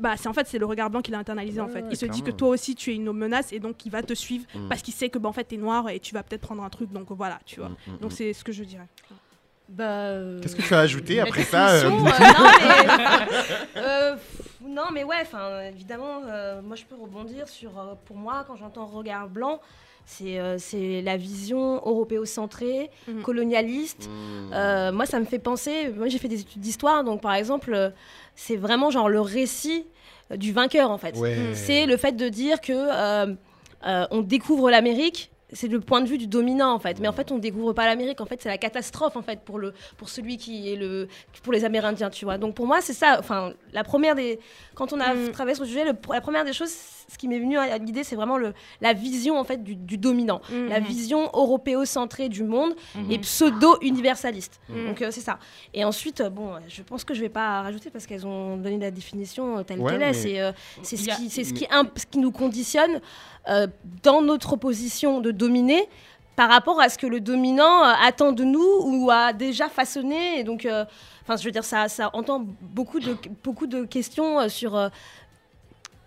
[0.00, 1.82] bah c'est en fait c'est le regard blanc qui l'a internalisé en fait.
[1.82, 4.02] ouais, Il se dit que toi aussi tu es une menace et donc il va
[4.02, 4.68] te suivre Mhm.
[4.68, 6.70] parce qu'il sait que bah, en fait t'es noir et tu vas peut-être prendre un
[6.70, 7.70] truc donc voilà tu vois.
[8.00, 8.88] Donc c'est ce que je dirais.
[9.68, 12.10] Bah, euh, Qu'est-ce que tu as ajouté après ça euh, euh, non, mais,
[13.76, 14.16] euh,
[14.72, 18.56] non, mais ouais, enfin, évidemment, euh, moi je peux rebondir sur, euh, pour moi, quand
[18.56, 19.60] j'entends regard blanc,
[20.04, 23.22] c'est euh, c'est la vision européocentrée, Mhm.
[23.22, 24.08] colonialiste.
[24.08, 27.34] mm, Euh, moi, ça me fait penser, moi j'ai fait des études d'histoire, donc par
[27.34, 27.92] exemple,
[28.34, 29.86] c'est vraiment genre le récit
[30.34, 31.16] du vainqueur en fait.
[31.16, 31.54] Ouais.
[31.54, 33.34] C'est le fait de dire que euh,
[33.86, 35.30] euh, on découvre l'Amérique.
[35.54, 37.86] C'est le point de vue du dominant en fait, mais en fait on découvre pas
[37.86, 38.20] l'Amérique.
[38.20, 41.08] En fait c'est la catastrophe en fait pour le pour celui qui est le
[41.42, 42.38] pour les Amérindiens, tu vois.
[42.38, 43.16] Donc pour moi c'est ça.
[43.18, 44.38] Enfin la première des
[44.74, 45.32] quand on a Mm.
[45.32, 46.74] travaillé sur le sujet, le- la première des choses,
[47.12, 49.98] ce qui m'est venu à l'idée c'est vraiment le la vision en fait du, du
[49.98, 50.86] dominant, la Mhm.
[50.86, 53.10] vision européocentrée du monde Mhm.
[53.12, 54.60] et pseudo-universaliste.
[54.68, 54.86] Mhm.
[54.88, 55.38] Donc euh, c'est ça.
[55.74, 58.78] Et ensuite, euh, bon, je pense que je vais pas rajouter parce qu'elles ont donné
[58.78, 60.12] la définition euh, telle Ouais, qu'elle est.
[60.14, 63.00] C'est euh, ce, a- qui, c'est ce, mais- qui imp- ce qui nous conditionne
[63.48, 63.66] euh,
[64.02, 65.88] dans notre position de dominer
[66.36, 70.38] par rapport à ce que le dominant euh, attend de nous ou a déjà façonné.
[70.40, 70.84] Et donc, euh,
[71.22, 74.88] enfin, je veux dire, ça, ça entend beaucoup de, beaucoup de questions euh, sur euh,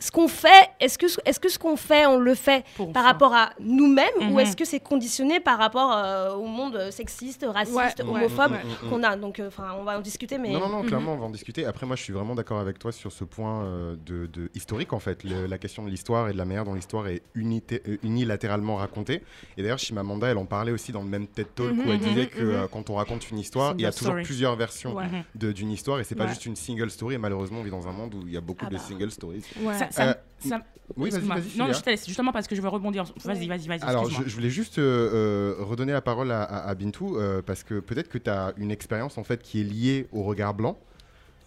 [0.06, 0.70] ce qu'on fait.
[0.80, 3.10] Est-ce que, est-ce que ce qu'on fait, on le fait Pour par ça.
[3.10, 4.40] rapport à nous-mêmes ou Mhm.
[4.40, 8.90] est-ce que c'est conditionné par rapport euh, au monde sexiste, raciste, Ouais, homophobe ouais.
[8.90, 9.16] Qu'on a?
[9.16, 10.88] Donc, euh, enfin, on va en discuter, mais Non, non, non, Mhm.
[10.88, 11.66] clairement, on va en discuter.
[11.66, 14.94] Après, moi, je suis vraiment d'accord avec toi sur ce point euh, de, de historique,
[14.94, 15.24] en fait.
[15.24, 18.76] Le- la question de l'histoire et de la manière dont l'histoire est unité- euh, unilatéralement
[18.76, 19.24] racontée.
[19.58, 21.98] Et d'ailleurs, Chimamanda, elle en parlait aussi dans le même TED Talk où elle Mhm,
[22.00, 24.24] disait mhm, que quand on raconte une histoire, il y a Single toujours story.
[24.24, 24.96] plusieurs versions
[25.34, 26.30] d'une histoire et c'est pas Ouais.
[26.30, 27.16] juste une single story.
[27.16, 28.82] Et malheureusement, on vit dans un monde où il y a beaucoup Ah de bah.
[28.82, 29.44] single stories.
[29.62, 29.74] Ouais.
[29.78, 30.62] Ça- ça- Euh, ça-
[30.98, 31.36] Oui, vas-y, excuse-moi.
[31.38, 31.58] vas-y.
[31.58, 33.06] Non, je te laisse justement parce que je veux rebondir.
[33.24, 33.82] Vas-y, vas-y, vas-y.
[33.84, 37.64] Alors, je, voulais juste euh, euh, redonner la parole à, à- à Bintou euh, parce
[37.64, 40.78] que peut-être que tu as une expérience en fait qui est liée au regard blanc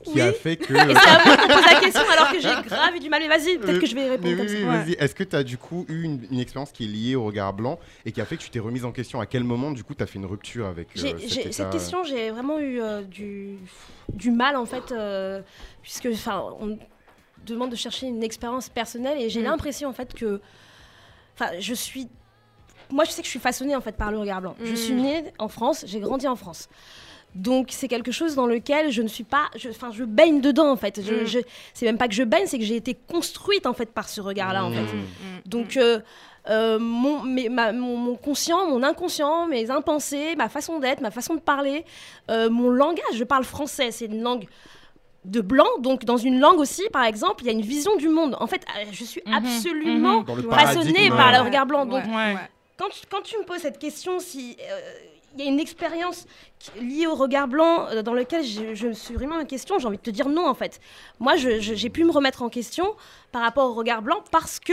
[0.05, 0.21] qui Oui.
[0.23, 0.73] a fait que.
[0.75, 3.21] Et c'est à moi qu'on pose la question alors que j'ai grave eu du mal.
[3.23, 4.67] Mais vas-y, peut-être que je vais Mais répondre oui, comme oui, ça.
[4.85, 4.93] vas-y.
[4.95, 7.53] Est-ce que tu as du coup eu une, une expérience qui est liée au regard
[7.53, 9.21] blanc et qui a fait que tu t'es remise en question?
[9.21, 11.71] À quel moment du coup tu as fait une rupture avec euh, cet état, cette
[11.71, 13.57] question, j'ai vraiment eu euh, du,
[14.13, 15.43] du mal en fait, euh,
[15.83, 16.77] puisque enfin, on
[17.53, 19.45] demande de chercher une expérience personnelle et j'ai Mm.
[19.45, 20.41] l'impression en fait que,
[21.35, 22.09] enfin, je suis,
[22.91, 24.55] moi je sais que je suis façonnée en fait par le regard blanc.
[24.63, 24.77] Je Mm.
[24.77, 26.69] suis née en France, j'ai grandi en France.
[27.35, 30.77] Donc c'est quelque chose dans lequel je ne suis pas, enfin je, baigne dedans en
[30.77, 31.01] fait.
[31.03, 31.27] Je, Mm.
[31.27, 31.39] je-
[31.75, 34.21] c'est même pas que je baigne, c'est que j'ai été construite en fait par ce
[34.23, 34.75] regard-là en Mm.
[34.75, 34.81] fait.
[34.95, 35.07] Mm.
[35.45, 36.01] Donc, euh,
[36.49, 41.11] euh, mon, mes- ma- mon, mon conscient, mon inconscient, mes impensés, ma façon d'être, ma
[41.11, 41.85] façon de parler,
[42.31, 44.47] euh, mon langage, je parle français, c'est une langue
[45.25, 48.09] de blanc, donc dans une langue aussi, par exemple, il y a une vision du
[48.09, 48.37] monde.
[48.41, 50.37] En fait, euh, je suis Mhm, absolument mhm.
[50.37, 51.85] Le façonnée paradigme, par euh, le regard blanc.
[51.87, 52.37] Donc, Ouais.
[52.79, 54.81] quand, tu- quand tu me poses cette question, si euh,
[55.37, 56.25] il y a une expérience
[56.81, 59.79] liée au regard blanc euh, dans lequel je, je me suis vraiment en question.
[59.79, 60.81] J'ai envie de te dire non, en fait.
[61.19, 62.95] Moi, j'ai pu me remettre en question
[63.33, 64.73] par rapport au regard blanc parce que,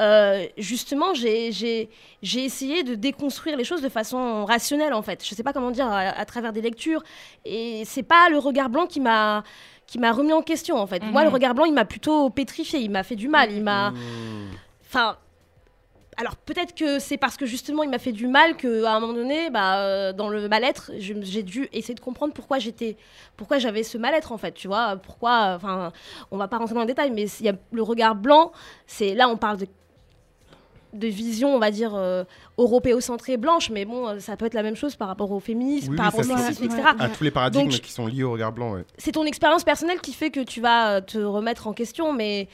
[0.00, 1.88] euh, justement, j'ai-
[2.22, 5.24] essayé de déconstruire les choses de façon rationnelle, en fait.
[5.24, 7.02] Je sais pas comment dire, à, à travers des lectures.
[7.44, 9.42] Et c'est pas le regard blanc qui m'a
[9.86, 11.00] qui m'a remis en question, en fait.
[11.04, 11.34] Moi, le Mhm.
[11.34, 13.92] regard blanc, il m'a plutôt pétrifié, il m'a fait du mal, il m'a...
[13.92, 13.96] Mmh.
[14.88, 15.16] Enfin,
[16.16, 19.00] alors peut-être que c'est parce que justement il m'a fait du mal que à un
[19.00, 22.96] moment donné, bah, euh, dans le mal-être, j'ai dû essayer de comprendre pourquoi j'étais,
[23.36, 25.52] pourquoi j'avais ce mal-être en fait, tu vois, pourquoi.
[25.56, 25.92] Enfin,
[26.32, 28.50] on va pas rentrer dans le détail, mais il y a le regard blanc.
[28.88, 29.66] C'est là on parle de
[30.92, 32.24] de vision, on va dire, euh,
[32.58, 35.90] européocentrée blanche, mais bon, euh, ça peut être la même chose par rapport au féminisme,
[35.90, 36.82] Oui, par rapport au sexisme, etc.
[36.98, 38.84] À tous les paradigmes Donc, qui sont liés au regard blanc, ouais.
[38.98, 42.48] C'est ton expérience personnelle qui fait que tu vas euh, te remettre en question, mais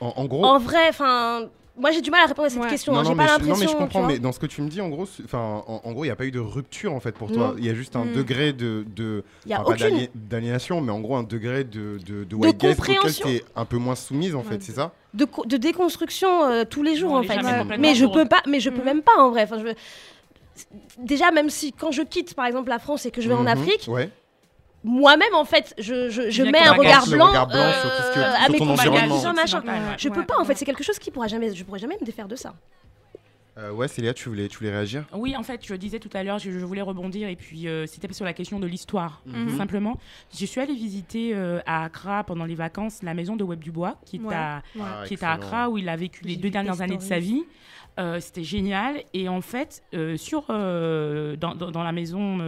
[0.00, 1.48] En, en gros, en vrai, enfin,
[1.78, 2.68] moi j'ai du mal à répondre à cette Ouais.
[2.68, 2.92] question.
[2.92, 4.46] Non, hein, non, J'ai mais pas je, non, mais je comprends, mais dans ce que
[4.46, 6.40] tu me dis, en gros, enfin, en, en gros, il n'y a pas eu de
[6.40, 7.48] rupture en fait pour toi.
[7.48, 7.54] Non.
[7.58, 8.12] Il y a juste un Mm.
[8.14, 10.08] degré de, de y a aucune.
[10.14, 12.76] d'aliénation, mais en gros un degré de, de, de white auquel
[13.14, 14.60] tu es un peu moins soumise en fait, Ouais.
[14.60, 14.92] c'est ça?
[15.14, 17.38] De, de déconstruction euh, tous les jours en fait.
[17.78, 18.84] Mais je peux pas, mais je peux Mhm.
[18.84, 19.42] même pas en vrai.
[19.44, 19.74] Enfin, je veux-
[20.98, 23.42] Déjà, même si quand je quitte par exemple la France et que je vais en
[23.42, 23.46] Mhm.
[23.48, 24.10] Afrique, Ouais.
[24.84, 28.18] Moi-même en fait, je, je, mets un regard blanc, regard blanc sur tout ce que-
[28.20, 29.32] euh, sur à mes environnement.
[29.34, 29.60] machin.
[29.66, 31.96] Ouais, Je peux pas en fait, c'est quelque chose qui pourra jamais, je pourrais jamais
[32.00, 32.54] me défaire de ça.
[33.58, 35.04] Euh, ouais, Célia, tu voulais, tu voulais réagir?
[35.12, 37.86] Oui, en fait, je disais tout à l'heure, je, je voulais rebondir et puis euh,
[37.86, 39.20] c'était sur la question de l'histoire.
[39.26, 39.56] Mhm.
[39.56, 39.98] Simplement,
[40.32, 43.96] je suis allée visiter euh, à Accra pendant les vacances la maison de Web Dubois,
[44.04, 44.32] qui est Ouais.
[44.32, 44.82] à, Ouais.
[44.84, 45.32] Ah, qui est à excellent.
[45.32, 47.42] Accra où il a vécu les deux dernières années de sa vie.
[47.98, 49.02] Euh, C'était génial.
[49.12, 52.38] Et en fait, euh, sur, euh, dans, dans- dans la maison,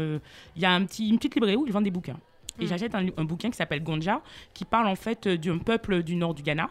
[0.57, 2.19] il y a un petit, une petite librairie où ils vendent des bouquins.
[2.61, 2.69] Et Mm.
[2.69, 4.21] j'achète un, un bouquin qui s'appelle Gonja,
[4.55, 6.69] qui parle en fait d'un peuple du nord du Ghana.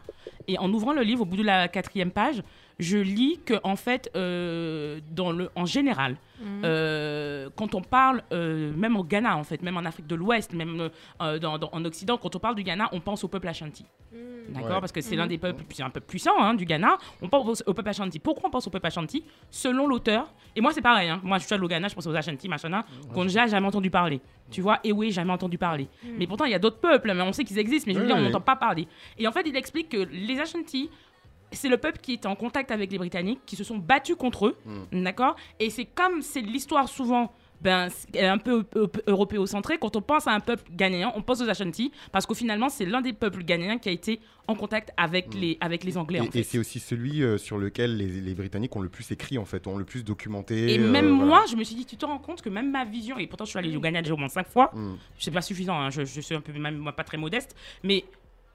[0.47, 2.41] Et en ouvrant le livre, au bout de la quatrième page,
[2.79, 6.61] je lis que en fait, euh, dans le, en général, Mhm.
[6.63, 10.53] euh, quand on parle, euh, même au Ghana en fait, même en Afrique de l'Ouest,
[10.53, 10.89] même
[11.21, 13.85] euh, dans- dans- en Occident, quand on parle du Ghana, on pense au peuple Ashanti.
[14.49, 14.79] D'accord Ouais.
[14.79, 16.97] Parce que c'est l'un des peuples c'est un peu puissants hein, du Ghana.
[17.21, 18.17] On pense au peuple Ashanti.
[18.19, 20.33] Pourquoi on pense au peuple Ashanti Selon l'auteur.
[20.55, 21.07] Et moi, c'est pareil.
[21.09, 21.19] hein.
[21.23, 23.91] Moi, je suis allée au Ghana, je pense aux Ashanti, machin, qu'on n'a jamais entendu
[23.91, 24.19] parler.
[24.49, 25.87] Tu vois Et oui, jamais entendu parler.
[26.17, 28.07] Mais pourtant, il y a d'autres peuples, mais on sait qu'ils existent, mais je veux
[28.07, 28.87] dire, on n'entend pas parler.
[29.19, 30.89] Et en fait, il explique que les Ashanti,
[31.51, 34.47] c'est le peuple qui était en contact avec les Britanniques, qui se sont battus contre
[34.47, 34.57] eux,
[34.91, 35.35] d'accord?
[35.59, 39.77] Et c'est comme c'est l'histoire souvent ben, un peu eu- européocentrée.
[39.79, 42.85] Quand on pense à un peuple ghanéen, on pense aux Ashanti, parce qu'au finalement, c'est
[42.85, 46.21] l'un des peuples ghanéens qui a été en contact avec, les, avec les Anglais.
[46.21, 49.37] en Et, c'est aussi celui euh, sur lequel les, les Britanniques ont le plus écrit
[49.37, 50.73] en fait, ont le plus documenté.
[50.75, 51.25] Et euh, même voilà.
[51.25, 53.43] moi, je me suis dit, tu te rends compte que même ma vision, et pourtant
[53.45, 54.95] je suis allée au Ghana déjà au moins cinq fois, Mm.
[55.19, 58.05] c'est pas suffisant, hein, je, je suis un peu même moi pas très modeste, mais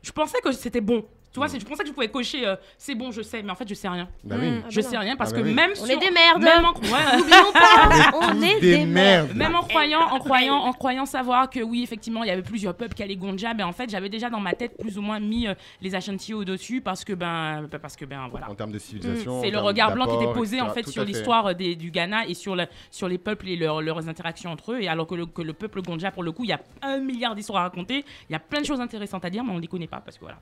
[0.03, 1.05] je pensais que c'était bon.
[1.35, 1.51] Tu vois, Mm.
[1.51, 3.68] c'est- je pensais que je pouvais cocher, euh, c'est bon, je sais, mais en fait,
[3.68, 4.09] je sais rien.
[4.22, 4.51] Bah oui.
[4.53, 4.62] Mm.
[4.70, 5.53] Je bah sais rien parce Ah bah que oui.
[5.53, 6.43] même On sur- est des merdes.
[6.43, 9.35] Même en, ouais, N'oublions pas, on est Des des, merdes.
[9.35, 12.76] Même en croyant, en croyant, en croyant savoir que oui, effectivement, il y avait plusieurs
[12.76, 15.18] peuples qui allaient Gonja, mais en fait, j'avais déjà dans ma tête plus ou moins
[15.18, 18.49] mis euh, les Ashanti au dessus parce que ben, bah, parce que ben, voilà.
[18.49, 19.41] En termes de civilisation.
[19.41, 20.74] C'est en le termes regard blanc qui était d'apport, posé en etc.
[20.76, 23.49] fait Tout sur à l'histoire euh, des- du Ghana et sur, le- sur les peuples
[23.49, 24.80] et leurs leurs interactions entre eux.
[24.82, 26.99] Et alors que le, que le peuple Gonja, pour le coup, il y a un
[26.99, 29.57] milliard d'histoires à raconter, il y a plein de choses intéressantes à dire, mais on
[29.57, 30.39] ne les connaît pas parce que voilà.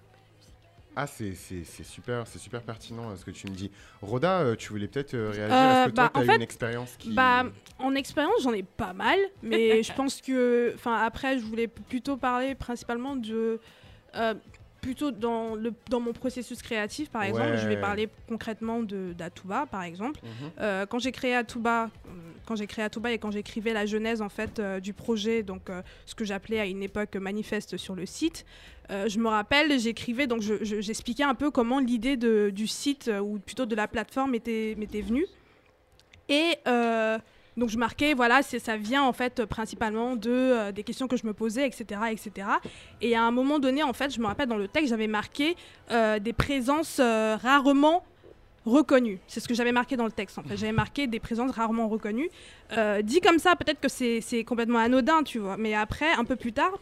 [0.94, 1.34] Ah, c'est
[1.84, 3.70] super, c'est super pertinent euh, ce que tu me dis.
[4.02, 6.24] Roda, euh, tu voulais peut-être euh, réagir Euh, Est-ce que toi, bah, tu as en
[6.24, 7.14] eu fait, une expérience qui.
[7.14, 7.44] Bah,
[7.78, 12.16] en expérience, j'en ai pas mal, mais je pense que, enfin, après, je voulais plutôt
[12.16, 13.58] parler principalement de,
[14.16, 14.34] euh,
[14.82, 17.56] plutôt dans le dans mon processus créatif, par exemple.
[17.56, 20.20] Je vais parler concrètement d'Atuba, par exemple.
[20.22, 20.50] Mhm.
[20.60, 22.10] Euh, quand j'ai créé Atuba, euh,
[22.44, 25.70] quand j'ai créé Atuba et quand j'écrivais la genèse en fait euh, du projet, donc
[25.70, 28.44] euh, ce que j'appelais à une époque manifeste sur le site,
[28.90, 33.38] je me rappelle, j'écrivais donc je- je- j'expliquais un peu comment l'idée du site ou
[33.38, 35.24] plutôt de la plateforme était m'était venue
[36.28, 36.58] et
[37.56, 41.26] donc je marquais voilà ça vient en fait principalement de euh, des questions que je
[41.26, 42.48] me posais etc etc
[43.00, 45.56] et à un moment donné en fait je me rappelle dans le texte j'avais marqué
[45.90, 48.04] euh, des présences euh, rarement
[48.64, 49.18] reconnues.
[49.26, 50.56] C'est ce que j'avais marqué dans le texte en fait.
[50.56, 52.30] J'avais marqué des présences rarement reconnues.
[53.02, 55.56] Dit comme ça peut-être que c'est complètement anodin tu vois.
[55.56, 56.72] Mais après un peu plus tard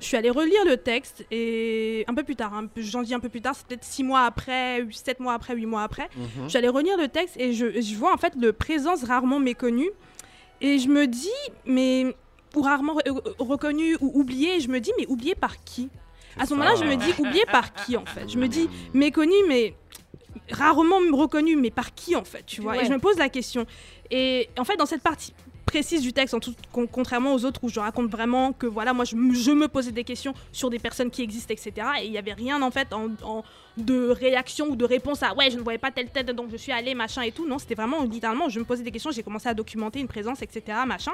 [0.00, 3.20] je suis allée relire le texte et un peu plus tard, hein, j'en dis un
[3.20, 6.48] peu plus tard, c'est peut-être six mois après, sept mois après, huit mois après, Mhm.
[6.48, 9.90] J'allais relire le texte et je, je vois en fait le présence rarement méconnue.
[10.60, 11.28] Et je me dis,
[11.66, 12.14] mais.
[12.56, 14.58] Ou rarement re- euh, reconnu ou oublié.
[14.60, 15.90] Je me dis, mais oublié par qui?
[16.38, 18.28] À ce moment-là, je me dis, oublié par qui en fait?
[18.28, 19.74] Je me dis, méconnu, mais
[20.50, 22.76] rarement reconnu, mais par qui en fait Tu vois?
[22.82, 23.66] Et je me pose la question.
[24.10, 25.34] Et en fait, dans cette partie
[25.66, 28.94] précise du texte, en tout, con- contrairement aux autres où je raconte vraiment que voilà,
[28.94, 31.86] moi je, me- je me posais des questions sur des personnes qui existent, etc.
[32.00, 33.44] Et il n'y avait rien en fait en, en-
[33.84, 36.56] de réaction ou de réponse à ouais, je ne voyais pas telle tête, donc je
[36.56, 37.46] suis allée, machin et tout.
[37.46, 40.42] Non, c'était vraiment littéralement, je me posais des questions, j'ai commencé à documenter une présence,
[40.42, 40.78] etc.
[40.86, 41.12] Machin.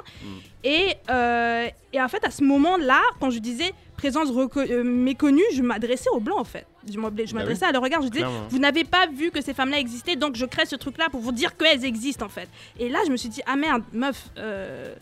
[0.62, 5.62] Et, euh, et en fait, à ce moment-là, quand je disais présence euh, méconnue, je
[5.62, 6.66] m'adressais aux blancs en fait.
[6.90, 8.46] Je Bah m'adressais à leur regard, je disais Clairement.
[8.50, 11.32] vous n'avez pas vu que ces femmes-là existaient, donc je crée ce truc-là pour vous
[11.32, 12.48] dire qu'elles existent en fait.
[12.78, 14.94] Et là, je me suis dit, ah merde, meuf, euh,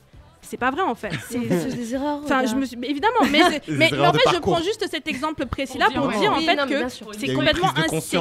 [0.42, 1.12] c'est pas vrai en fait.
[1.30, 2.20] C'est- des erreurs.
[2.24, 2.76] Enfin, je me suis...
[2.82, 6.32] évidemment, mais, mais, mais en fait, je prends juste cet exemple précis-là Pour pour dire,
[6.32, 6.88] en Oui, fait non, que
[7.18, 7.72] c'est complètement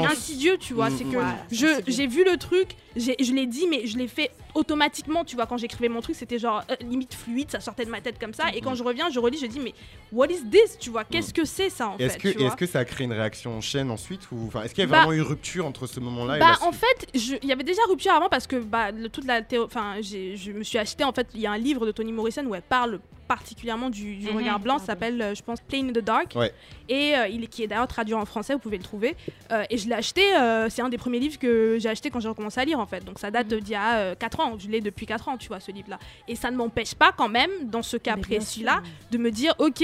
[0.10, 0.90] insidieux, tu vois.
[0.90, 1.12] Mm, c'est mm.
[1.12, 1.18] que
[1.52, 5.46] je j'ai vu le truc, je l'ai dit, mais je l'ai fait automatiquement, tu vois.
[5.46, 8.34] Quand j'écrivais mon truc, c'était genre euh, limite fluide, ça sortait de ma tête comme
[8.34, 8.46] ça.
[8.54, 9.74] Et quand je reviens, je relis, je dis, mais
[10.12, 11.04] what is this, tu vois?
[11.04, 13.58] Qu'est-ce que c'est ça en Est-ce fait que, est-ce que ça a créé une réaction
[13.58, 16.00] en chaîne ensuite ou enfin, Est-ce qu'il y a Bah- vraiment eu rupture entre ce
[16.00, 18.90] moment-là et Bah la en fait, il y avait déjà rupture avant parce que bah
[19.12, 21.58] toute la théo- enfin j'ai- je me suis acheté en fait il y a un
[21.58, 24.36] livre de Toni Morrison où elle parle particulièrement du, du Mhm.
[24.36, 26.52] regard blanc, ça s'appelle euh, je pense Plain in the Dark Ouais.
[26.90, 29.16] et euh, il est qui est d'ailleurs traduit en français, vous pouvez le trouver
[29.52, 32.20] Euh, et je l'ai acheté, euh, c'est un des premiers livres que j'ai acheté quand
[32.20, 33.04] j'ai recommencé à lire en fait.
[33.06, 35.62] Donc ça date d'il y a 4 ans, je l'ai depuis 4 ans, tu vois
[35.62, 36.00] ce livre là.
[36.28, 38.66] Et ça ne m'empêche pas quand même dans ce cas Mais bien précis sûr.
[38.66, 39.82] là de me dire OK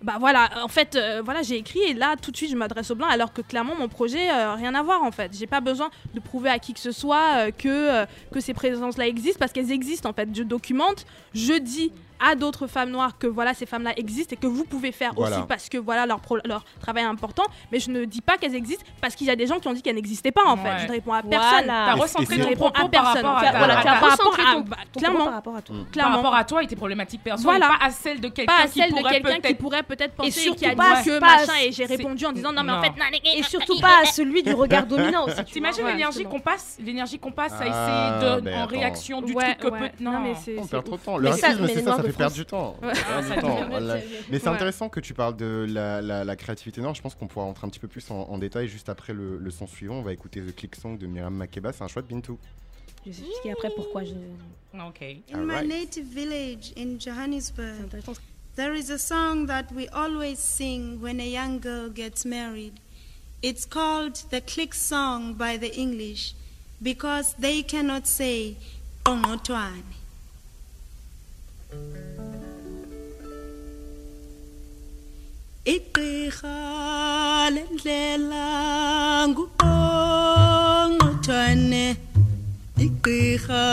[0.00, 2.88] bah voilà, en fait, euh, voilà, j'ai écrit et là tout de suite je m'adresse
[2.92, 5.32] aux blancs alors que clairement mon projet euh, rien à voir en fait.
[5.36, 9.08] J'ai pas besoin de prouver à qui que ce soit euh, que que ces présences-là
[9.08, 10.28] existent parce qu'elles existent en fait.
[10.32, 14.46] Je documente, je dis à d'autres femmes noires que voilà ces femmes-là existent et que
[14.46, 15.36] vous pouvez faire Voilà.
[15.38, 17.44] aussi parce que voilà leur pro- leur travail est important.
[17.72, 19.72] Mais je ne dis pas qu'elles existent parce qu'il y a des gens qui ont
[19.72, 20.78] dit qu'elles n'existaient pas en fait.
[20.80, 21.38] Je ne réponds à Voilà.
[21.38, 21.66] personne.
[21.68, 23.26] T'as Et- recentré et ton réponds propos à par personne.
[23.26, 25.24] rapport à as- voilà, as par rapport à- bah, ton clairement.
[25.24, 25.76] par rapport à toi.
[25.76, 26.16] par clairement.
[26.16, 27.78] rapport à toi et tes problématiques personnelles, Voilà.
[27.78, 29.82] pas à celle de quelqu'un pas à qui celle de pourrait quelqu'un qui peut-être pourrait
[29.82, 32.32] peut-être penser surtout qui a pas- dit que pas- machin et j'ai c'est- répondu en
[32.32, 32.92] disant non mais en fait
[33.34, 35.44] Et surtout pas à celui du regard dominant aussi.
[35.44, 39.68] T'imagines l'énergie qu'on passe, l'énergie qu'on passe à essayer de, en réaction du truc que.
[40.02, 41.00] Non, mais c'est On c'est perd trop ouf.
[41.00, 41.16] de temps.
[41.18, 42.76] Le Mais ça- racisme, mais c'est ça, fait perdre du temps.
[42.82, 42.94] Ouais.
[42.94, 43.68] Ça perd ça du temps.
[43.68, 43.96] Voilà.
[44.30, 44.54] Mais c'est Ouais.
[44.54, 46.94] intéressant que tu parles de la, la- la créativité noire.
[46.94, 49.38] Je pense qu'on pourra rentrer un petit peu plus en, en détail juste après le,
[49.38, 49.96] le son suivant.
[49.96, 51.72] On va écouter The Click Song de Myriam Makeba.
[51.72, 52.38] C'est un choix de Bintou.
[53.06, 54.10] Je vais expliquer après pourquoi je.
[54.74, 55.02] Ok.
[55.32, 57.88] In my native village in Johannesburg,
[58.56, 62.74] there is a song that we always sing when a young girl gets married.
[63.42, 66.34] It's called the click song by the English
[66.82, 68.56] because they cannot say
[69.04, 69.84] Ongotwane.
[75.74, 76.58] Igqirha
[77.54, 78.46] lendlela
[79.30, 81.86] nguqongqothwane
[82.84, 83.66] igqirha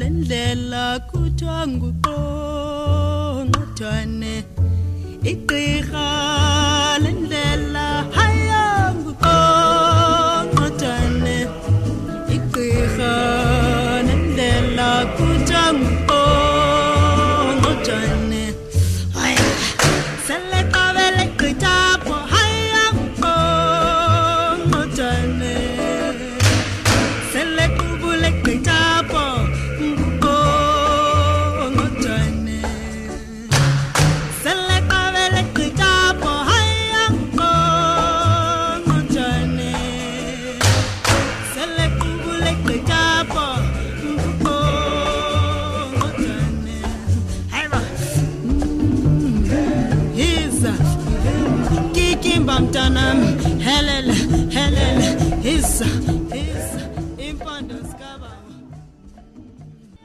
[0.00, 4.34] lendlela kuthiwa nguqongqothwane
[5.32, 6.08] igqirha
[7.04, 7.86] lendlela
[8.16, 8.66] haya
[9.00, 11.36] nguqongqothwane
[12.36, 13.14] igqirha
[14.06, 16.05] lendlela kuthiwa nguqongqothwane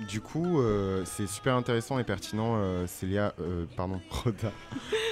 [0.08, 4.52] Du coup, euh, c'est super intéressant et pertinent, euh, Célia, euh, pardon, Rhoda,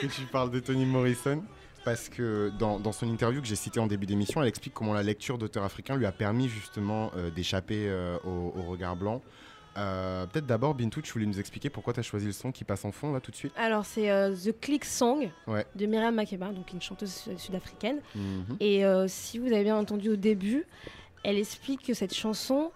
[0.02, 1.44] que tu parles de Toni Morrison.
[1.86, 4.94] Parce que dans, dans son interview que j'ai cité en début d'émission, elle explique comment
[4.94, 9.22] la lecture d'auteurs africains lui a permis justement euh, d'échapper euh, au regard blanc.
[9.80, 12.64] Euh, Peut-être d'abord, Bintou, tu voulais nous expliquer pourquoi tu as choisi le son qui
[12.64, 15.66] passe en fond là tout de suite Alors, c'est euh, The Click Song Ouais.
[15.76, 18.00] de Myriam Makeba, donc une chanteuse su- sud-africaine.
[18.16, 18.58] Mhm.
[18.60, 20.66] Et euh, si vous avez bien entendu au début,
[21.24, 22.72] elle explique que cette chanson,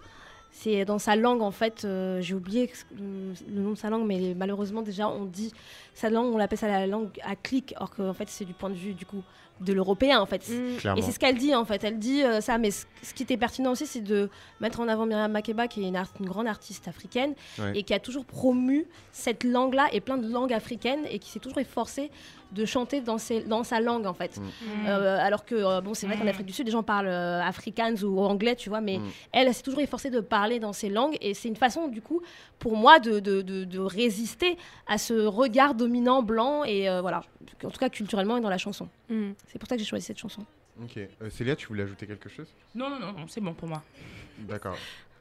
[0.50, 1.86] c'est dans sa langue en fait.
[2.20, 5.52] J'ai oublié le nom de sa langue, mais malheureusement déjà on dit
[5.94, 8.70] sa langue, on l'appelle ça la langue à clic, or qu'en fait c'est du point
[8.70, 9.22] de vue du coup
[9.60, 10.48] de l'européen en fait.
[10.48, 10.96] Mm.
[10.98, 11.82] Et c'est ce qu'elle dit en fait.
[11.84, 14.28] Elle dit euh, ça, mais ce, ce qui était pertinent aussi, c'est de
[14.60, 17.72] mettre en avant Myriam Makeba, qui est une, art- une grande artiste africaine Ouais.
[17.78, 21.38] et qui a toujours promu cette langue-là et plein de langues africaines et qui s'est
[21.38, 22.10] toujours efforcée
[22.52, 24.38] de chanter dans, ses- dans sa langue en fait.
[24.38, 24.42] Mm.
[24.88, 26.28] Euh, alors que euh, bon, c'est vrai qu'en Mm.
[26.28, 29.04] Afrique du Sud, les gens parlent euh, afrikaans ou anglais, tu vois, mais Mm.
[29.32, 32.02] elle, elle s'est toujours efforcée de parler dans ces langues et c'est une façon du
[32.02, 32.20] coup
[32.58, 37.22] pour moi de, de, de- de résister à ce regard dominant blanc et euh, voilà,
[37.64, 38.88] en tout cas culturellement et dans la chanson.
[39.08, 39.30] Mm.
[39.48, 40.44] C'est pour ça que j'ai choisi cette chanson.
[40.82, 40.96] Ok.
[40.96, 42.48] Euh, Célia, tu voulais ajouter quelque chose?
[42.74, 43.82] Non, non, non, non, c'est bon pour moi.
[44.38, 44.76] D'accord.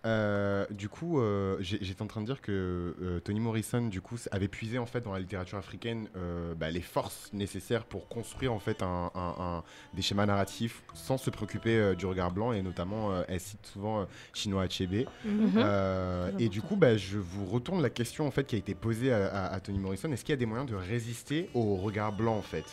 [0.05, 4.17] Euh, du coup, euh, j'étais en train de dire que euh, Toni Morrison, du coup,
[4.32, 8.51] avait puisé en fait dans la littérature africaine euh, bah, les forces nécessaires pour construire
[8.51, 9.63] en fait un, un- un-
[9.93, 13.65] des schémas narratifs sans se préoccuper euh, du regard blanc et notamment euh, elle cite
[13.65, 15.07] souvent euh, Chinua Achebe.
[15.24, 15.51] Mhm.
[15.59, 18.76] Euh, et du coup, bah, je vous retourne la question en fait qui a été
[18.76, 20.11] posée à, à- à Toni Morrison.
[20.11, 22.65] Est-ce qu'il y a des moyens de résister au regard blanc en fait?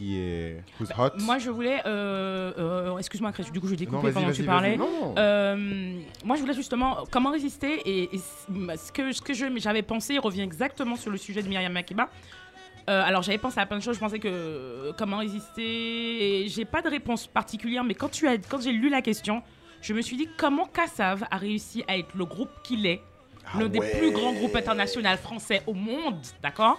[0.00, 1.82] Qui est who's hot Moi, je voulais.
[1.84, 4.78] euh, euh, Excuse-moi, Chris, du coup, je t'ai coupé pendant que tu parlais.
[4.78, 5.14] Non.
[5.18, 10.16] Euh, moi, je voulais justement comment résister et, et ce que, ce que j'avais pensé
[10.16, 12.08] revient exactement sur le sujet de Myriam Makeba.
[12.88, 13.96] Euh, alors, j'avais pensé à plein de choses.
[13.96, 16.44] Je pensais que euh, comment résister.
[16.44, 19.42] et J'ai pas de réponse particulière, mais quand, tu as, quand j'ai lu la question,
[19.82, 23.02] je me suis dit comment Kassav a réussi à être le groupe qu'il est.
[23.52, 23.98] Ah L'un des ouais.
[23.98, 26.78] plus grands groupes internationaux français au monde, d'accord?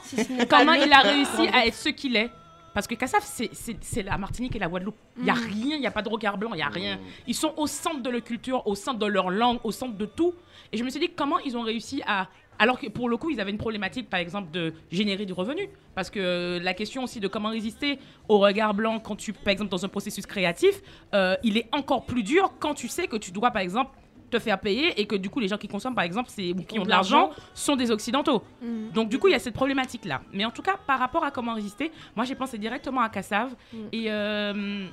[0.50, 2.30] Comment il a réussi à être ce qu'il est?
[2.74, 4.96] Parce que Kassav, c'est- la Martinique et la Guadeloupe.
[5.18, 7.00] Il n'y a rien, il n'y a pas de regard blanc, il n'y a rien.
[7.28, 10.06] Ils sont au centre de leur culture, au centre de leur langue, au centre de
[10.06, 10.34] tout.
[10.72, 12.28] Et je me suis dit, comment ils ont réussi à.
[12.60, 15.68] Alors que pour le coup, ils avaient une problématique, par exemple, de générer du revenu.
[15.96, 17.98] Parce que euh, la question aussi de comment résister
[18.30, 20.82] au regard blanc quand tu, par exemple, dans un processus créatif,
[21.14, 23.92] euh, il est encore plus dur quand tu sais que tu dois, par exemple,
[24.32, 26.64] te faire payer et que du coup, les gens qui consomment, par exemple, c'est, ou
[26.64, 28.44] qui ont de l'argent, sont des Occidentaux.
[28.94, 30.22] Donc du coup, il y a cette problématique-là.
[30.34, 33.54] Mais en tout cas, par rapport à comment résister, moi j'ai pensé directement à Kassav.
[33.92, 34.88] Et, euh,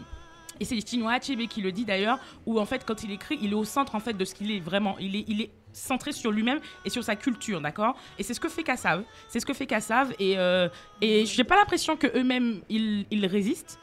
[0.60, 3.52] et c'est Chinua Achebe qui le dit d'ailleurs, où en fait, quand il écrit, il
[3.52, 4.96] est au centre en fait de ce qu'il est vraiment.
[4.98, 7.94] Il est, il est centré sur lui-même et sur sa culture, d'accord?
[8.18, 9.04] Et c'est ce que fait Kassav.
[9.28, 10.12] C'est ce que fait Kassav.
[10.18, 10.68] Et, euh,
[11.00, 13.78] et j'ai pas l'impression que eux-mêmes ils, ils résistent.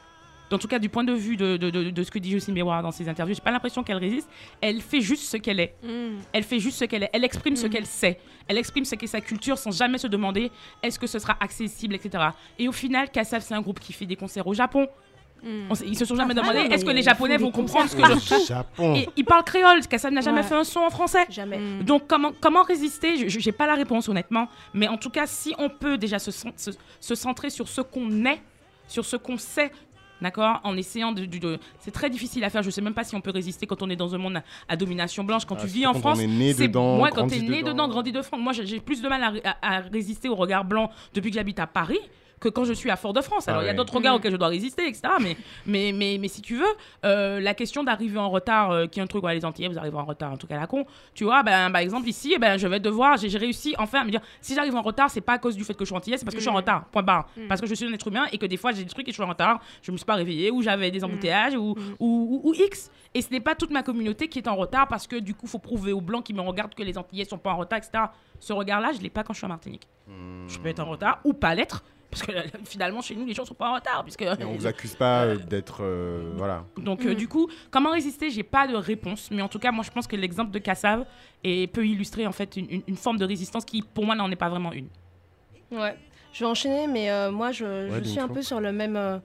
[0.52, 2.54] En tout cas, du point de vue de, de, de- de ce que dit Jocelyne
[2.56, 4.30] Miroir dans ses interviews, j'ai pas l'impression qu'elle résiste.
[4.62, 5.74] Elle fait juste ce qu'elle est.
[5.84, 6.18] Mm.
[6.34, 7.10] Elle fait juste ce qu'elle est.
[7.14, 8.20] Elle exprime ce qu'elle sait.
[8.48, 10.52] Elle exprime ce qu'est sa culture sans jamais se demander
[10.84, 12.26] est-ce que ce sera accessible, etc.
[12.60, 14.88] Et au final, Kassav, c'est un groupe qui fait des concerts au Japon.
[15.44, 15.48] Mm.
[15.72, 18.04] On ils se sont jamais Ah, demandé est-ce que les Japonais vont comprendre ce que
[18.04, 18.96] je.
[19.00, 19.82] Et ils parlent créole.
[19.88, 20.44] Kassav n'a jamais Ouais.
[20.44, 21.26] fait un son en français.
[21.30, 21.58] Jamais.
[21.58, 21.84] Mm.
[21.84, 23.28] Donc comment, comment résister?
[23.30, 26.30] Je- J'ai pas la réponse honnêtement, mais en tout cas si on peut déjà se,
[26.32, 28.42] se centrer sur ce qu'on est,
[28.88, 29.72] sur ce qu'on sait,
[30.22, 32.64] d'accord, en essayant de, de- de- c'est très difficile à faire.
[32.64, 34.44] Je sais même pas si on peut résister quand on est dans un monde à,
[34.68, 35.46] à domination blanche.
[35.46, 37.48] Quand Ah, tu vis en quand France, on est né c'est moi quand grandi t'es
[37.48, 37.88] né dedans.
[37.88, 38.40] grandi de France.
[38.42, 41.68] Moi j'ai plus de mal à- à résister au regard blanc depuis que j'habite à
[41.68, 42.00] Paris
[42.40, 43.48] que quand je suis à Fort-de-France.
[43.48, 43.78] Alors, Ah il y a ouais.
[43.78, 45.02] d'autres regards auxquels je dois résister, etc.
[45.22, 46.66] Mais, mais, mais, mais si tu veux,
[47.06, 49.78] euh, la question d'arriver en retard, euh, qui est un truc, ouais, les Antillais, vous
[49.78, 52.40] arrivez en retard, un truc à la con, tu vois, ben, par exemple, ici, eh
[52.40, 55.22] ben, je vais devoir, j'ai réussi enfin à me dire, si j'arrive en retard, c'est
[55.22, 56.54] pas à cause du fait que je suis antillais, c'est parce que je suis en
[56.54, 56.58] Mm.
[56.58, 57.28] retard, point barre.
[57.38, 57.48] Mm.
[57.48, 59.12] Parce que je suis un être humain et que des fois, j'ai des trucs et
[59.12, 61.96] je suis en retard, je me suis pas réveillée, ou j'avais des embouteillages, ou, Mm.
[62.00, 62.92] ou, ou- ou X.
[63.14, 65.48] Et ce n'est pas toute ma communauté qui est en retard parce que du coup,
[65.48, 68.04] faut prouver aux blancs qui me regardent que les Antillais sont pas en retard, etc.
[68.40, 69.88] Ce regard-là, je l'ai pas quand je suis en Martinique.
[70.48, 71.84] Je peux être en retard ou pas l'être.
[72.16, 74.04] Parce que euh, finalement, chez nous, les gens sont pas en retard.
[74.04, 75.80] Puisque, Et on vous accuse pas euh, d'être.
[75.82, 76.64] euh, voilà.
[76.78, 78.30] Donc, du coup, comment résister?
[78.30, 79.30] J'ai pas de réponse.
[79.32, 81.06] Mais en tout cas, moi, je pense que l'exemple de Kassav
[81.44, 84.32] est- peut illustrer en fait une, une- une forme de résistance qui, pour moi, n'en
[84.32, 84.88] est pas vraiment une.
[85.72, 85.98] Ouais.
[86.32, 89.18] Je vais enchaîner, mais euh, moi, je, suis un peu sur le même, euh,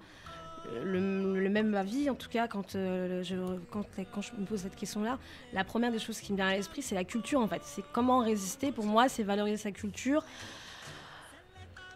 [0.85, 3.35] le, le même avis, en tout cas, quand, euh, je,
[3.71, 5.19] quand, quand je me pose cette question-là.
[5.53, 7.63] La première des choses qui me vient à l'esprit, c'est la culture, en fait.
[7.65, 8.71] C'est comment résister.
[8.71, 10.23] Pour moi, c'est valoriser sa culture.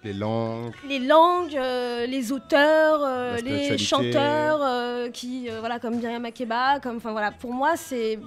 [0.05, 0.73] Les langues.
[0.87, 6.97] Les langues, euh, les auteurs, euh, les chanteurs, euh, qui, voilà, comme Myriam Makeba, comme,
[6.99, 8.19] enfin voilà, pour moi, c'est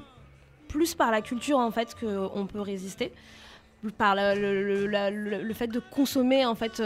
[0.67, 3.13] plus par la culture en fait qu'on peut résister,
[3.97, 6.81] par le, le- le- la- le- le fait de consommer en fait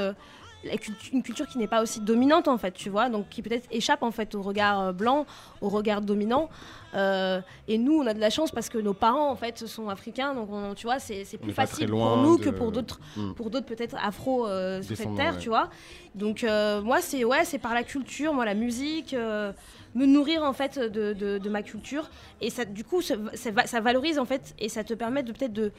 [1.13, 4.03] une culture qui n'est pas aussi dominante en fait, tu vois, donc qui peut-être échappe
[4.03, 5.25] en fait au regard blanc,
[5.61, 6.49] au regard dominant.
[6.93, 9.89] Euh, et nous, on a de la chance parce que nos parents en fait sont
[9.89, 13.33] africains, donc on- tu vois, c'est plus facile pour nous de- que pour d'autres Hmm.
[13.33, 15.39] pour d'autres peut-être afro euh, sur cette terre, ouais.
[15.39, 15.69] tu vois.
[16.15, 19.51] Donc euh, moi c'est ouais c'est par la culture, moi la musique, euh,
[19.95, 22.09] me nourrir en fait de, de- de ma culture
[22.41, 25.23] et ça du coup ça, ça va- ça valorise en fait et ça te permet
[25.23, 25.71] de peut-être de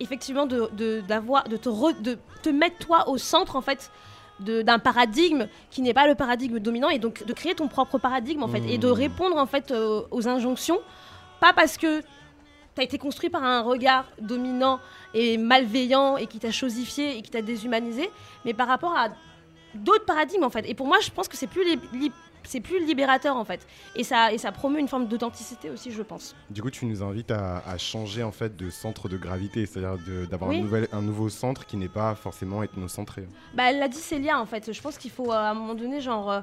[0.00, 3.78] effectivement de de- d'avoir de, te re- de te mettre toi au centre en fait
[3.78, 4.07] de-
[4.40, 8.42] d'un paradigme qui n'est pas le paradigme dominant et donc de créer ton propre paradigme
[8.42, 8.92] en fait et de Mmh.
[8.92, 10.78] répondre en fait euh, aux injonctions
[11.40, 12.06] pas parce que tu
[12.80, 14.78] as été construit par un regard dominant
[15.14, 18.08] et malveillant et qui t'a chosifié et qui t'a déshumanisé,
[18.44, 19.08] mais par rapport à
[19.74, 20.64] d'autres paradigmes en fait.
[20.68, 22.12] Et pour moi, je pense que c'est plus, lib-
[22.48, 23.66] c'est plus libérateur en fait.
[23.94, 26.34] Et ça, et ça promeut une forme d'authenticité aussi, je pense.
[26.50, 29.98] Du coup, tu nous invites à, à changer en fait de centre de gravité, c'est-à-dire
[30.30, 30.56] d'avoir Oui.
[30.58, 33.28] un, nouvel, un nouveau centre qui n'est pas forcément ethnocentré.
[33.54, 34.72] Bah, elle l'a dit Célia en fait.
[34.72, 36.40] Je pense qu'il faut euh, à un moment donné, genre, euh,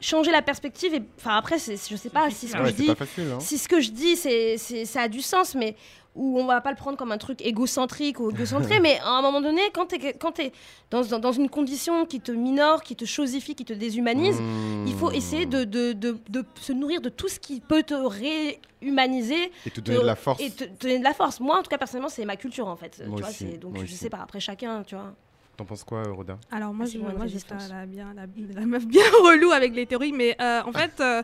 [0.00, 0.94] changer la perspective.
[0.94, 2.94] Et enfin, après, je sais pas si ce que Ouais, je dis.
[2.94, 3.30] facile.
[3.34, 3.40] Hein.
[3.40, 5.74] si ce que je dis, c'est, c'est- ça a du sens, mais
[6.18, 9.22] où on va pas le prendre comme un truc égocentrique ou égocentré, mais à un
[9.22, 10.52] moment donné, quand tu es, quand es
[10.90, 14.40] dans, dans, dans une condition qui te minore, qui te chosifie, qui te déshumanise,
[14.86, 17.94] il faut essayer de, de, de, de se nourrir de tout ce qui peut te
[17.94, 19.52] réhumaniser.
[19.66, 20.40] Et te donner de la force.
[20.42, 21.40] Et te, te donner de la force.
[21.40, 23.00] Moi, en tout cas, personnellement, c'est ma culture, en fait.
[23.06, 23.96] Moi tu vois, aussi, c'est- donc, moi je aussi.
[23.96, 25.14] sais pas, après chacun, tu vois.
[25.56, 27.68] T'en penses quoi, Roda Alors moi, Ah, je, moins de moi j'étais résistance.
[27.70, 28.26] la, bien, la,
[28.60, 31.22] la meuf bien relou avec les théories, mais euh, en fait, euh,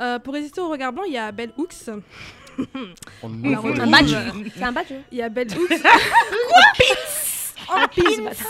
[0.00, 1.90] euh, pour résister au regard blanc, il y a Bell Hooks.
[3.22, 4.14] On Un badge.
[4.54, 5.70] C'est un badge hein Il y a Bell Hooks.
[7.68, 8.46] En pisse, bâtard.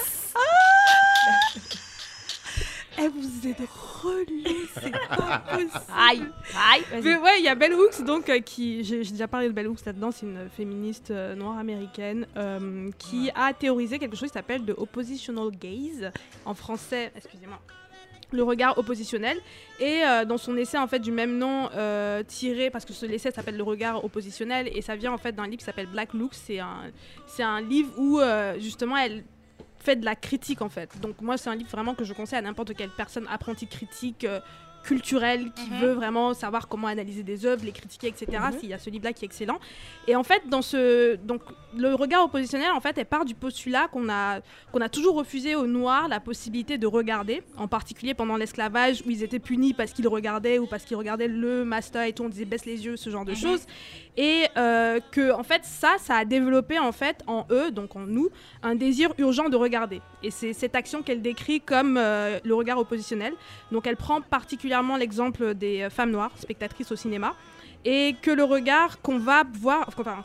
[2.99, 3.59] Eh, vous êtes
[4.03, 5.71] relou, c'est pas possible.
[5.97, 6.23] Aïe,
[6.55, 7.03] aïe.
[7.03, 8.85] Mais ouais, il y a Bell Hooks, donc, euh, qui.
[8.85, 12.91] J'ai j'ai déjà parlé de Bell Hooks là-dedans, c'est une féministe euh, noire américaine euh,
[12.99, 16.11] qui a théorisé quelque chose qui s'appelle de oppositional gaze.
[16.45, 17.61] En français, excusez-moi.
[18.33, 19.39] Le regard oppositionnel.
[19.81, 23.31] Et euh, dans son essai en fait du même nom, euh, tiré, parce que l'essai
[23.31, 26.35] s'appelle Le regard oppositionnel, et ça vient en fait d'un livre qui s'appelle Black Looks.
[26.35, 26.91] C'est un,
[27.27, 29.25] c'est un livre où euh, justement elle
[29.79, 31.01] fait de la critique en fait.
[31.01, 34.27] Donc moi c'est un livre vraiment que je conseille à n'importe quelle personne apprentie critique
[34.83, 35.81] culturelle qui Mhm.
[35.81, 38.27] veut vraiment savoir comment analyser des œuvres, les critiquer, etc.
[38.53, 38.59] Mhm.
[38.63, 39.59] Il y a ce livre-là qui est excellent.
[40.09, 41.43] Et en fait, dans ce, donc
[41.77, 44.41] le regard oppositionnel, en fait, elle part du postulat qu'on a
[44.73, 49.11] qu'on a toujours refusé aux Noirs la possibilité de regarder, en particulier pendant l'esclavage où
[49.11, 52.29] ils étaient punis parce qu'ils regardaient ou parce qu'ils regardaient le master et tout, on
[52.29, 53.37] disait baisse les yeux, ce genre de Mhm.
[53.37, 53.67] choses.
[54.17, 58.01] Et euh, que en fait ça, ça a développé en fait en eux, donc en
[58.01, 58.29] nous,
[58.63, 60.01] un désir urgent de regarder.
[60.23, 63.33] Et c'est cette action qu'elle décrit comme euh, le regard oppositionnel.
[63.71, 67.35] Donc elle prend particulièrement l'exemple des euh, femmes noires, spectatrices au cinéma,
[67.85, 70.25] et que le regard qu'on va voir, enfin,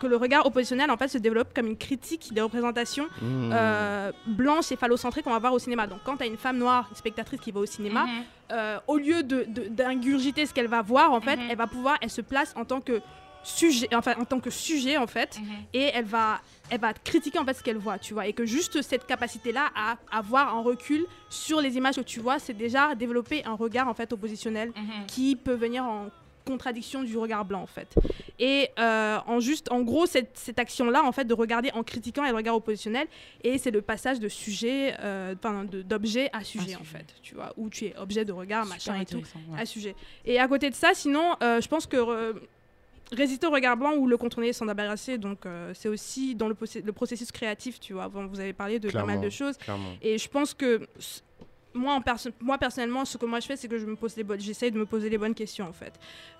[0.00, 3.50] que le regard oppositionnel en fait se développe comme une critique des représentations Mmh.
[3.52, 5.86] euh, blanches et phallocentrées qu'on va voir au cinéma.
[5.86, 8.10] Donc quand tu as une femme noire, une spectatrice qui va au cinéma, Mhm.
[8.52, 11.46] euh, au lieu de- de- d'ingurgiter ce qu'elle va voir, en fait, Mhm.
[11.50, 13.00] elle va pouvoir, elle se place en tant que
[13.42, 15.46] sujet, enfin en tant que sujet en fait, Mhm.
[15.74, 18.44] et elle va, elle va critiquer en fait ce qu'elle voit, tu vois, et que
[18.44, 22.94] juste cette capacité-là à avoir un recul sur les images que tu vois, c'est déjà
[22.94, 25.06] développer un regard en fait oppositionnel Mhm.
[25.06, 26.08] qui peut venir en
[26.46, 27.94] contradiction du regard blanc en fait.
[28.38, 32.24] Et euh, en juste, en gros, cette, cette action-là en fait de regarder en critiquant
[32.24, 33.06] et le regard oppositionnel,
[33.44, 35.34] et c'est le passage de sujet, euh,
[35.84, 39.04] d'objet à sujet en fait, tu vois, où tu es objet de regard, machin et
[39.06, 39.60] tout ouais.
[39.60, 39.94] à sujet.
[40.24, 41.96] Et à côté de ça, sinon, euh, je pense que
[43.12, 46.54] résister au regard blanc ou le contourner sans embarrasser, donc euh, c'est aussi dans le,
[46.92, 48.08] processus créatif, tu vois.
[48.08, 49.24] Bon, vous avez parlé de pas mal Clairement.
[49.24, 49.56] de choses.
[49.56, 49.92] Clairement.
[50.02, 50.86] Et je pense que
[51.74, 54.16] moi, en perso- moi personnellement, ce que moi je fais, c'est que je me pose
[54.16, 55.92] les bonnes, j'essaye de me poser les bonnes questions en fait.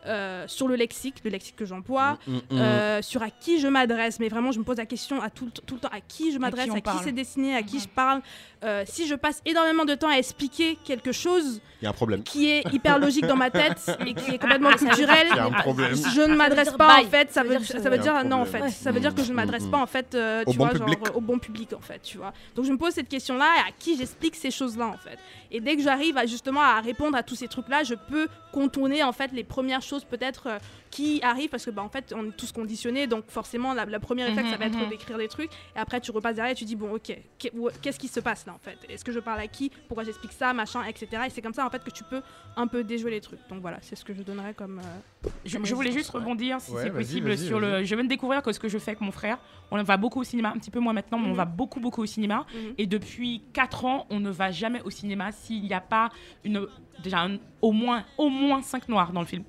[0.06, 2.58] Euh, sur le lexique, le lexique que j'emploie, Mm, mm, mm.
[2.58, 5.50] euh, sur à qui je m'adresse, mais vraiment je me pose la question à tout,
[5.66, 7.00] tout le temps à qui je m'adresse, à qui, parle.
[7.04, 8.22] c'est destiné, à qui je parle.
[8.64, 11.94] Euh, si je passe énormément de temps à expliquer quelque chose Il y a un
[11.94, 12.22] problème.
[12.22, 15.36] qui est hyper logique dans ma tête et qui est complètement ça veut culturel, Il
[15.36, 15.94] y a un problème.
[15.94, 17.06] je ne m'adresse pas bye.
[17.06, 19.14] en fait, ça veut, dire que ça veut dire non en fait, ça veut dire
[19.14, 21.16] que je ne m'adresse pas en fait, euh, Au tu bon vois, genre public.
[21.16, 22.32] au bon public en fait, tu vois.
[22.54, 25.18] Donc je me pose cette question-là et à qui j'explique ces choses-là en fait.
[25.50, 29.02] Et dès que j'arrive à justement à répondre à tous ces trucs-là, je peux contourner
[29.02, 30.58] en fait les premières choses peut-être euh,
[30.90, 34.00] qui arrivent parce que bah en fait on est tous conditionnés, donc forcément la, la
[34.00, 34.88] première Mhm, ça va être mhm.
[34.88, 38.08] d'écrire des trucs et après tu repasses derrière et tu dis bon ok qu'est-ce qui
[38.08, 38.76] se passe là en fait?
[38.88, 39.70] Est-ce que je parle à qui?
[39.88, 40.52] Pourquoi j'explique ça?
[40.52, 41.22] Machin etc.
[41.26, 42.22] Et c'est comme ça en fait que tu peux
[42.56, 43.40] un peu déjouer les trucs.
[43.48, 44.80] Donc voilà, c'est ce que je donnerais comme.
[44.80, 47.84] euh, Je, voulais juste rebondir, si Ouais, c'est possible, vas-y, sur le.
[47.84, 49.38] Je viens de découvrir que ce que je fais avec mon frère,
[49.70, 51.36] on va beaucoup au cinéma, un petit peu moins maintenant, mais on Mhm.
[51.36, 52.46] va beaucoup, beaucoup au cinéma.
[52.52, 52.74] Mhm.
[52.78, 56.10] Et depuis 4 ans, on ne va jamais au cinéma s'il n'y a pas
[56.44, 56.66] une,
[57.02, 59.44] déjà un- au moins, au moins 5 noirs dans le film.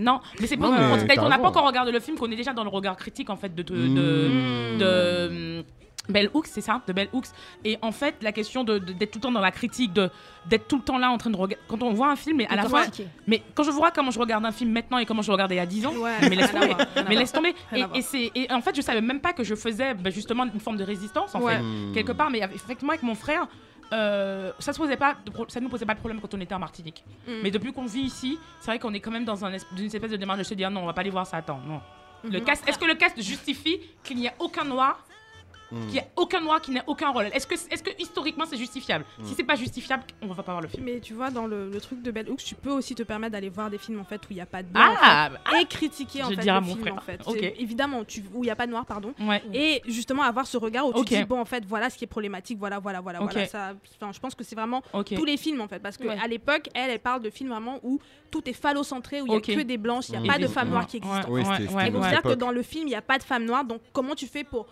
[0.00, 0.78] Non, mais c'est Non, pas.
[0.78, 2.70] mais on t'as on n'a pas encore regardé le film, qu'on est déjà dans le
[2.70, 4.78] regard critique en fait de, de, de, Mmh.
[4.78, 5.64] de, hum,
[6.08, 7.26] Bell Hooks, c'est ça, de Bell Hooks.
[7.64, 10.10] Et en fait, la question de- de- d'être tout le temps dans la critique, de
[10.48, 11.62] d'être tout le temps là en train de regarder.
[11.68, 14.18] Quand on voit un film, et à la expliquer mais quand je vois comment je
[14.18, 16.16] regarde un film maintenant et comment je le regardais il y a 10 ans, Ouais,
[16.22, 16.74] mais laisse tomber.
[17.08, 17.54] Mais laisse tomber.
[17.76, 20.44] Et, et c'est, et en fait, je savais même pas que je faisais bah, justement
[20.52, 21.58] une forme de résistance en Ouais.
[21.58, 21.62] fait,
[21.94, 22.30] quelque part.
[22.30, 23.46] Mais effectivement, avec mon frère,
[23.92, 26.40] euh, ça se posait pas, de pro- ça nous posait pas de problème quand on
[26.40, 27.04] était en Martinique.
[27.26, 27.32] Mm.
[27.42, 29.84] Mais depuis qu'on vit ici, c'est vrai qu'on est quand même dans un es- une
[29.86, 31.38] espèce de démarche de se dire non, on va pas aller voir ça.
[31.38, 31.80] Attends, non.
[32.22, 32.34] Mhm.
[32.34, 35.02] est-ce que le cast justifie qu'il n'y a aucun noir
[35.72, 35.80] Mm.
[35.84, 39.04] qu'il n'y a aucun noir qui n'ait aucun rôle Est-ce que, historiquement c'est justifiable?
[39.18, 39.24] Mm.
[39.24, 40.84] Si c'est pas justifiable, on va pas voir le film.
[40.84, 43.32] Mais tu vois, dans le, le truc de Bell Hooks, tu peux aussi te permettre
[43.32, 45.30] d'aller voir des films en fait où il n'y a pas de blanc en Ah,
[45.50, 46.94] fait, et critiquer en Je fait le mon film frère.
[46.96, 47.54] en fait.
[47.58, 49.12] Évidemment, tu, où il n'y a pas de noir, pardon.
[49.20, 49.42] ouais.
[49.54, 52.08] Et justement avoir ce regard où tu dis bon en fait voilà ce qui est
[52.08, 53.46] problématique, voilà voilà voilà voilà.
[53.46, 56.16] Ça, enfin, je pense que c'est vraiment tous les films en fait parce que Ouais.
[56.22, 58.00] à l'époque elle elle parle de films vraiment où
[58.30, 60.46] tout est phallocentré où il y a que des blanches, il n'y a pas de
[60.46, 61.28] femmes noires qui existent.
[61.34, 64.26] c'est-à-dire que dans le film il n'y a pas de femmes noires donc comment tu
[64.26, 64.66] fais pour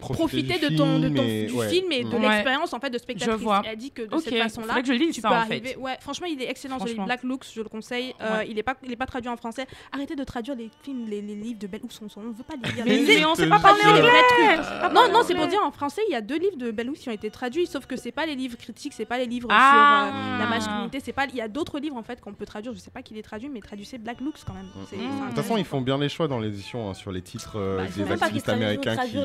[0.00, 1.68] profiter de ton, de film ton- et- du ouais.
[1.68, 2.20] film et de Ouais.
[2.28, 3.36] l'expérience en fait de spectatrice.
[3.38, 3.62] Je vois.
[3.66, 5.68] Elle dit que de Ok, cette façon-là, que je lise tu ça, peux en arriver.
[5.70, 5.76] fait.
[5.76, 6.78] Ouais, franchement, il est excellent.
[6.78, 6.94] ce livre.
[6.96, 7.04] Franchement.
[7.06, 8.14] Black Looks, je le conseille.
[8.20, 8.46] Euh, Ouais.
[8.50, 9.66] il est pas, il est pas traduit en français.
[9.92, 11.92] Arrêtez de traduire les films, les, les livres de Belle Hooks.
[12.02, 12.84] On, on veut pas les lire.
[12.86, 14.66] Mais, Les- mais on sait pas le parler les vrais trucs.
[14.80, 16.88] Ah, Non, non, c'est pour dire en français, il y a deux livres de Bell
[16.90, 19.26] Hooks qui ont été traduits, sauf que c'est pas les livres critiques, c'est pas les
[19.26, 20.10] livres Ah.
[20.10, 21.26] sur euh, la masculinité, c'est pas.
[21.26, 22.72] Il y a d'autres livres en fait qu'on peut traduire.
[22.74, 24.68] Je sais pas qui les traduit, mais traduisez Black Looks quand même.
[24.88, 27.52] C'est De toute façon, ils font bien les choix dans l'édition hein, sur les titres
[27.56, 28.96] euh, Bah, des même pas qu'ils activistes américains.
[28.96, 29.16] qui-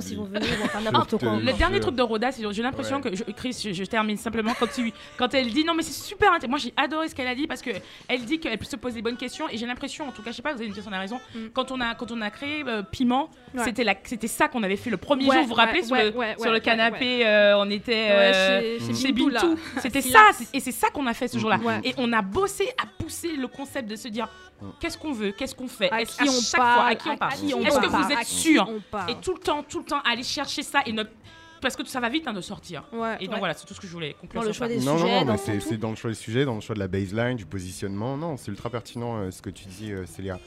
[0.00, 1.36] les qui- Noirs qui de France, ils vont venir, ils vont faire n'importe te quoi.
[1.36, 3.10] le dernier truc de Roda, c'est- j'ai l'impression Ouais.
[3.10, 5.92] que je- Chris, je, je termine simplement quand tu, quand elle dit non mais c'est
[5.92, 6.50] super intéressant.
[6.50, 7.70] Moi j'ai adoré ce qu'elle a dit parce que
[8.08, 10.36] elle dit qu'elle se pose des bonnes questions et j'ai l'impression, en tout cas je
[10.36, 11.20] sais pas, vous allez me dire si on a raison.
[11.34, 11.38] Mm.
[11.52, 13.64] Quand on a quand on a créé euh, Piment, Ouais.
[14.04, 15.42] c'était ça qu'on avait fait le premier Ouais, jour.
[15.42, 17.70] Vous vous rappelez ouais, sur, ouais, le, ouais, sur ouais, le ouais, canapé, euh, on
[17.70, 19.56] était Ouais, euh, chez- chez Bintou.
[19.80, 20.20] C'était ça
[20.52, 21.58] et c'est ça qu'on a fait ce jour-là.
[21.84, 24.28] Et on a bossé à pousser le concept de se dire
[24.80, 27.32] qu'est-ce qu'on veut, qu'est-ce qu'on fait, À qui on parle, à qui on parle.
[27.34, 28.68] Est-ce que vous êtes sûr.
[29.08, 31.10] Et tout le temps, tout le temps, aller chercher ça et notre
[31.60, 32.84] parce que ça va vite hein, de sortir.
[32.92, 33.38] Ouais, Et donc ouais.
[33.38, 34.42] voilà, c'est tout ce que je voulais conclure.
[34.42, 34.74] Dans le choix ça.
[34.74, 36.80] des Non, sujets, non, mais c'est dans le choix des sujets, dans le choix de
[36.80, 38.18] la baseline, du positionnement.
[38.18, 40.38] Non, c'est ultra pertinent euh, ce que tu dis, euh, Célia.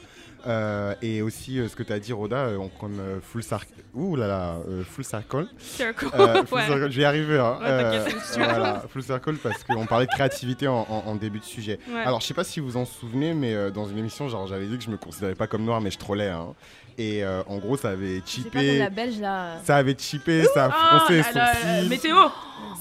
[0.46, 3.40] Euh, et aussi euh, ce que tu as dit, Roda, euh, on- comme euh, full,
[3.40, 3.64] cir-
[3.94, 5.48] Ouh là là, euh, full circle.
[5.58, 6.06] Circle.
[6.14, 6.66] Euh, full Ouais.
[6.66, 7.38] circle, je vais y arriver.
[7.40, 7.58] Hein.
[7.62, 11.80] Euh, voilà, full circle parce qu'on parlait de créativité en, en- en début de sujet.
[11.90, 11.98] Ouais.
[12.02, 14.66] Alors, je sais pas si vous en souvenez, mais euh, dans une émission, genre, j'avais
[14.66, 16.28] dit que je me considérais pas comme noir, mais je trollais.
[16.28, 16.54] hein.
[16.98, 18.78] Et euh, en gros, ça avait chippé.
[18.78, 19.58] la belge là.
[19.64, 22.16] Ça avait chippé, ça a Ah, froncé son la- sourcils, météo.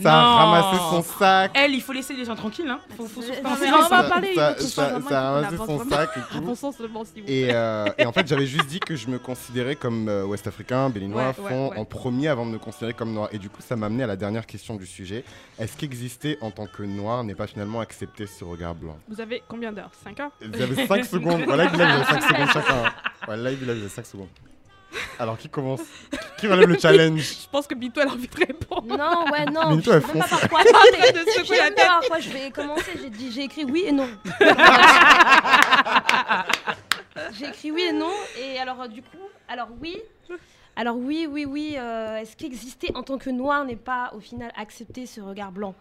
[0.01, 0.35] Ça a Non.
[0.51, 1.51] ramassé son sac.
[1.55, 2.69] Elle, il faut laisser les gens tranquilles.
[2.69, 2.79] Hein.
[2.95, 3.27] Faut, faut non,
[3.59, 5.89] mais on va parler, ça, ça- a ramassé son vraiment.
[5.89, 6.55] sac et tout.
[6.55, 6.75] sens.
[7.27, 10.89] Et, euh, et en fait, j'avais juste dit que je me considérais comme euh, ouest-africain,
[10.89, 11.77] béninois à Ouais, fond, ouais, ouais.
[11.79, 13.29] en premier avant de me considérer comme noir.
[13.31, 15.23] Et du coup, ça m'a amené à la dernière question du sujet.
[15.59, 18.97] Est-ce qu'exister en tant que noir n'est pas finalement accepté ce regard blanc?
[19.09, 19.91] Vous avez combien d'heures?
[20.03, 20.31] 5 heures?
[20.41, 21.41] Vous avez 5 secondes.
[21.45, 22.83] Voilà, vous avez 5 secondes chacun.
[23.27, 24.27] Ouais, là, vous avez 5 secondes.
[25.19, 25.81] Alors, qui commence
[26.37, 28.85] Qui relève le challenge Je pense que Bito elle a envie de répondre.
[28.97, 29.71] Non, ouais, non.
[29.75, 30.39] Mais je toi, elle sais même pas fonce.
[30.41, 30.59] par quoi.
[30.63, 31.69] Elle est en train mais de je secouer la
[32.19, 32.91] je vais commencer.
[33.01, 34.07] J'ai dit, j'ai écrit oui et non.
[37.37, 38.11] j'ai écrit oui et non.
[38.39, 39.17] Et alors, euh, du coup,
[39.47, 39.97] alors oui.
[40.75, 41.75] Alors oui, oui, oui.
[41.77, 45.73] euh, Est-ce qu'exister en tant que noir n'est pas au final accepter ce regard blanc?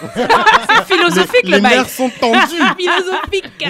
[0.00, 1.76] C'est philosophique Les le bail.
[1.78, 3.64] nerfs sont tendus Philosophique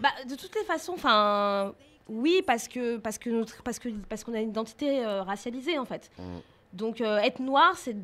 [0.00, 1.72] Bah, de toutes les façons, enfin,
[2.08, 5.78] oui, parce que parce que notre, parce que parce qu'on a une identité euh, racialisée
[5.78, 6.10] en fait.
[6.18, 6.22] Mm.
[6.74, 7.96] Donc euh, être noir, c'est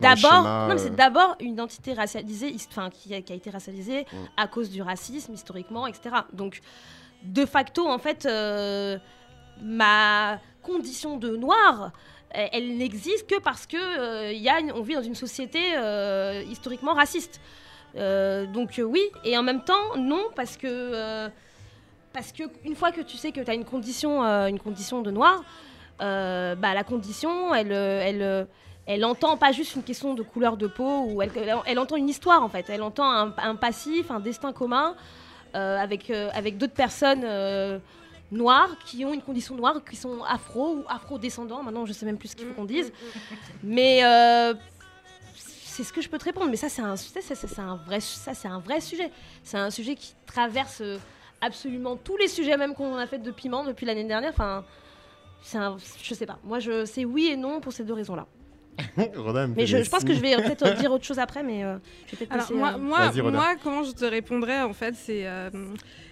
[0.00, 3.50] d'abord, non, mais euh, c'est d'abord une identité racialisée, enfin qui a, qui a été
[3.50, 4.16] racialisée Mm.
[4.36, 6.16] à cause du racisme historiquement, etc.
[6.32, 6.60] Donc
[7.22, 8.98] de facto, en fait, euh,
[9.62, 11.92] ma condition de noir,
[12.30, 16.42] elle, n'existe que parce que euh, y a une- on vit dans une société euh,
[16.48, 17.40] historiquement raciste.
[17.96, 21.28] Euh, donc euh, oui, et en même temps non parce que euh,
[22.12, 25.10] parce que une fois que tu sais que tu as une condition une condition de
[25.10, 25.42] noir,
[25.98, 28.46] bah la condition elle elle
[28.86, 31.30] elle entend pas juste une question de couleur de peau ou elle,
[31.66, 32.64] elle, entend une histoire en fait.
[32.70, 34.94] Elle entend un, passif, un destin commun
[35.52, 37.26] avec avec d'autres personnes
[38.30, 41.62] noires qui ont une condition noire, qui sont afro ou afro-descendants.
[41.62, 42.92] Maintenant, je sais même plus ce qu'il faut qu'on dise.
[43.62, 44.02] Mais
[45.78, 46.50] c'est ce que je peux te répondre.
[46.50, 47.10] Mais ça, c'est un, ça,
[47.86, 49.12] vrai, ça, c'est un vrai sujet.
[49.44, 50.98] C'est un sujet qui traverse euh,
[51.40, 54.30] absolument tous les sujets, même qu'on a fait de piment depuis l'année dernière.
[54.30, 54.64] Enfin,
[55.54, 56.40] un, je sais pas.
[56.42, 58.26] Moi, je, c'est oui et non pour ces deux raisons-là.
[59.56, 62.12] Mais je, pense que je vais euh, peut-être dire autre chose après, mais euh, je
[62.12, 65.26] vais peut-être Alors laisser, moi, euh, moi, moi, comment je te répondrais en fait, c'est,
[65.26, 65.50] euh,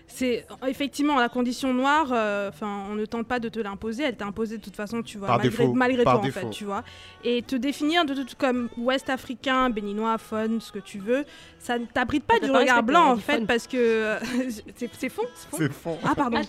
[0.08, 2.08] c'est effectivement la condition noire.
[2.12, 5.02] euh, Enfin, on ne tente pas de te l'imposer, elle t'est imposée de toute façon,
[5.02, 6.84] tu vois, Par malgré, défaut, malgré par toi en fait, tu vois.
[7.24, 11.24] Et te définir de tout comme ouest africain, béninois, fun, ce que tu veux,
[11.58, 13.44] ça ne t'abrite pas Ça du regard blanc on en fait, fun.
[13.46, 14.18] parce que euh,
[14.76, 15.98] c'est c'est fond, c'est fond.
[16.04, 16.40] Ah pardon.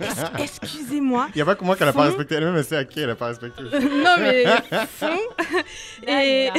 [0.00, 1.28] Ah, Excusez-moi.
[1.34, 3.00] Il n'y a pas que moi qu'elle a pas respecté elle-même, elle sait à qui
[3.00, 3.62] elle a pas respecté.
[3.72, 4.44] non mais
[4.86, 5.06] fond.
[6.08, 6.50] Et,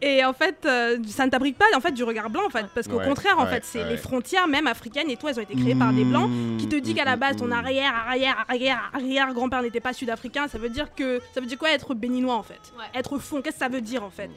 [0.00, 2.66] et en fait, euh, ça ne t'abrite pas en fait du regard blanc en fait,
[2.74, 3.90] parce qu'au Ouais, contraire en ouais, fait, c'est ouais.
[3.90, 6.76] les frontières même africaines et tout, elles ont été créées par des blancs qui te
[6.76, 10.68] dit qu'à la base ton arrière arrière arrière arrière grand-père n'était pas sud-africain, ça veut
[10.68, 12.60] dire que ça veut dire quoi être béninois en fait?
[12.78, 12.84] Ouais.
[12.94, 14.30] Être fond, qu'est-ce que ça veut dire en fait?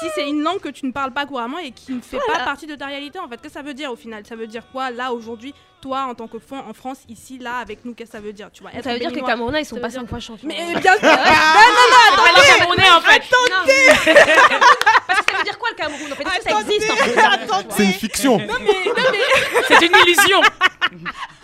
[0.00, 2.44] Si c'est une langue que tu ne parles pas couramment et qui ne fait pas
[2.44, 4.24] partie de ta réalité en fait, qu'est-ce que ça veut dire au final?
[4.26, 7.56] Ça veut dire quoi là aujourd'hui toi en tant que fond en France ici là
[7.56, 9.22] avec nous qu'est-ce que ça veut dire Tu vois, être Ça veut dire que les
[9.22, 10.46] Camerounais, ils sont pas veut dire- cinq fois champions.
[10.48, 11.00] Mais bien sûr!
[11.00, 13.22] Pas les Camerounais en fait.
[13.50, 14.12] Non,
[15.80, 17.74] Cameroun En fait, est-ce que ça existe en fait?
[17.76, 18.40] C'est une fiction.
[19.68, 20.40] C'est une illusion.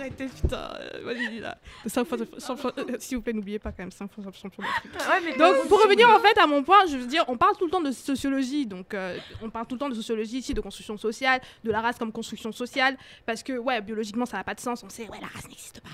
[0.00, 1.58] Arrêtez putain, euh, vas-y, là.
[1.84, 4.62] De cinq fois champion- euh, S'il vous plaît, n'oubliez pas quand même 5 fois champion
[4.62, 4.92] d'Afrique.
[4.94, 7.66] Ouais, Donc, pour revenir en fait à mon point, je veux dire, on parle tout
[7.66, 10.60] le temps de sociologie, donc euh, on parle tout le temps de sociologie ici, de
[10.60, 12.96] construction sociale, de la race comme construction sociale,
[13.26, 14.82] parce que ouais, biologiquement ça n'a pas de sens.
[14.84, 15.88] On sait, ouais, la race n'existe pas.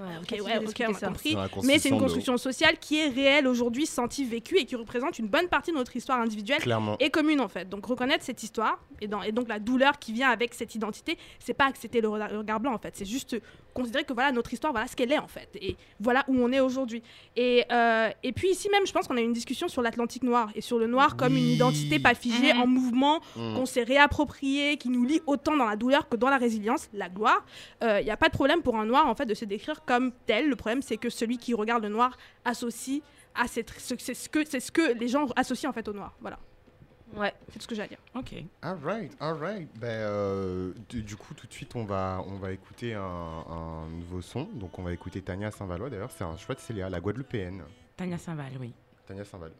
[0.00, 1.36] Ouais, Ok, ouais, ok, on a compris.
[1.64, 5.28] Mais c'est une construction sociale qui est réelle aujourd'hui, sentie, vécue et qui représente une
[5.28, 6.96] bonne partie de notre histoire individuelle Clairement.
[7.00, 7.68] et commune en fait.
[7.68, 11.18] Donc reconnaître cette histoire et, dans- et donc la douleur qui vient avec cette identité,
[11.38, 13.21] c'est pas accepter le regard, le regard blanc en fait, c'est juste
[13.74, 16.52] considérer que voilà notre histoire, voilà ce qu'elle est en fait et voilà où on
[16.52, 17.02] est aujourd'hui.
[17.36, 20.22] Et, euh, et puis ici même, je pense qu'on a eu une discussion sur l'Atlantique
[20.24, 22.60] noir et sur le noir comme une identité pas figée Mhm.
[22.60, 23.54] en mouvement Mm.
[23.54, 27.08] qu'on s'est réapproprié, qui nous lie autant dans la douleur que dans la résilience, la
[27.08, 27.44] gloire.
[27.80, 30.12] Il n'y a pas de problème pour un noir en fait de se décrire comme
[30.26, 30.48] tel.
[30.48, 33.00] Le problème c'est que celui qui regarde le noir associe
[33.34, 35.94] à cette, ce- c'est ce que c'est ce que les gens associent en fait au
[35.94, 36.12] noir.
[36.20, 36.38] Voilà,
[37.14, 37.32] Ouais.
[37.48, 37.98] c'est tout ce que j'ai à dire.
[38.14, 38.34] Ok.
[38.62, 39.68] Alright, alright.
[39.78, 43.86] Ben, euh, du, du coup, tout de suite, on va, on va écouter un, un
[43.88, 44.44] nouveau son.
[44.54, 45.90] Donc, on va écouter Tania Saint-Valois.
[45.90, 47.62] D'ailleurs, c'est un choix de Célia, la Guadeloupéenne.
[47.96, 48.72] Tania Saint-Val, oui.
[49.06, 49.52] Tania Saint-Val.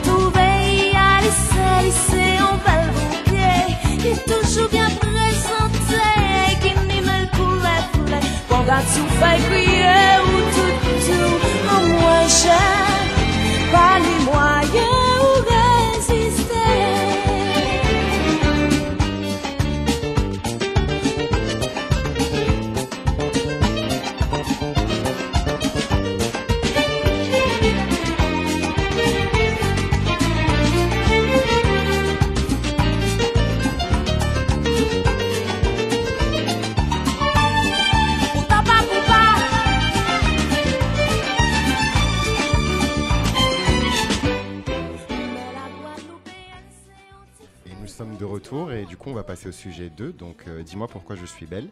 [0.00, 0.48] Tout le monde a trouvé,
[0.88, 3.76] il a laissé, laissé un bel bouquet.
[3.98, 6.04] Il est toujours bien présenté,
[6.60, 8.20] qui n'y le poulet, poulet.
[8.48, 10.74] Qu'on garde sous fait crier, ou tout,
[11.06, 12.82] tout, en moins cher.
[13.72, 15.61] Pas les moyens
[48.70, 50.12] et du coup on va passer au sujet 2.
[50.12, 51.68] Donc euh, dis-moi pourquoi je suis belle.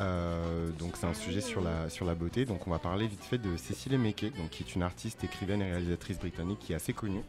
[0.00, 2.44] Euh, donc c'est un sujet sur la, sur la beauté.
[2.44, 5.62] Donc on va parler vite fait de Cécile Emeke, donc qui est une artiste, écrivaine
[5.62, 7.22] et réalisatrice britannique qui est assez connue.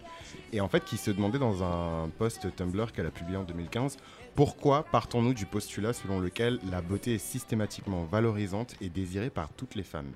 [0.51, 3.97] Et en fait qui se demandait dans un post Tumblr qu'elle a publié en 2015
[4.35, 9.75] pourquoi partons-nous du postulat selon lequel la beauté est systématiquement valorisante et désirée par toutes
[9.75, 10.11] les femmes?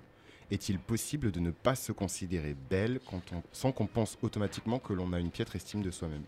[0.51, 4.93] Est-il possible de ne pas se considérer belle quand on, sans qu'on pense automatiquement que
[4.93, 6.23] l'on a une piètre estime de soi-même?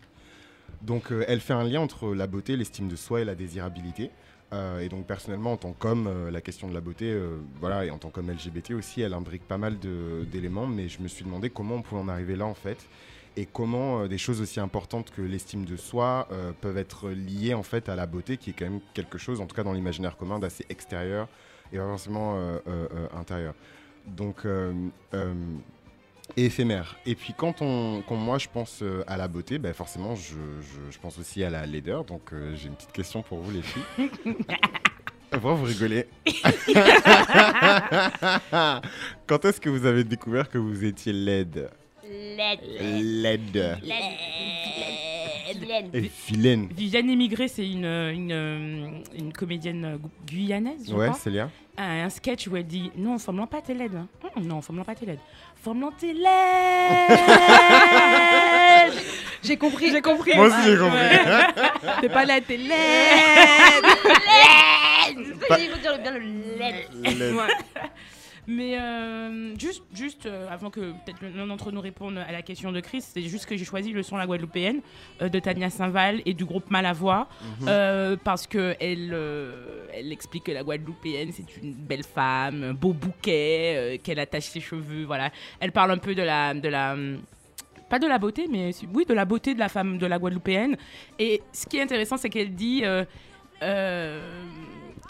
[0.82, 4.10] Donc euh, elle fait un lien entre la beauté, l'estime de soi et la désirabilité.
[4.52, 7.14] Euh, et donc personnellement, en tant qu'homme, euh, la question de la beauté,
[7.60, 9.78] voilà, et en tant qu'homme LGBT aussi, elle imbrique pas mal
[10.30, 10.66] d'éléments.
[10.66, 12.88] Mais je me suis demandé comment on pouvait en arriver là en fait,
[13.36, 16.28] et comment des choses aussi importantes que l'estime de soi
[16.60, 19.46] peuvent être liées en fait à la beauté, qui est quand même quelque chose, en
[19.46, 21.28] tout cas dans l'imaginaire commun, d'assez extérieur
[21.72, 22.40] et pas forcément
[23.14, 23.54] intérieur.
[24.06, 24.46] donc
[26.36, 26.96] et éphémère.
[27.06, 30.34] Et puis quand on, quand moi je pense euh, à la beauté, ben forcément je,
[30.60, 32.04] je- je pense aussi à la laideur.
[32.04, 33.82] Donc euh, j'ai une petite question pour vous les filles.
[35.30, 36.06] Pourquoi vous rigolez
[39.26, 41.70] Quand est-ce que vous avez découvert que vous étiez laide?
[42.98, 43.78] Laide.
[45.94, 46.68] Et vilaine.
[46.74, 51.18] Viviane Émigré, c'est une, une, une comédienne euh, gu- guyanaise, je Ouais, crois.
[51.18, 53.94] Célia Un, un sketch où elle dit Non, forme pas tes LED.
[53.94, 54.06] hein.
[54.36, 55.18] Hum, non, forme pas tes LED.
[55.62, 56.22] Forme tes LED
[59.42, 59.90] J'ai compris.
[59.92, 60.32] J'ai compris.
[60.34, 60.98] Moi aussi j'ai compris.
[62.00, 62.70] T'es pas là, t'es laide.
[65.10, 65.34] Il
[65.70, 66.86] faut dire bien le lait.
[67.02, 67.34] Laide.
[67.34, 67.54] Ouais.
[68.50, 72.72] Mais euh, juste, juste euh, avant que peut-être l'un d'entre nous réponde à la question
[72.72, 74.80] de Chris, c'est juste que j'ai choisi le son La Guadeloupéenne
[75.20, 77.28] euh, de Tania Saint-Val et du groupe Malavoie
[77.66, 79.14] euh, parce que elle,
[79.92, 84.60] elle explique que la Guadeloupéenne c'est une belle femme, un beau bouquet, qu'elle attache ses
[84.60, 85.30] cheveux, voilà.
[85.60, 86.96] Elle parle un peu de la, de la
[87.90, 90.76] pas de la beauté, mais oui, de la beauté de la femme de la Guadeloupéenne.
[91.18, 92.82] Et ce qui est intéressant, c'est qu'elle dit
[93.62, 94.20] euh,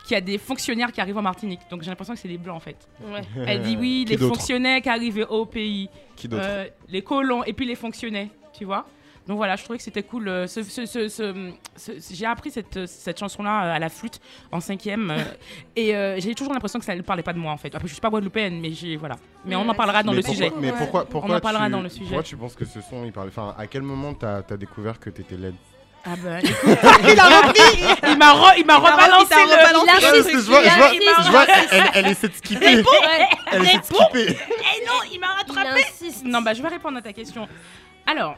[0.09, 1.61] qu'il y a des fonctionnaires qui arrivent en Martinique.
[1.71, 2.77] Donc j'ai l'impression que c'est des blancs en fait.
[3.05, 3.21] Ouais.
[3.47, 7.53] Elle dit oui, Qui les fonctionnaires qui arrivaient au pays, Qui euh, les colons et
[7.53, 8.87] puis les fonctionnaires, tu vois.
[9.27, 10.27] Donc voilà, je trouvais que c'était cool.
[10.29, 14.19] euh, ce- ce- ce- ce- ce- j'ai appris cette, cette chanson-là euh, à la flûte
[14.51, 15.19] en cinquième euh,
[15.77, 17.75] et euh, j'ai toujours l'impression que ça ne parlait pas de moi en fait.
[17.75, 19.17] Après, je suis pas guadeloupéenne, mais j'ai voilà.
[19.45, 20.53] Mais on en parlera dans le pourquoi, sujet.
[20.59, 22.05] Mais pourquoi, pourquoi en parlera tu, dans le sujet.
[22.07, 24.99] Pourquoi tu penses que ce son, il parle Enfin, à quel moment t'as as découvert
[24.99, 25.55] que t'étais laide?
[26.05, 27.85] Ah ben, Il a repris.
[28.11, 30.27] il m'a re- il m'a rebalancé il t'a le.
[30.27, 32.83] Il je vois, je vois, a- je vois, elle, elle essaie de skipper.
[33.53, 34.39] Elle essaie de skipper.
[34.39, 35.81] Eh non, il m'a rattrapé.
[36.25, 37.47] Non, bah je vais répondre à ta question.
[38.07, 38.37] Alors,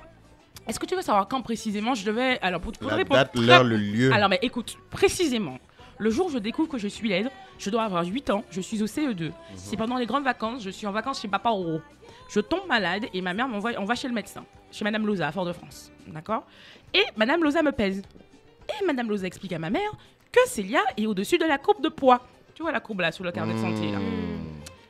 [0.67, 2.39] est-ce que tu veux savoir quand précisément je devais.
[2.43, 3.21] Alors, pour, pour La répondre.
[3.21, 4.13] date, l'heure, le lieu.
[4.13, 5.59] Alors, mais écoute, précisément,
[5.99, 8.61] le jour où je découvre que je suis laide, je dois avoir 8 ans, je
[8.61, 9.25] suis au CE2.
[9.27, 9.33] Mhm.
[9.57, 11.81] C'est pendant les grandes vacances, je suis en vacances chez Papa Oro.
[12.29, 15.29] Je tombe malade et ma mère m'envoie on va chez le médecin, chez Madame Loza
[15.29, 15.93] à Fort-de-France.
[16.09, 16.45] D'accord?
[16.95, 18.03] Et Madame Loza me pèse.
[18.68, 19.91] Et Madame Loza explique à ma mère
[20.33, 22.21] que Célia est au-dessus de la courbe de poids.
[22.55, 23.99] Tu vois la courbe là, sur le carnet de santé là.
[23.99, 24.37] Mmh.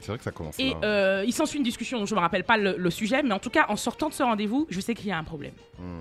[0.01, 0.77] C'est vrai que ça commence Et là.
[0.83, 3.51] euh, il s'ensuit une discussion, je me rappelle pas le, le sujet, mais en tout
[3.51, 5.53] cas, en sortant de ce rendez-vous, je sais qu'il y a un problème.
[5.79, 6.01] Mmh.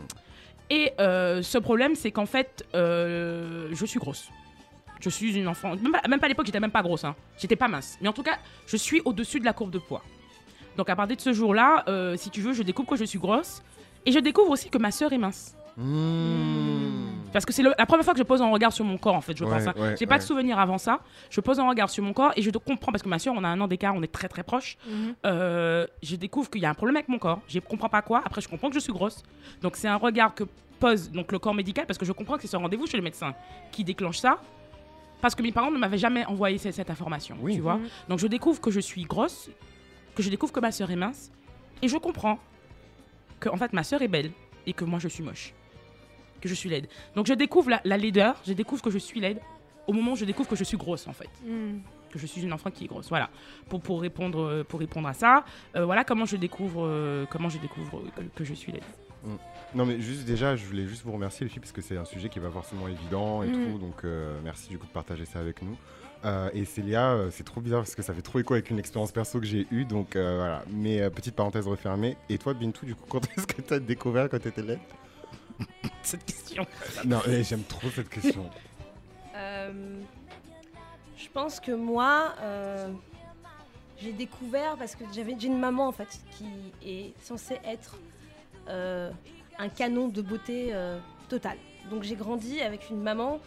[0.69, 4.29] Et euh, ce problème, c'est qu'en fait, euh, je suis grosse.
[5.01, 5.75] Je suis une enfant.
[5.75, 7.03] Même pas, même pas à l'époque, j'étais même pas grosse.
[7.05, 7.15] Hein.
[7.37, 7.97] J'étais pas mince.
[8.01, 10.03] Mais en tout cas, je suis au-dessus de la courbe de poids.
[10.79, 13.19] Donc à partir de ce jour-là, euh, si tu veux, je découvre que je suis
[13.19, 13.61] grosse.
[14.05, 15.57] Et je découvre aussi que ma sœur est mince.
[15.75, 17.29] Mmh.
[17.33, 19.19] Parce que c'est la première fois que je pose un regard sur mon corps, en
[19.19, 19.67] fait, je Ouais, pense.
[19.67, 19.73] hein.
[19.77, 21.01] ouais, J'ai pas de souvenir avant ça.
[21.29, 23.33] Je pose un regard sur mon corps et je te comprends, parce que ma soeur,
[23.37, 24.77] on a un an d'écart, on est très très proches.
[24.87, 25.15] Mhm.
[25.25, 27.41] Euh, je découvre qu'il y a un problème avec mon corps.
[27.49, 28.21] Je comprends pas quoi.
[28.25, 29.21] Après, je comprends que je suis grosse.
[29.61, 30.45] Donc, c'est un regard que
[30.79, 33.03] pose donc, le corps médical, parce que je comprends que c'est ce rendez-vous chez le
[33.03, 33.33] médecin
[33.73, 34.39] qui déclenche ça.
[35.21, 37.55] Parce que mes parents ne m'avaient jamais envoyé cette, cette information, Oui.
[37.55, 37.75] tu vois.
[37.75, 37.87] Mhm.
[38.07, 39.49] Donc, je découvre que je suis grosse,
[40.19, 41.31] que je découvre que ma soeur est mince,
[41.81, 42.39] et je comprends
[43.39, 44.31] que, en fait, ma soeur est belle
[44.67, 45.53] et que moi, je suis moche.
[46.41, 46.89] Que je suis laide.
[47.15, 49.39] Donc, je découvre la, la laideur, je découvre que je suis laide
[49.87, 51.77] au moment où je découvre que je suis grosse, en fait Hmm.
[52.11, 53.07] que je suis une enfant qui est grosse.
[53.07, 53.29] Voilà.
[53.69, 55.45] Pour, pour, répondre, euh, pour répondre à ça,
[55.77, 58.83] euh, voilà comment je découvre, euh, comment je découvre que, que je suis laide.
[59.73, 62.05] Non mais juste déjà, je voulais juste vous remercier les filles parce que c'est un
[62.05, 63.53] sujet qui est pas forcément évident et Mm.
[63.71, 65.77] tout, donc euh, merci du coup de partager ça avec nous.
[66.25, 68.79] Euh, et Célia, euh, c'est trop bizarre parce que ça fait trop écho avec une
[68.79, 70.63] expérience perso que j'ai eue, donc euh, voilà.
[70.69, 72.17] Mais petite parenthèse refermée.
[72.29, 74.79] Et toi, Bintou, du coup, quand est-ce que t'as découvert quand t'étais laide?
[76.03, 76.65] Cette question.
[77.05, 78.49] Non, j'aime trop cette question.
[81.17, 82.33] Je pense que moi,
[84.01, 86.45] j'ai découvert parce que j'avais une maman en fait qui
[86.85, 87.97] est censée être
[89.59, 90.97] un canon de beauté euh,
[91.27, 91.57] total.
[91.91, 93.39] Donc j'ai grandi avec une maman.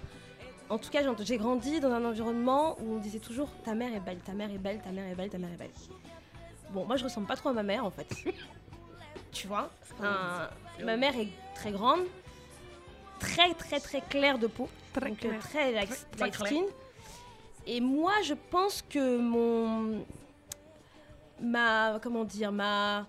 [0.73, 4.01] En tout cas, j'ai- grandi dans un environnement où on disait toujours ta mère est
[4.01, 5.71] belle, ta mère est belle, ta mère est belle, ta mère est belle.
[6.71, 8.09] Bon, moi je ressemble pas trop à ma mère en fait.
[9.33, 9.71] tu vois?
[10.01, 12.01] Ma mère est très grande,
[13.19, 15.39] très très très claire de peau, Très donc, clair.
[15.41, 16.49] très light, Très light clair.
[16.49, 16.65] skin.
[17.67, 20.03] Et moi, je pense que mon
[21.39, 23.07] ma comment dire ma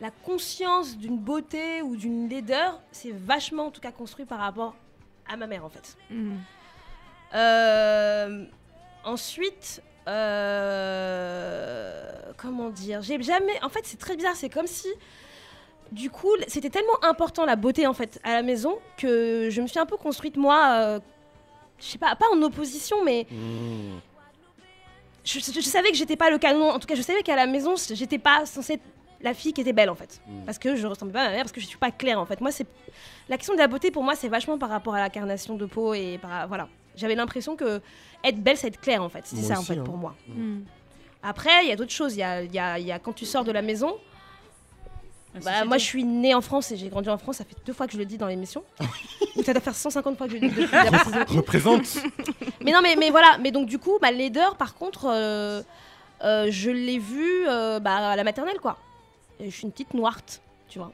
[0.00, 4.76] la conscience d'une beauté ou d'une laideur, c'est vachement en tout cas construit par rapport
[5.28, 5.96] à ma mère en fait.
[6.08, 6.36] Hmm.
[7.34, 8.44] Euh,
[9.04, 9.82] ensuite,
[11.02, 12.02] euh,
[12.36, 13.62] comment dire J'ai jamais.
[13.62, 14.36] En fait, c'est très bizarre.
[14.36, 14.88] C'est comme si,
[15.90, 19.66] du coup, c'était tellement important la beauté en fait à la maison que je me
[19.66, 20.76] suis un peu construite moi.
[20.78, 21.00] euh,
[21.78, 23.98] je sais pas, pas en opposition, mais Mmh.
[25.24, 26.70] je, je- je savais que j'étais pas le canon.
[26.70, 28.82] En tout cas, je savais qu'à la maison, j'étais pas censée être
[29.20, 30.44] la fille qui était belle en fait, Mm.
[30.44, 32.26] parce que je ressemblais pas à ma mère, parce que je suis pas claire en
[32.26, 32.40] fait.
[32.40, 32.66] Moi, c'est
[33.28, 35.66] la question de la beauté pour moi, c'est vachement par rapport à la carnation de
[35.66, 36.68] peau et par voilà.
[36.96, 37.80] J'avais l'impression que
[38.24, 39.22] être belle, c'est être claire en fait.
[39.24, 39.84] C'est ça en fait hein.
[39.84, 40.14] pour moi.
[40.28, 40.60] Hmm.
[41.22, 42.14] Après, il y a d'autres choses.
[42.14, 43.96] Il y a, il y a- y a quand tu sors de la maison.
[45.44, 47.36] Bah, moi, je suis née en France et j'ai grandi en France.
[47.36, 48.62] Ça fait deux fois que je le dis dans l'émission.
[49.36, 51.36] Ou ça doit faire 150 fois que je le dis depuis.
[51.36, 51.96] Représente
[52.62, 53.38] Mais non, mais, mais voilà.
[53.40, 55.62] Mais donc, du coup, ma laideur, par contre, euh,
[56.22, 58.76] euh, je l'ai vue euh, bah, à la maternelle, quoi.
[59.40, 60.92] Et je suis une petite noirte, tu vois.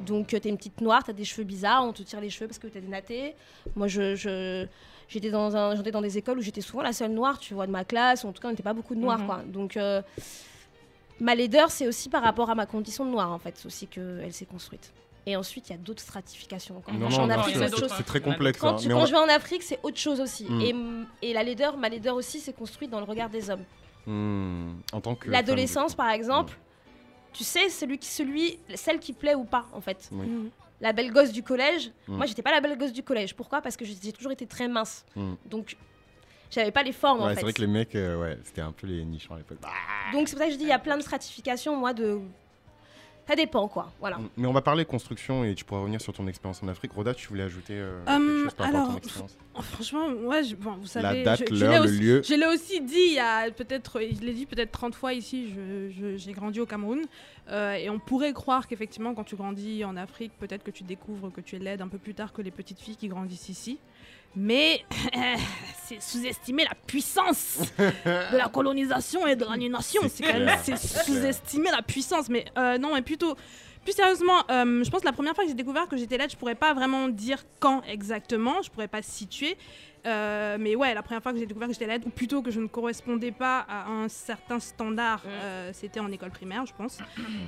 [0.00, 2.46] Donc, euh, t'es une petite noire, t'as des cheveux bizarres, on te tire les cheveux
[2.46, 3.34] parce que t'es dénaté.
[3.74, 4.14] Moi, je.
[4.16, 4.66] je-
[5.08, 7.66] J'étais dans, un, j'étais dans des écoles où j'étais souvent la seule noire, tu vois,
[7.66, 8.24] de ma classe.
[8.24, 9.26] En tout cas, on n'était pas beaucoup de noirs, Mhm.
[9.26, 9.42] quoi.
[9.46, 10.02] Donc, euh,
[11.20, 13.54] ma laideur, c'est aussi par rapport à ma condition de noire, en fait.
[13.56, 14.92] C'est aussi qu'elle s'est construite.
[15.26, 16.94] Et ensuite, il y a d'autres stratifications encore.
[16.94, 17.94] Non, Quand non, en Afrique, c'est autre chose.
[17.96, 18.58] c'est très complexe.
[18.60, 20.44] Quand, hein, tu- mais quand on- je vais en Afrique, c'est autre chose aussi.
[20.48, 20.60] Mm.
[21.22, 23.64] Et, et la laideur, ma laideur aussi, s'est construite dans le regard des hommes.
[24.06, 25.28] Hmm, En tant que.
[25.30, 26.56] L'adolescence, par exemple,
[27.34, 30.10] tu sais, celui qui, celui, celle qui plaît ou pas, en fait.
[30.80, 31.90] La belle gosse du collège.
[32.06, 32.16] Mm.
[32.16, 33.34] Moi, j'étais pas la belle gosse du collège.
[33.34, 33.60] Pourquoi?
[33.60, 35.04] Parce que j'ai toujours été très mince.
[35.16, 35.34] Mm.
[35.46, 35.76] Donc,
[36.50, 37.36] j'avais pas les formes, en Ouais, fait.
[37.36, 39.58] c'est vrai que les mecs, euh, ouais, c'était un peu les nichons à l'époque.
[40.12, 42.20] Donc, c'est pour ça que je dis, il y a plein de stratifications, moi, de.
[43.28, 43.92] Ça dépend, quoi.
[44.00, 44.16] Voilà.
[44.18, 46.92] Hmm, Mais on va parler construction et tu pourras revenir sur ton expérience en Afrique.
[46.92, 49.36] Roda, tu voulais ajouter euh, Hum, quelque chose par rapport à ton alors, expérience?
[49.60, 51.02] franchement, ouais, je- bon, vous savez.
[51.18, 52.22] La date, je- je l'heure, l'ai le aussi- lieu.
[52.26, 55.50] Je l'ai aussi dit il y a peut-être, je l'ai dit peut-être 30 fois ici,
[55.54, 57.02] je- je- j'ai grandi au Cameroun.
[57.50, 61.32] euh, et on pourrait croire qu'effectivement, quand tu grandis en Afrique, peut-être que tu découvres
[61.32, 63.78] que tu es laide un peu plus tard que les petites filles qui grandissent ici.
[64.38, 64.84] Mais
[65.84, 70.02] c'est sous-estimer la puissance de la colonisation et de l'aliénation.
[70.08, 72.28] C'est sous-estimer la puissance.
[72.28, 73.36] Mais euh, non, mais plutôt.
[73.84, 76.30] Plus sérieusement, euh, je pense que la première fois que j'ai découvert que j'étais laide,
[76.30, 79.56] je pourrais pas vraiment dire quand exactement, je pourrais pas situer.
[80.06, 82.50] Euh, mais ouais, la première fois que j'ai découvert que j'étais laide, ou plutôt que
[82.50, 86.98] je ne correspondais pas à un certain standard, euh, c'était en école primaire, je pense.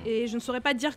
[0.07, 0.93] Et je ne saurais pas dire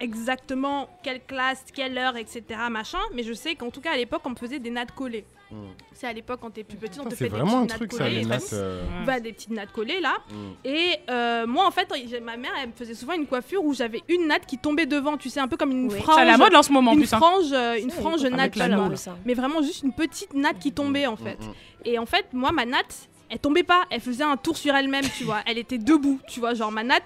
[0.00, 2.42] exactement quelle classe, quelle heure, etc.
[2.70, 5.24] machin, mais je sais qu'en tout cas à l'époque on me faisait des nattes collées.
[5.50, 5.66] Hmm.
[5.92, 7.98] C'est à l'époque quand t'es plus petit, on te C'est fait des petites truc, nattes
[7.98, 8.52] ça, collées nattes.
[8.52, 9.04] euh.
[9.04, 10.18] Bah, des petites nattes collées là.
[10.30, 10.52] hmm.
[10.64, 14.00] Et euh, moi, en fait, ma mère, elle me faisait souvent une coiffure où j'avais
[14.08, 15.98] une natte qui tombait devant, tu sais, un peu comme une Oui.
[16.00, 16.14] frange.
[16.16, 17.12] C'est à la mode en ce moment en une plus.
[17.12, 17.16] hein.
[17.18, 18.56] frange, euh, une frange natte,
[18.96, 19.16] ça.
[19.24, 21.38] mais vraiment juste une petite natte qui tombait en fait.
[21.40, 21.52] Hmm.
[21.84, 25.04] Et en fait, moi, ma natte, elle tombait pas, elle faisait un tour sur elle-même,
[25.16, 25.40] tu vois.
[25.46, 27.04] Elle était debout, tu vois, genre ma natte,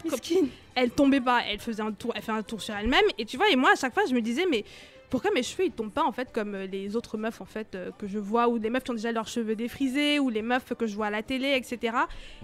[0.75, 3.05] elle tombait pas, elle faisait un tour, elle fait un tour sur elle-même.
[3.19, 4.65] Et tu vois, et moi, à chaque fois, je me disais, mais
[5.11, 7.77] pourquoi mes cheveux ils tombent pas en fait comme euh, les autres meufs en fait
[7.77, 10.43] euh, que je vois ou les meufs qui ont déjà leurs cheveux défrisés ou les
[10.43, 11.97] meufs que je vois à la télé etc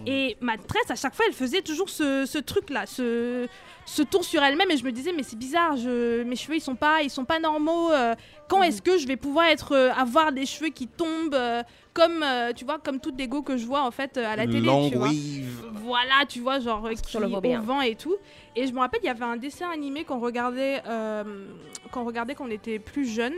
[0.06, 3.48] et ma tresse à chaque fois elle faisait toujours ce, ce truc là ce,
[3.86, 4.70] ce tour sur elle-même.
[4.70, 7.24] Et je me disais mais c'est bizarre je, mes cheveux ils sont pas ils sont
[7.24, 8.14] pas normaux euh,
[8.48, 11.62] quand est-ce que je vais pouvoir être euh, avoir des cheveux qui tombent euh,
[11.92, 14.36] comme euh, tu vois comme toutes les go que je vois en fait euh, à
[14.36, 15.72] la télé Long tu vois wave.
[15.72, 18.16] voilà, tu vois, genre euh, qui Je le au vent et tout.
[18.56, 21.46] Et je me rappelle, il y avait un dessin animé qu'on regardait, euh,
[21.90, 23.34] qu'on regardait quand on était plus jeune.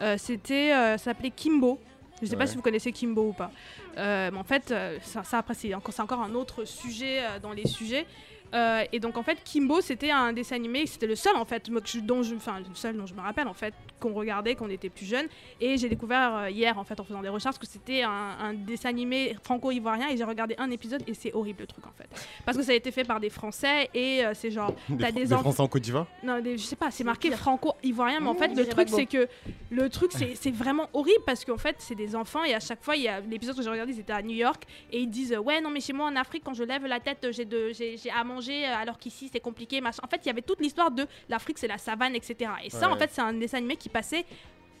[0.00, 1.78] Euh, C'était, euh, ça s'appelait Kimbo.
[2.20, 3.50] Je sais pas si vous connaissez Kimbo ou pas.
[3.98, 7.40] Euh, mais en fait, ça, ça, après c'est encore, c'est encore un autre sujet euh,
[7.40, 8.06] dans les sujets.
[8.54, 11.68] Euh, et donc en fait, Kimbo, c'était un dessin animé, c'était le seul en fait,
[11.70, 14.12] moi, que je- dont je, enfin le seul dont je me rappelle en fait, qu'on
[14.12, 15.26] regardait quand on était plus jeune.
[15.60, 18.10] Et j'ai découvert euh, hier en fait en faisant des recherches que c'était un,
[18.40, 21.92] un dessin animé franco-ivoirien et j'ai regardé un épisode et c'est horrible le truc en
[21.96, 22.08] fait,
[22.44, 25.06] parce que ça a été fait par des Français et euh, c'est genre Des, t'as
[25.08, 25.42] Fran- des des enfants.
[25.44, 26.06] Français en Côte d'Ivoire?
[26.22, 29.06] Non, des- je sais pas, c'est marqué franco-ivoirien, mais en fait, Mmh, le truc, c'est
[29.06, 29.28] que
[29.70, 32.82] le truc, c'est c'est vraiment horrible parce qu'en fait, c'est des enfants et à chaque
[32.82, 35.36] fois, il y a l'épisode que j'ai regardé, c'était à New York et ils disent
[35.42, 37.96] Ouais, non, mais chez moi en Afrique, quand je lève la tête, j'ai de- j'ai
[37.96, 39.80] j'ai à manger euh, alors qu'ici, c'est compliqué.
[39.80, 40.00] Machin.
[40.04, 42.50] En fait, il y avait toute l'histoire de l'Afrique, c'est la savane, etc.
[42.64, 42.94] Et ça, Ouais.
[42.94, 44.24] en fait, c'est un dessin animé qui passait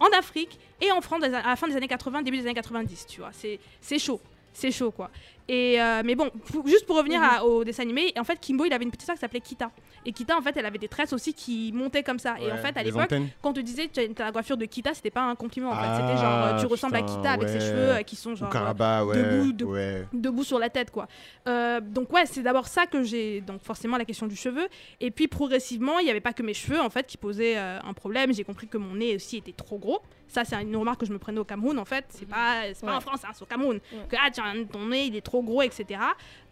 [0.00, 3.06] en Afrique et en France à la fin des années 80, début des années 90,
[3.06, 3.30] tu vois.
[3.32, 4.20] C'est chaud.
[4.52, 5.10] C'est chaud, quoi.
[5.48, 6.30] Et euh, mais bon,
[6.66, 7.26] juste pour revenir Mhm.
[7.30, 9.70] à- au dessin animé, en fait, Kimbo, il avait une petite sœur qui s'appelait Kita.
[10.06, 12.36] Et Kita, en fait, elle avait des tresses aussi qui montaient comme ça.
[12.40, 14.94] et en fait, à l'époque, quand on te disait tu as la coiffure de Kita,
[14.94, 15.70] c'était pas un compliment.
[15.70, 18.16] En fait, Ah, c'était genre euh, tu ressembles à Kita avec ses cheveux euh, qui
[18.16, 19.16] sont genre euh, Karaba, ouais.
[19.16, 20.06] debout, de- ouais.
[20.12, 21.08] debout sur la tête quoi.
[21.48, 24.68] Euh, donc ouais, c'est d'abord ça que j'ai donc forcément la question du cheveu
[25.00, 27.78] et puis progressivement, il n'y avait pas que mes cheveux en fait qui posaient euh,
[27.82, 30.00] un problème, j'ai compris que mon nez aussi était trop gros.
[30.28, 32.80] Ça c'est une remarque que je me prenais au Cameroun en fait, c'est pas c'est
[32.86, 32.96] pas Ouais.
[32.96, 33.80] en France, hein, c'est au Cameroun.
[33.92, 33.98] Ouais.
[34.08, 36.00] Que ah tiens, ton nez il est trop gros etc.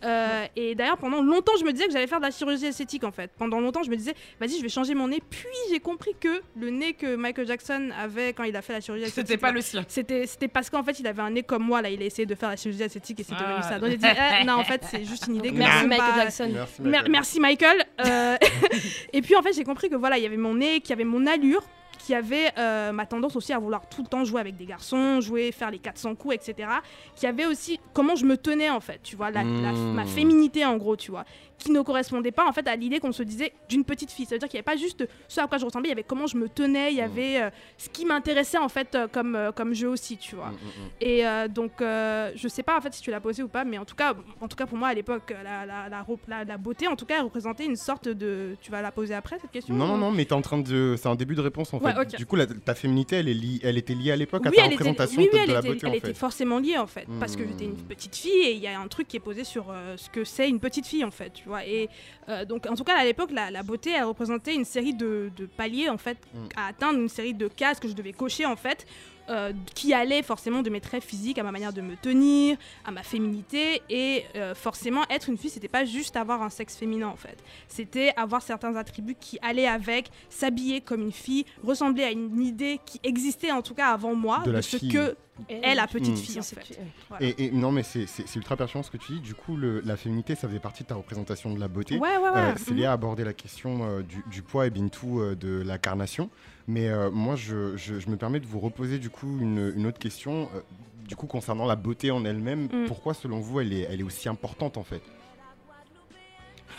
[0.02, 3.04] Euh, Et d'ailleurs pendant longtemps je me disais que j'allais faire de la chirurgie esthétique
[3.04, 3.30] en fait.
[3.38, 5.20] Pendant longtemps je me disais vas-y je vais changer mon nez.
[5.28, 8.80] Puis j'ai compris que le nez que Michael Jackson avait quand il a fait la
[8.80, 9.28] chirurgie esthétique.
[9.28, 9.84] C'était pas le sien.
[9.88, 12.24] C'était, c'était parce qu'en fait, il avait un nez comme moi, là, il a essayé
[12.24, 13.62] de faire la chirurgie esthétique et c'est devenu Ah.
[13.62, 13.78] ça.
[13.78, 14.06] Donc j'ai dit,
[14.40, 16.50] eh, non, en fait, c'est juste une idée que Merci j'aime Michael pas- Jackson.
[16.52, 17.10] Merci, Mer- Michael.
[17.10, 17.84] merci Michael.
[18.06, 18.36] Euh,
[19.12, 20.92] et puis en fait, j'ai compris que voilà, il y avait mon nez, qu'il y
[20.94, 21.62] avait mon allure.
[22.04, 25.20] Qui avait euh, ma tendance aussi à vouloir tout le temps jouer avec des garçons,
[25.20, 26.68] jouer, faire les 400 coups, etc.
[27.14, 30.64] Qui avait aussi comment je me tenais en fait, tu vois, la- la- ma féminité
[30.64, 31.24] en gros, tu vois,
[31.60, 34.26] qui ne correspondait pas en fait à l'idée qu'on se disait d'une petite fille.
[34.26, 35.92] Ça veut dire qu'il n'y avait pas juste ce à quoi je ressemblais, il y
[35.92, 39.06] avait comment je me tenais, il y avait euh, ce qui m'intéressait en fait euh,
[39.06, 40.48] comme, euh, comme jeu aussi, tu vois.
[40.48, 40.90] Mm, mm, mm.
[41.02, 43.84] Et donc, je sais pas en fait si tu l'as posé ou pas, mais en
[43.84, 46.88] tout cas, en tout cas pour moi à l'époque, la, la, la, la- la beauté,
[46.88, 48.56] en tout cas, elle représentait une sorte de.
[48.60, 50.94] Tu vas la poser après cette question Non, non, non, mais t'es en train de.
[50.98, 52.16] C'est un début de réponse en Ouais, fait.
[52.16, 54.56] Du coup, la- ta féminité, elle, est li- elle était liée à l'époque à ta
[54.56, 56.14] elle était, représentation oui, oui, de elle la était, beauté elle en était fait.
[56.14, 58.88] forcément liée en fait, parce que j'étais une petite fille et il y a un
[58.88, 59.66] truc qui est posé sur
[59.96, 61.49] ce que c'est une petite fille en fait, tu vois.
[61.58, 61.88] Et
[62.28, 65.30] euh, donc, en tout cas, à l'époque, la, la beauté, elle représentait une série de,
[65.36, 66.46] de paliers en fait Hmm.
[66.56, 68.86] à atteindre, une série de cases que je devais cocher en fait.
[69.30, 72.90] Euh, qui allaient forcément de mes traits physiques à ma manière de me tenir, à
[72.90, 77.06] ma féminité et euh, forcément être une fille c'était pas juste avoir un sexe féminin
[77.08, 77.38] en fait
[77.68, 82.80] c'était avoir certains attributs qui allaient avec s'habiller comme une fille ressembler à une idée
[82.84, 84.88] qui existait en tout cas avant moi De la ce fille.
[84.90, 85.16] que
[85.48, 86.16] est la petite Mm.
[86.16, 86.78] fille en fait
[87.08, 87.24] Voilà.
[87.26, 89.20] Et, et non, mais c'est ultra pertinent ce que tu dis.
[89.20, 91.96] Du coup, le- la féminité, ça faisait partie de ta représentation de la beauté.
[91.98, 92.90] ouais ouais ouais Euh, Célia Mhm.
[92.90, 96.28] a abordé la question euh, du, du poids et Bintou euh, de la carnation.
[96.70, 99.86] Mais euh, moi, je, je- je me permets de vous reposer du coup une, une
[99.86, 100.48] autre question.
[100.54, 100.60] euh,
[101.08, 102.86] du coup, concernant la beauté en elle-même, Mm.
[102.86, 105.02] pourquoi selon vous elle est, elle est aussi importante en fait?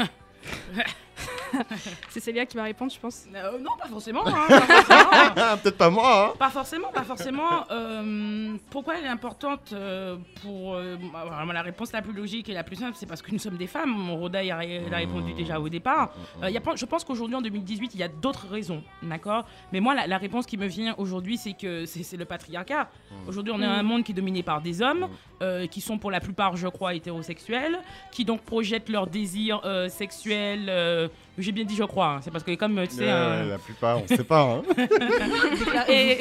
[2.10, 4.26] c'est Célia qui va répondre je pense Euh, non, pas forcément.
[4.26, 5.56] hein, pas forcément.
[5.62, 7.64] Peut-être pas moi, hein Pas forcément, pas forcément.
[7.70, 12.52] Euh, pourquoi elle est importante euh, pour euh, vraiment, la réponse la plus logique et
[12.54, 14.10] la plus simple, c'est parce que nous sommes des femmes.
[14.10, 16.12] Roda y a, il a répondu déjà au départ.
[16.42, 19.44] Euh, il y a je pense qu'aujourd'hui, en 2018, il y a d'autres raisons, d'accord?
[19.72, 22.88] Mais moi, la, la réponse qui me vient aujourd'hui, c'est que c'est le patriarcat.
[23.26, 25.08] Aujourd'hui, on est un monde qui est dominé par des hommes,
[25.42, 27.78] euh, qui sont pour la plupart, je crois, hétérosexuels,
[28.12, 30.66] qui donc projettent leurs désirs euh, sexuels.
[30.68, 31.08] euh,
[31.40, 32.06] J'ai bien dit, je crois.
[32.14, 32.20] hein.
[32.22, 33.04] C'est parce que comme tu sais.
[33.08, 34.42] Euh, La plupart, on sait pas.
[34.42, 34.62] hein.
[35.88, 36.18] et-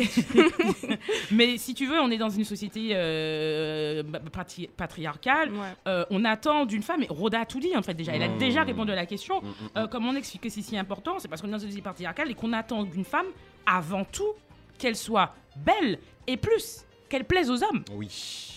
[1.31, 5.51] Mais si tu veux, on est dans une société euh, bah, patri- patriarcale.
[5.51, 8.23] ouais Euh, on attend d'une femme, et Rhoda a tout dit en fait déjà, elle
[8.23, 8.37] a Mmh.
[8.37, 9.41] déjà répondu à la question.
[9.41, 11.57] Mm, mm, Euh, comme on explique que c'est si important, c'est parce qu'on est dans
[11.59, 13.25] une société patriarcale et qu'on attend d'une femme,
[13.65, 14.33] avant tout,
[14.77, 17.83] qu'elle soit belle et plus, qu'elle plaise aux hommes.
[17.93, 18.07] Oui,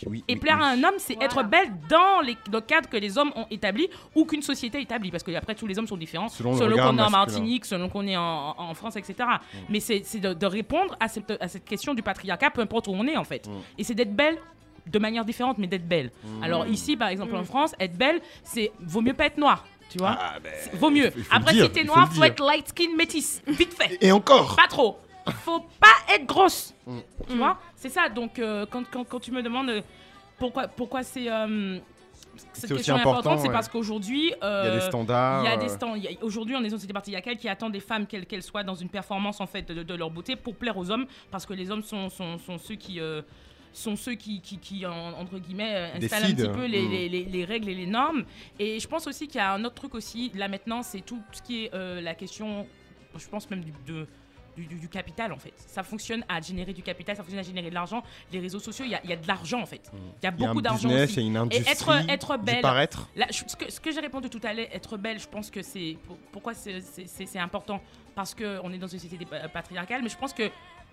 [0.07, 0.25] oui.
[0.29, 0.65] Et oui, plaire oui.
[0.65, 1.27] à un homme, c'est Voilà.
[1.27, 5.11] être belle dans les, le cadre que les hommes ont établi ou qu'une société établit.
[5.11, 6.29] Parce que après, tous les hommes sont différents.
[6.29, 7.11] Selon qu'on est en.
[7.11, 9.15] Martinique, selon qu'on est en, en France, etc.
[9.69, 12.93] Mais c'est de, de répondre à cette, à cette question du patriarcat, peu importe où
[12.93, 13.47] on est, en fait.
[13.49, 13.51] Mm.
[13.79, 14.39] Et c'est d'être belle
[14.87, 16.11] de manière différente, mais d'être belle.
[16.25, 16.43] Mm.
[16.43, 17.47] Alors ici, par exemple, en Mm.
[17.47, 19.65] France, être belle, c'est vaut mieux pas être noir.
[19.91, 21.13] Tu vois Ah, ben, Vaut mieux.
[21.31, 23.43] Après, dire, si t'es faut noir, faut, être light skin métis.
[23.47, 23.99] Vite fait.
[24.01, 24.99] Et encore Pas trop.
[25.45, 26.75] Faut pas être grosse.
[26.87, 26.99] Mm.
[27.29, 28.09] Tu vois C'est ça.
[28.09, 29.81] Donc, euh, quand, quand, quand tu me demandes euh,
[30.39, 31.31] pourquoi, pourquoi c'est.
[31.31, 31.79] euh,
[32.55, 34.29] cette aussi question est important, importante, c'est parce qu'aujourd'hui.
[34.29, 35.45] Il y a euh, des standards.
[35.45, 35.95] il y a des euh, stands.
[35.97, 38.27] il y a- Aujourd'hui, on est dans une société patriarcale qui attend des femmes, quelles
[38.27, 41.07] qu'elles soient, dans une performance en fait de, de leur beauté pour plaire aux hommes,
[41.31, 43.01] parce que les hommes sont, sont, sont ceux qui.
[43.01, 43.23] euh,
[43.75, 46.91] sont ceux qui, qui, qui, en- entre guillemets, installent un petit peu les, Mm.
[46.91, 48.25] les, les- les règles et les normes.
[48.59, 51.23] Et je pense aussi qu'il y a un autre truc aussi, là maintenant, c'est tout
[51.33, 52.67] ce qui est euh, la question,
[53.17, 54.07] je pense même du, de-
[54.57, 55.53] du, du- du capital en fait.
[55.57, 58.03] Ça fonctionne à générer du capital, ça fonctionne à générer de l'argent.
[58.33, 59.91] Les réseaux sociaux, il y y a de l'argent en fait.
[59.93, 60.35] Il y a Mm.
[60.39, 61.21] Il y a beaucoup d'argent aussi.
[61.21, 61.71] a une industrie.
[61.73, 62.61] être- être belle.
[62.61, 63.09] paraître.
[63.17, 65.51] Là, je- ce que, ce que j'ai répondu tout à l'heure, être belle, je pense
[65.51, 65.97] que c'est.
[66.07, 66.81] pour- pourquoi c'est-
[67.39, 67.81] important?
[68.15, 70.51] Parce qu'on est dans une société pa- patriarcale, mais je pense que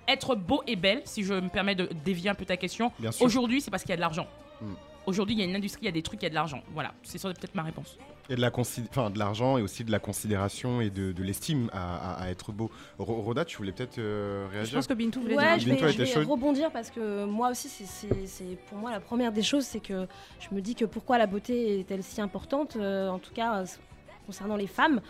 [0.08, 2.92] être beau et belle, si je me permets de dévier un peu ta question,
[3.26, 4.28] aujourd'hui, c'est parce qu'il y a de l'argent.
[4.62, 4.74] Hmm.
[5.10, 6.36] Aujourd'hui, il y a une industrie, il y a des trucs, il y a de
[6.36, 6.62] l'argent.
[6.74, 7.98] Voilà, c'est ça peut-être ma réponse.
[8.30, 11.68] Et de la enfin, de l'argent et aussi de la considération et de, de l'estime
[11.74, 12.70] à, à- à être beau.
[13.00, 15.70] Ro- Roda, tu voulais peut-être euh, je réagir pense que Bintou voulait Ouais, dire je
[15.72, 19.00] Bintou vais, je vais rebondir parce que moi aussi, c'est- c'est c'est pour moi la
[19.00, 20.06] première des choses, c'est que
[20.40, 23.66] je me dis que pourquoi la beauté est-elle si importante, euh, en tout cas euh,
[24.28, 25.02] concernant les femmes?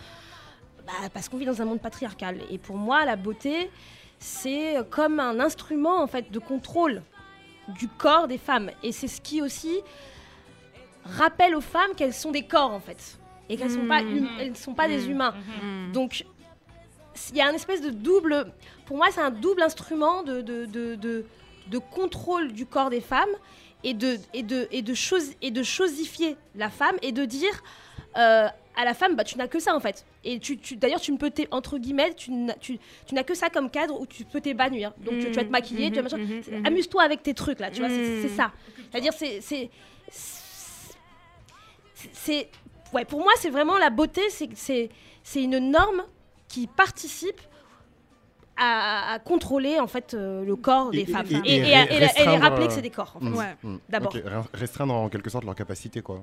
[0.86, 2.38] Bah, Parce qu'on vit dans un monde patriarcal.
[2.50, 3.70] Et pour moi, la beauté,
[4.18, 7.02] c'est comme un instrument en fait de contrôle
[7.78, 8.70] du corps des femmes.
[8.82, 9.80] Et c'est ce qui aussi
[11.04, 13.18] rappelle aux femmes qu'elles sont des corps en fait.
[13.48, 14.18] Et qu'elles sont pas, Mhm.
[14.40, 15.34] hum- ne sont pas des humains.
[15.62, 15.92] Mm.
[15.92, 16.24] Donc,
[17.30, 18.52] il y a un espèce de double.
[18.86, 21.24] Pour moi, c'est un double instrument de, de, de, de-
[21.66, 23.28] de contrôle du corps des femmes
[23.82, 27.62] et de, et de, et de, chose, et de chosifier la femme et de dire
[28.16, 30.04] euh, à la femme, bah, tu n'as que ça en fait.
[30.22, 33.34] Et tu, tu- d'ailleurs, tu ne peux, entre guillemets, tu n'as, tu, tu n'as que
[33.34, 34.92] ça comme cadre où tu peux t'épanouir.
[34.98, 36.18] Donc, tu, tu vas te maquiller, tu vas machin.
[36.18, 36.66] Mhm, C'est- mhm.
[36.66, 38.52] Amuse-toi avec tes trucs là, tu vois, c'est, c'est ça.
[38.90, 39.40] C'est-à-dire, c'est.
[39.40, 39.70] c'est,
[40.10, 42.48] c'est- c'est-
[42.92, 44.90] ouais, pour moi, c'est vraiment la beauté, c'est, c'est,
[45.22, 46.02] c'est une norme
[46.48, 47.40] qui participe
[48.56, 51.74] à, à contrôler en fait euh, le corps des et- femmes et- et, et et
[51.74, 53.16] à- et la- et les rappeler que euh, c'est des corps.
[53.16, 53.38] en fait.
[53.38, 53.56] Ouais.
[53.62, 53.76] mm.
[53.88, 54.12] D'abord.
[54.52, 56.22] Restreindre en quelque sorte leur capacité, quoi.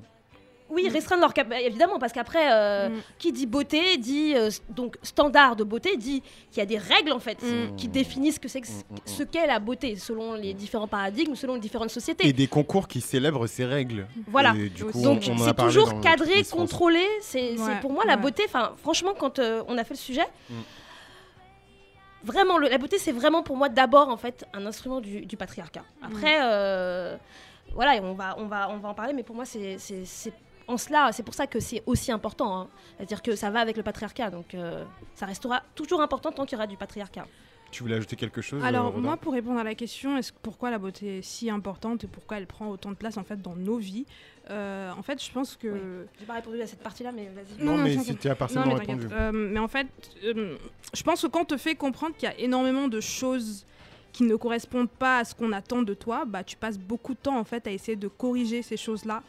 [0.70, 2.94] Oui, restreindre leur cap, évidemment, parce qu'après, euh, Mm.
[3.18, 6.22] qui dit beauté dit euh, donc standard de beauté dit
[6.52, 7.76] qu'il y a des règles en fait Mm.
[7.78, 8.62] qui définissent ce que c'est
[9.06, 12.28] ce qu'est la beauté selon les différents paradigmes, selon les différentes sociétés.
[12.28, 14.08] Et des concours qui célèbrent ces règles.
[14.28, 14.54] Voilà.
[14.58, 17.06] Et du coup, Donc c'est toujours cadré, contrôlé.
[17.22, 18.44] C'est Ouais, pour moi la beauté.
[18.46, 20.54] Enfin, franchement, quand euh, on a fait le sujet, Mm.
[22.24, 25.38] vraiment, le- la beauté, c'est vraiment pour moi d'abord en fait un instrument du, du
[25.38, 25.84] patriarcat.
[26.02, 26.06] Mm.
[26.06, 27.16] Après, euh,
[27.74, 29.14] voilà, on va, on va, on va en parler.
[29.14, 29.78] Mais pour moi, c'est
[30.68, 32.60] en cela, c'est pour ça que c'est aussi important.
[32.60, 32.68] hein.
[32.98, 34.84] C'est-à-dire que ça va avec le patriarcat, donc euh,
[35.16, 37.26] ça restera toujours important tant qu'il y aura du patriarcat.
[37.70, 40.72] Tu voulais ajouter quelque chose euh, Alors moi, pour répondre à la question, est-ce pourquoi
[40.72, 43.56] la beauté est si importante et pourquoi elle prend autant de place en fait dans
[43.56, 44.06] nos vies
[44.50, 46.08] euh, En fait, je pense que Oui.
[46.20, 47.64] J'ai pas répondu à cette partie-là, mais vas-y.
[47.64, 49.04] Non, non, mais c'était à Non, partiellement mais répondu.
[49.08, 49.20] t'inquiète.
[49.20, 49.88] Euh, mais en fait,
[50.24, 50.56] euh,
[50.94, 53.66] je pense que quand on te fait comprendre qu'il y a énormément de choses
[54.14, 57.20] qui ne correspondent pas à ce qu'on attend de toi, bah tu passes beaucoup de
[57.20, 59.22] temps en fait à essayer de corriger ces choses-là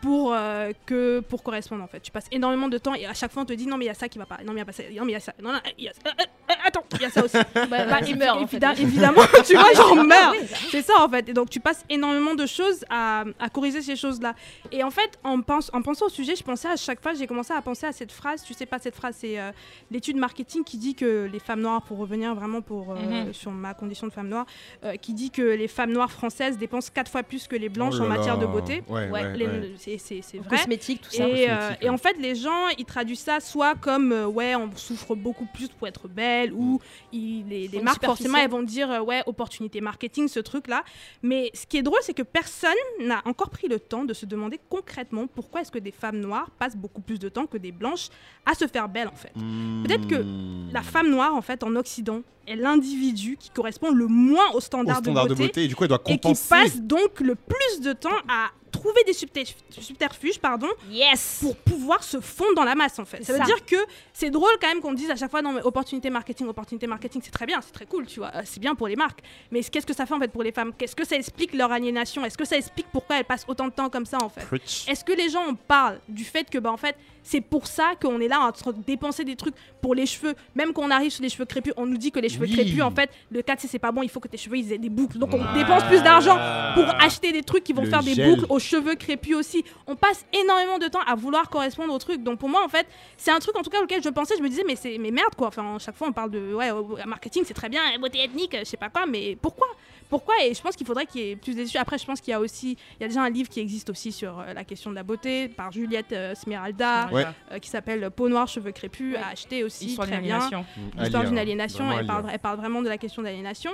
[0.00, 2.00] pour euh, que pour correspondre en fait.
[2.00, 3.88] Tu passes énormément de temps et à chaque fois on te dit non mais il
[3.88, 5.12] y a ça qui va pas, non mais il y a pas ça, non mais
[5.12, 7.04] il y a ça, non, non, il y a- euh, euh, euh, attends, il y
[7.04, 7.36] a ça aussi.
[7.54, 8.62] Bah, Bah, meurs, en fait.
[8.80, 10.32] évidemment, tu vois, j'en meurs.
[10.32, 10.56] Oui, bah.
[10.70, 11.28] C'est ça en fait.
[11.28, 14.34] Et donc tu passes énormément de choses à, à corriger ces choses-là.
[14.70, 17.26] Et en fait, en, pense, en pensant au sujet, je pensais à chaque fois, j'ai
[17.26, 18.42] commencé à penser à cette phrase.
[18.44, 19.50] Tu sais pas cette phrase, c'est euh,
[19.90, 22.96] l'étude marketing qui dit que les femmes noires, pour revenir vraiment pour, euh,
[23.26, 23.32] Mhm.
[23.32, 24.46] sur ma condition de femme noire,
[24.84, 27.94] euh, qui dit que les femmes noires françaises dépensent quatre fois plus que les blanches
[27.98, 28.82] Oh en là matière de beauté.
[28.88, 29.72] Ouais, Ouais, ouais, Les- ouais.
[29.98, 30.56] C'est- vrai.
[30.58, 31.28] Cosmétique, tout ça.
[31.28, 34.70] Et, euh, et en fait, les gens, ils traduisent ça soit comme euh, ouais, on
[34.76, 36.80] souffre beaucoup plus pour être belle, ou
[37.12, 40.84] ils- les, les Une marques forcément elles vont dire euh, ouais, opportunité marketing, ce truc-là.
[41.22, 44.26] Mais ce qui est drôle, c'est que personne n'a encore pris le temps de se
[44.26, 47.72] demander concrètement pourquoi est-ce que des femmes noires passent beaucoup plus de temps que des
[47.72, 48.08] blanches
[48.46, 49.32] à se faire belle en fait.
[49.34, 50.70] Peut-être que Hmm.
[50.72, 54.60] La femme noire, en fait, en Occident, est l'individu qui correspond le moins aux au
[54.60, 56.48] standards, standard de beauté, et du coup, elle doit et qui compenser.
[56.48, 61.38] passe donc le plus de temps à trouver des subter- subterfuges pardon, Yes.
[61.42, 63.18] pour pouvoir se fondre dans la masse en fait.
[63.18, 63.44] C'est Ça veut ça.
[63.44, 63.76] dire que
[64.12, 67.20] c'est drôle quand même qu'on dise à chaque fois non mais opportunité marketing, opportunité marketing,
[67.24, 69.20] c'est très bien, c'est très cool, tu vois, euh, c'est bien pour les marques.
[69.50, 70.72] Mais qu'est-ce que ça fait en fait pour les femmes?
[70.76, 72.24] Qu'est-ce que ça explique leur aliénation?
[72.24, 74.42] Est-ce que ça explique pourquoi elles passent autant de temps comme ça en fait?
[74.90, 77.92] Est-ce que les gens en parlent du fait que, bah, en fait, c'est pour ça
[78.00, 80.90] qu'on est là en train de dépenser des trucs pour les cheveux Même quand on
[80.90, 82.52] arrive sur les cheveux crépus, on nous dit que les cheveux Oui.
[82.52, 84.78] crépus, en fait, le 4C, c'est pas bon, il faut que tes cheveux ils aient
[84.78, 85.18] des boucles.
[85.18, 85.54] Donc on Ah.
[85.56, 86.36] dépense plus d'argent
[86.74, 88.28] pour acheter des trucs qui vont Le faire des gel.
[88.34, 89.64] boucles aux cheveux crépus aussi.
[89.86, 92.22] On passe énormément de temps à vouloir correspondre au truc.
[92.22, 92.86] Donc pour moi, en fait,
[93.16, 95.10] c'est un truc en tout cas auquel je pensais, je me disais, mais c'est mais
[95.10, 95.48] merde quoi.
[95.48, 96.70] Enfin, chaque fois on parle de ouais,
[97.06, 99.66] marketing, c'est très bien, beauté ethnique, je sais pas quoi, mais pourquoi?
[100.12, 101.78] Pourquoi Et je pense qu'il faudrait qu'il y ait plus d'études.
[101.80, 103.88] Après, je pense qu'il y a aussi, il y a déjà un livre qui existe
[103.88, 107.24] aussi sur euh, la question de la beauté par Juliette euh, Smeralda, Ouais.
[107.50, 109.86] euh, qui s'appelle Peau noire, cheveux crépus, à acheter aussi.
[109.86, 110.50] Histoire très bien.
[110.98, 113.70] lire, d'une aliénation, elle parle, elle parle vraiment de la question d'aliénation.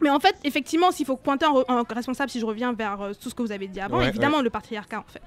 [0.00, 3.00] Mais en fait, effectivement, s'il faut pointer un, re- un responsable, si je reviens vers
[3.00, 5.22] euh, tout ce que vous avez dit avant, Ouais, évidemment le patriarcat en fait.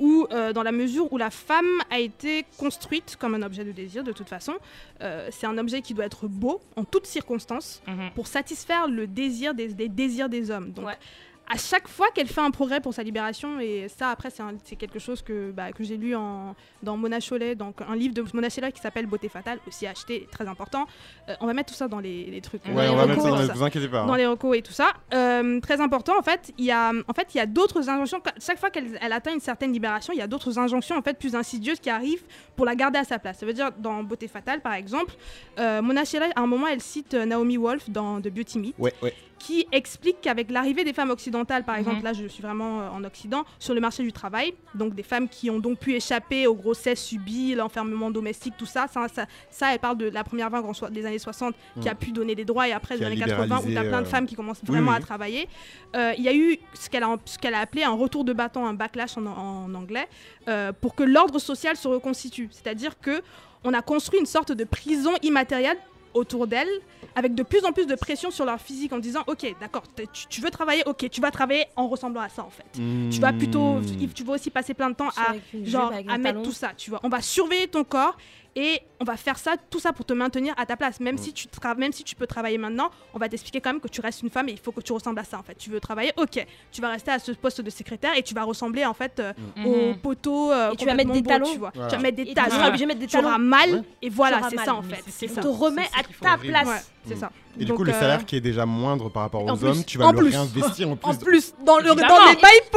[0.00, 3.72] Ou euh, dans la mesure où la femme a été construite comme un objet de
[3.72, 4.54] désir de toute façon,
[5.02, 8.10] euh, c'est un objet qui doit être beau en toutes circonstances Mhm.
[8.14, 10.70] pour satisfaire le désir des, des désirs des hommes.
[10.72, 10.98] Donc, Ouais.
[11.48, 14.30] À chaque fois qu'elle fait un progrès pour sa libération, et ça, après,
[14.64, 18.14] c'est quelque chose que, bah, que j'ai lu en, dans Mona Chollet, donc un livre
[18.14, 20.86] de Mona Chollet qui s'appelle Beauté fatale, aussi acheté, très important.
[21.28, 22.64] Euh, on va mettre tout ça dans les, les trucs.
[22.66, 23.58] Ouais, dans les on va recos, mettre ça dans tout les...
[23.58, 24.04] Vous inquiétez pas.
[24.04, 24.16] dans hein.
[24.16, 24.92] les recos et tout ça.
[25.14, 28.20] Euh, très important, en fait, il y a, en fait, il y a d'autres injonctions.
[28.40, 31.16] Chaque fois qu'elle elle atteint une certaine libération, il y a d'autres injonctions en fait
[31.16, 32.24] plus insidieuses qui arrivent
[32.56, 33.38] pour la garder à sa place.
[33.38, 35.14] Ça veut dire dans Beauté fatale, par exemple,
[35.58, 38.92] euh, Mona Chollet, à un moment, elle cite Naomi Wolf dans The Beauty Myth Ouais,
[39.02, 39.14] ouais.
[39.38, 42.04] qui explique qu'avec l'arrivée des femmes occidentales, par exemple, Mhm.
[42.04, 45.28] là je suis vraiment euh, en Occident, sur le marché du travail, donc des femmes
[45.28, 49.72] qui ont donc pu échapper aux grossesses subies, l'enfermement domestique, tout ça, ça, ça, ça,
[49.72, 52.44] elle parle de la première vague en des années 60 qui a pu donner des
[52.44, 54.64] droits et après a années 80 où tu as plein de euh, femmes qui commencent
[54.64, 54.96] vraiment oui.
[54.96, 55.48] à travailler.
[55.94, 59.16] Euh, Il y a eu ce qu'elle a, appelé un retour de bâton, un backlash
[59.16, 60.08] en, en anglais,
[60.48, 62.48] euh, pour que l'ordre social se reconstitue.
[62.50, 63.22] C'est-à-dire que
[63.64, 65.78] on a construit une sorte de prison immatérielle
[66.16, 66.68] autour d'elles,
[67.14, 70.26] avec de plus en plus de pression sur leur physique en disant ok d'accord tu,
[70.28, 72.64] tu veux travailler ok tu vas travailler en ressemblant à ça en fait.
[73.10, 74.08] Tu vas plutôt Hmm.
[74.14, 75.34] tu vas aussi passer plein de temps à
[75.64, 77.00] genre à mettre tout ça tu vois.
[77.02, 78.16] On va surveiller ton corps
[78.56, 81.32] et on va faire ça tout ça pour te maintenir à ta place même si
[81.34, 81.46] tu
[81.76, 84.30] même si tu peux travailler maintenant on va t'expliquer quand même que tu restes une
[84.30, 86.44] femme et il faut que tu ressembles à ça en fait tu veux travailler ok
[86.72, 89.32] tu vas rester à ce poste de secrétaire et tu vas ressembler en fait euh,
[89.64, 89.98] au Mhm.
[89.98, 91.52] poteau euh, Et tu vas mettre des beau, talons.
[91.52, 91.90] tu vois Voilà.
[91.90, 93.38] tu vas mettre des Et tu talons seras obligé de mettre des tu auras talons.
[93.44, 93.82] mal Ouais.
[94.02, 96.66] et voilà c'est ça en fait c'est ça On te remet à ta place.
[96.66, 97.20] ouais c'est Mm.
[97.20, 99.56] ça Et du Donc, coup, le euh, salaire qui est déjà moindre par rapport aux
[99.56, 100.28] plus- hommes, tu vas le plus.
[100.30, 101.08] réinvestir en plus.
[101.10, 102.76] en plus dans le dans les pipes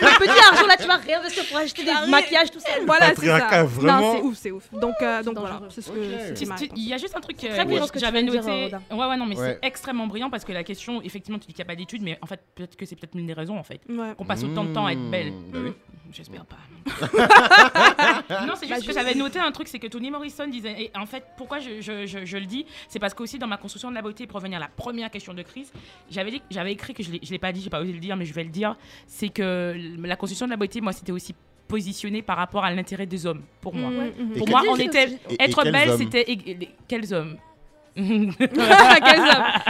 [0.00, 2.68] le petit argent là, tu vas réinvestir pour acheter des maquillages, tout ça.
[2.86, 3.64] Voilà, c'est ça.
[3.64, 4.00] vraiment.
[4.00, 4.64] Non, c'est ouf, c'est ouf.
[4.88, 6.72] Donc, euh, donc voilà, c'est ce que Tu- tu-.
[6.76, 8.64] Il y a juste un truc Très euh, brillant que j'avais dire, noté.
[8.64, 8.80] Roda.
[8.90, 9.58] ouais, ouais, non, mais Ouais.
[9.62, 12.02] c'est extrêmement brillant parce que la question, effectivement, tu dis qu'il n'y a pas d'études,
[12.02, 13.80] mais en fait, peut-être que c'est peut-être une des raisons, en fait.
[13.88, 14.14] Ouais.
[14.16, 15.32] Qu'on passe autant de temps à être belle.
[15.32, 15.72] Mmh, bah oui.
[16.10, 16.56] J'espère pas.
[18.46, 20.84] non, c'est juste que j'avais noté un truc, c'est que Toni Morrison disait.
[20.84, 23.58] Et en fait, pourquoi je, je- je- je le dis C'est parce qu'aussi dans ma
[23.58, 25.70] construction de la beauté, pour revenir à la première question de crise,
[26.10, 28.16] j'avais dit- j'avais écrit que je ne l'ai pas dit, j'ai pas osé le dire,
[28.16, 28.76] mais je vais le dire.
[29.06, 31.34] C'est que la construction de la beauté, moi, c'était aussi
[31.68, 33.90] positionné par rapport à l'intérêt des hommes, pour moi.
[34.36, 35.10] Pour moi, on était.
[35.30, 36.24] Et- être belle, c'était.
[36.88, 37.36] Quels hommes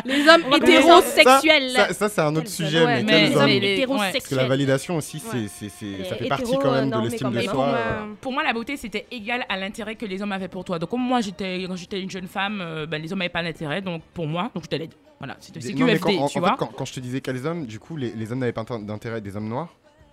[0.04, 1.70] Les hommes hétérosexuels.
[1.70, 4.34] Ça, ça, c'est un autre Quels sujet, hommes mais, mais- hommes mais les- Parce que
[4.34, 5.46] la validation aussi, c'est, Ouais.
[5.48, 7.52] c'est, ça fait partie quand même de l'estime de soi.
[7.52, 10.64] pour, euh, Pour moi, la beauté, c'était égal à l'intérêt que les hommes avaient pour
[10.64, 10.78] toi.
[10.78, 13.42] Donc, comme moi, j'étais, quand j'étais une jeune femme, euh, ben, les hommes n'avaient pas
[13.42, 13.80] d'intérêt.
[13.80, 14.92] Donc, pour moi, donc je te l'aide.
[15.18, 16.50] Voilà, c'était CQFD, quand, en- tu en vois.
[16.50, 18.64] fait, quand, quand je te disais quels hommes, du coup, les, les hommes n'avaient pas
[18.64, 19.68] d'intérêt des hommes noirs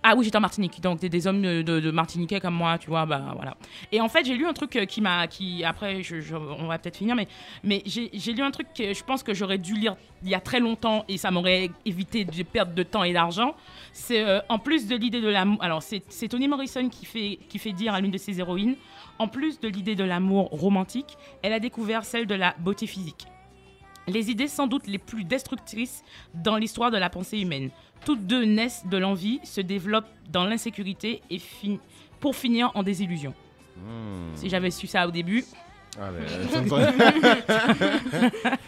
[0.08, 3.32] Ah oui, j'étais en Martinique, donc des, hommes de, Martiniquais comme moi, tu vois, bah
[3.34, 3.56] voilà.
[3.90, 6.00] Et en fait, j'ai lu un truc euh, qui m'a, qui après,
[6.60, 7.26] on va peut-être finir, mais,
[7.64, 10.40] mais j'ai lu un truc que je pense que j'aurais dû lire il y a
[10.40, 13.56] très longtemps et ça m'aurait évité de perdre de temps et d'argent.
[13.92, 17.58] C'est euh, en plus de l'idée de l'amour, alors c'est Toni Morrison qui fait, qui
[17.58, 18.76] fait dire à l'une de ses héroïnes,
[19.18, 23.26] en plus de l'idée de l'amour romantique, elle a découvert celle de la beauté physique.
[24.08, 26.04] Les idées sans doute les plus destructrices
[26.34, 27.70] dans l'histoire de la pensée humaine.
[28.04, 31.78] Toutes deux naissent de l'envie, se développent dans l'insécurité et fin-
[32.20, 33.34] pour finir en désillusion.
[33.76, 34.34] Hmm.
[34.36, 35.44] Si j'avais su ça au début.
[36.00, 36.94] Ah, me paraît-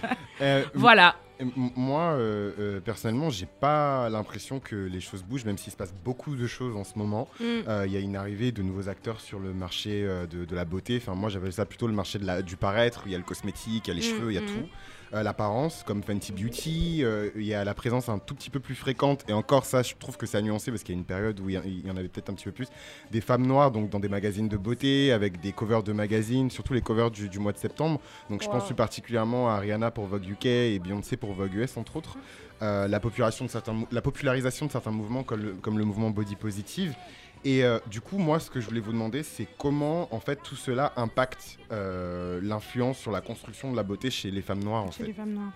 [0.41, 1.17] Euh, Voilà.
[1.55, 5.95] Moi, euh, euh, personnellement, j'ai pas l'impression que les choses bougent, même s'il se passe
[6.05, 7.29] beaucoup de choses en ce moment.
[7.39, 7.45] Mm.
[7.69, 10.55] Euh, Il y a une arrivée de nouveaux acteurs sur le marché euh, de, de
[10.57, 10.99] la beauté.
[11.01, 13.03] Enfin, moi, j'appelle ça plutôt le marché de la, du paraître.
[13.07, 14.47] Il y a le cosmétique, il y a les Mm, cheveux, il y a mm.
[14.47, 14.69] tout.
[15.15, 18.61] Euh, L'apparence, comme Fenty Beauty, euh, il y a la présence un tout petit peu
[18.61, 19.25] plus fréquente.
[19.29, 21.41] Et encore, ça, je trouve que ça a nuancé parce qu'il y a une période
[21.41, 22.69] où il y, en avait peut-être un petit peu plus.
[23.11, 26.75] Des femmes noires, donc dans des magazines de beauté, avec des covers de magazines, surtout
[26.75, 28.01] les covers du, du mois de septembre.
[28.29, 31.77] Donc, je pense plus particulièrement à Rihanna pour Vogue UK et Beyoncé pour Vogue US,
[31.77, 32.19] entre autres.
[32.61, 35.85] Euh, la, population de certains, mou- la popularisation de certains mouvements comme le, comme le
[35.85, 36.95] mouvement body positive.
[37.45, 40.43] Et euh, du coup, moi, ce que je voulais vous demander, c'est comment, en fait,
[40.43, 44.85] tout cela impacte euh, l'influence sur la construction de la beauté chez les femmes noires,
[44.85, 45.05] en fait.
[45.05, 45.53] les femmes noires.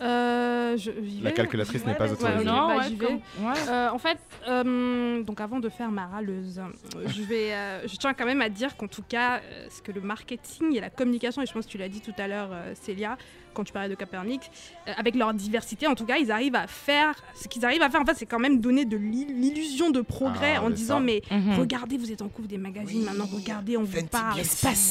[0.00, 0.90] Euh, je-
[1.22, 2.38] La calculatrice n'est pas autorisée.
[2.38, 3.46] Ouais, non, bah, ouais, j'y comme- vais.
[3.46, 3.68] ouais.
[3.68, 4.18] Euh, en fait,
[4.48, 6.60] euh, donc avant de faire ma râleuse,
[7.06, 10.00] je, vais, euh, je tiens quand même à dire qu'en tout cas, ce que le
[10.00, 12.72] marketing et la communication, et je pense que tu l'as dit tout à l'heure, euh,
[12.80, 13.18] Célia,
[13.52, 14.42] quand tu parlais de Copernic,
[14.88, 17.90] euh, avec leur diversité, en tout cas, ils arrivent à faire, ce qu'ils arrivent à
[17.90, 20.98] faire, en fait, c'est quand même donner de l'il- l'illusion de progrès Ah, en disant,
[20.98, 21.00] ça.
[21.00, 21.58] mais Mhm.
[21.58, 24.40] regardez, vous êtes en couvre des magazines, maintenant regardez, on vous parle,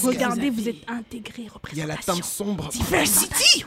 [0.04, 2.70] regardez, vous êtes intégrés, Il y a la teinte sombre.
[2.70, 3.66] Diversity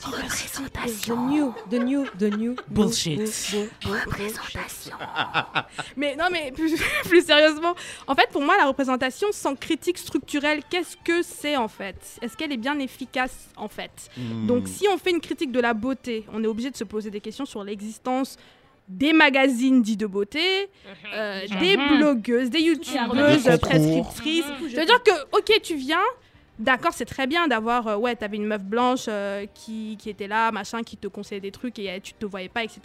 [0.00, 2.56] The new, the new, the new.
[2.68, 3.20] Bullshit.
[5.96, 6.74] Mais non, mais plus,
[7.04, 7.74] plus sérieusement,
[8.06, 11.96] en fait, pour moi, la représentation sans critique structurelle, qu'est-ce que c'est en fait?
[12.20, 13.90] Est-ce qu'elle est bien efficace en fait?
[14.16, 14.46] Hmm.
[14.46, 17.10] Donc, si on fait une critique de la beauté, on est obligé de se poser
[17.10, 18.36] des questions sur l'existence
[18.88, 20.68] des magazines dits de beauté,
[21.14, 21.98] euh, des Mhm.
[21.98, 23.68] blogueuses, des youtubeuses, Des concours.
[23.68, 24.44] prescriptrices.
[24.70, 26.02] C'est-à-dire que, ok, tu viens,
[26.58, 30.28] d'accord, c'est très bien d'avoir, euh, ouais, t'avais une meuf blanche euh, qui, qui était
[30.28, 32.80] là, machin, qui te conseillait des trucs et euh, tu te voyais pas, etc.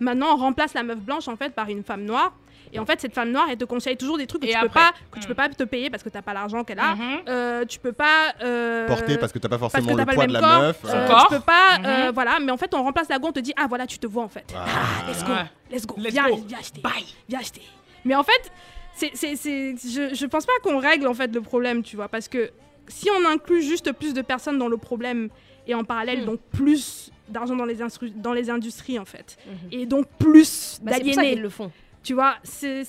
[0.00, 2.32] Maintenant, on remplace la meuf blanche en fait par une femme noire.
[2.74, 4.58] Et en fait, cette femme noire, elle te conseille toujours des trucs que, Et tu
[4.58, 5.28] peux, après pas, que tu Mm.
[5.28, 6.94] peux pas te payer parce que t'as pas l'argent qu'elle a.
[6.94, 7.18] Mhm.
[7.28, 8.32] Euh, tu peux pas.
[8.42, 10.60] euh, Porter parce que t'as pas forcément le pas poids le de même la corps.
[10.62, 10.78] meuf.
[10.82, 11.26] Son corps.
[11.28, 11.78] tu peux pas.
[11.80, 11.84] Mhm.
[11.84, 13.98] euh, voilà, mais en fait, on remplace la go, on te dit, ah voilà, tu
[13.98, 14.46] te vois en fait.
[14.56, 14.64] Ah.
[14.66, 15.44] Ah, let's go, Ouais.
[15.70, 16.36] let's go, Let's viens, go.
[16.46, 16.80] viens acheter.
[16.80, 17.04] Bye.
[17.28, 17.62] Viens acheter.
[18.06, 18.50] Mais en fait,
[18.94, 22.08] c'est, c'est, c'est- je, je pense pas qu'on règle en fait le problème, tu vois,
[22.08, 22.50] parce que
[22.88, 25.28] si on inclut juste plus de personnes dans le problème
[25.66, 26.26] et en parallèle Mm.
[26.26, 27.76] donc plus d'argent dans les,
[28.16, 29.54] dans les industries en fait, Mhm.
[29.80, 31.70] et donc plus Bah, c'est pour ça d'aliénés, qu'ils le font.
[32.02, 32.82] tu vois, c'est,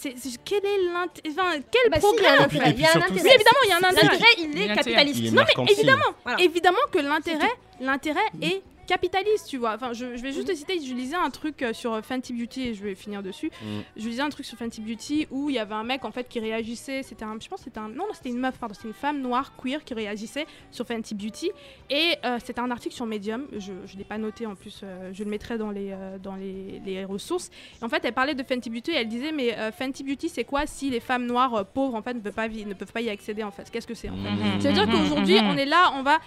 [0.43, 2.73] quel est l'intérêt, enfin, quel Bah, si, il y progrès a un intérêt.
[2.73, 3.21] puis Il y a un intérêt.
[3.23, 4.07] Oui, évidemment, il y a un intérêt.
[4.07, 4.65] L'intérêt, il Il a est.
[4.67, 5.23] Il capitaliste.
[5.25, 6.01] est Non, mais évidemment.
[6.23, 6.41] Voilà.
[6.41, 9.73] Évidemment que l'intérêt, l'intérêt est capitaliste, tu vois.
[9.75, 12.33] Enfin, je, je vais juste te citer, je lisais un truc euh, sur euh, Fenty
[12.33, 13.51] Beauty et je vais finir dessus.
[13.61, 13.65] Mm.
[13.97, 16.27] Je lisais un truc sur Fenty Beauty où il y avait un mec en fait
[16.27, 18.93] qui réagissait, c'était un, je pense c'était un, non, c'était une meuf, pardon, c'était une
[18.93, 21.51] femme noire queer qui réagissait sur Fenty Beauty
[21.89, 23.47] et euh, c'était un article sur Medium.
[23.57, 26.35] Je, je l'ai pas noté en plus, euh, je le mettrai dans les euh, dans
[26.35, 27.49] les, les ressources.
[27.81, 30.43] Et en fait, elle parlait de Fenty Beauty et elle disait mais Fenty Beauty c'est
[30.43, 33.09] quoi si les femmes noires pauvres en fait ne peuvent pas ne peuvent pas y
[33.09, 33.69] accéder en fait?
[33.71, 34.29] Qu'est-ce que c'est en fait?
[34.29, 34.59] Mhm.
[34.61, 34.91] c'est-à-dire Mhm.
[34.93, 35.47] qu'aujourd'hui, Mhm.
[35.49, 36.19] on est là, on va.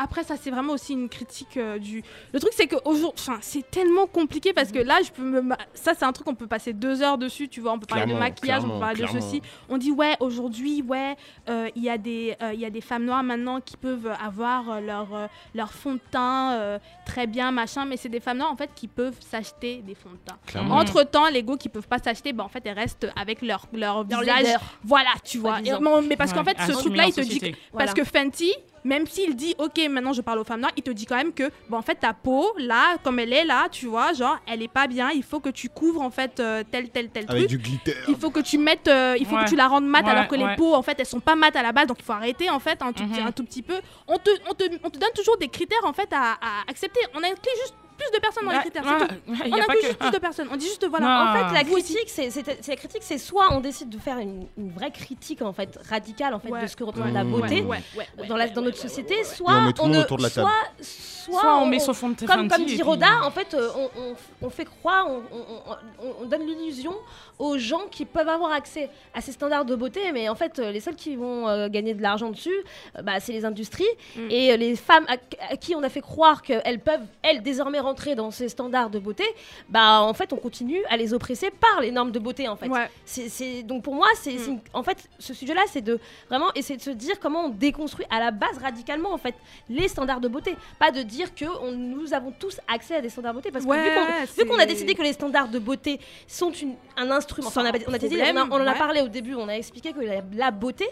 [0.00, 2.04] Après, ça, c'est vraiment aussi une critique euh, du.
[2.32, 5.40] Le truc, c'est que aujourd'hui, enfin, c'est tellement compliqué parce que là, je peux me.
[5.40, 7.72] ma- Ça, c'est un truc, on peut passer deux heures dessus, tu vois.
[7.72, 9.42] On peut parler de maquillage, on peut clairement, parler de ceci.
[9.68, 11.16] On dit, ouais, aujourd'hui, ouais,
[11.48, 14.12] euh, il y, a des, euh, il y a des femmes noires maintenant qui peuvent
[14.24, 18.20] avoir euh, leur, euh, leur fond de teint euh, très bien, machin, mais c'est des
[18.20, 20.38] femmes noires, en fait, qui peuvent s'acheter des fonds de teint.
[20.46, 20.76] Clairement.
[20.76, 23.66] Entre temps, les go qui peuvent pas s'acheter, bah, en fait, elles restent avec leur,
[23.72, 24.44] leur visage.
[24.84, 25.58] Voilà, tu vois.
[25.60, 25.72] Et-
[26.02, 27.40] mais parce qu'en fait, ce truc-là, en il te dit.
[27.76, 28.52] Parce que Fenty,
[28.88, 31.32] même s'il dit, ok, maintenant je parle aux femmes noires, il te dit quand même
[31.32, 34.62] que, bon, en fait, ta peau, là, comme elle est là, tu vois, genre, elle
[34.62, 37.46] est pas bien, il faut que tu couvres, en fait, euh, tel, tel, tel Avec
[37.46, 37.48] truc.
[37.50, 37.94] du glitter.
[38.08, 39.44] Il faut que tu mettes, euh, il faut Ouais.
[39.44, 41.36] que tu la rendes mat Ouais, alors que les peaux en fait elles sont pas
[41.36, 43.26] mat à la base donc il faut arrêter en fait un tout, petit, Mhm.
[43.26, 43.74] un tout petit peu.
[44.06, 47.00] On te, on, te, on te donne toujours des critères en fait à, à accepter.
[47.14, 48.82] On inclut juste plus de personnes dans les critères.
[48.82, 49.14] tout.
[49.28, 50.48] On a pas inclut que- juste plus de personnes.
[50.52, 51.06] On dit juste voilà.
[51.06, 51.30] Non.
[51.30, 51.64] En fait, la Ah.
[51.64, 55.52] critique, c'est la critique, c'est soit on décide de faire une, une vraie critique en
[55.52, 56.62] fait radicale en fait Ouais.
[56.62, 57.30] de ce que représente la Ouais.
[57.30, 60.48] beauté Ouais, ouais, ouais, dans, la, notre société, soit on ne- autour de la table.
[60.80, 63.68] soit, soit, on met son fond de teint comme, comme dit Roda, en fait, euh,
[63.76, 65.72] on, on- on fait croire, on, on-
[66.06, 66.94] on- on donne l'illusion
[67.38, 70.70] aux gens qui peuvent avoir accès à ces standards de beauté, mais en fait, euh,
[70.72, 72.50] les seuls qui vont euh, gagner de l'argent dessus,
[72.96, 73.84] euh, bah, c'est les industries
[74.16, 74.30] Mm.
[74.30, 75.16] et les femmes à,
[75.52, 78.98] à qui on a fait croire qu'elles peuvent, elles, désormais rentrer dans ces standards de
[78.98, 79.24] beauté.
[79.68, 82.68] Bah, en fait, on continue à les oppresser par les normes de beauté, en fait.
[82.68, 82.88] Ouais.
[83.04, 84.60] C'est, c'est- donc pour moi, c'est, Mm.
[84.74, 85.98] en fait ce sujet-là, c'est de
[86.28, 89.34] vraiment essayer de se dire comment on déconstruit à la base radicalement en fait
[89.68, 93.08] les standards de beauté, pas de dire que on- nous avons tous accès à des
[93.08, 95.98] standards de beauté parce que Ouais, vu qu'on, a décidé que les standards de beauté
[96.26, 98.74] sont une- un instrument, enfin, on a, on a décidé- on, a- on en a
[98.74, 100.86] parlé au début, on a expliqué que la, la beauté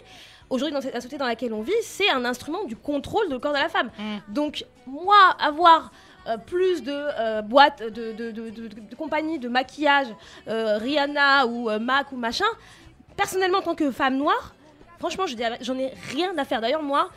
[0.49, 3.37] aujourd'hui dans cette- la société dans laquelle on vit, c'est un instrument du contrôle du
[3.39, 3.89] corps de la femme.
[3.99, 4.33] Mm.
[4.33, 5.91] Donc moi avoir
[6.35, 10.07] plus de euh, boîtes, de, de, de, compagnies de maquillage,
[10.47, 12.45] euh, Rihanna ou euh, Mac ou machin,
[13.15, 14.53] personnellement en tant que femme noire,
[14.99, 15.25] franchement
[15.61, 16.59] j'en ai rien à faire.
[16.59, 17.09] D'ailleurs moi,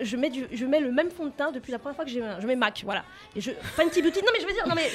[0.00, 2.10] je mets, du, je mets le même fond de teint depuis la première fois que
[2.10, 3.02] j'ai je mets Mac, voilà.
[3.34, 4.90] Et je Fenty Beauty, non mais je veux dire, non mais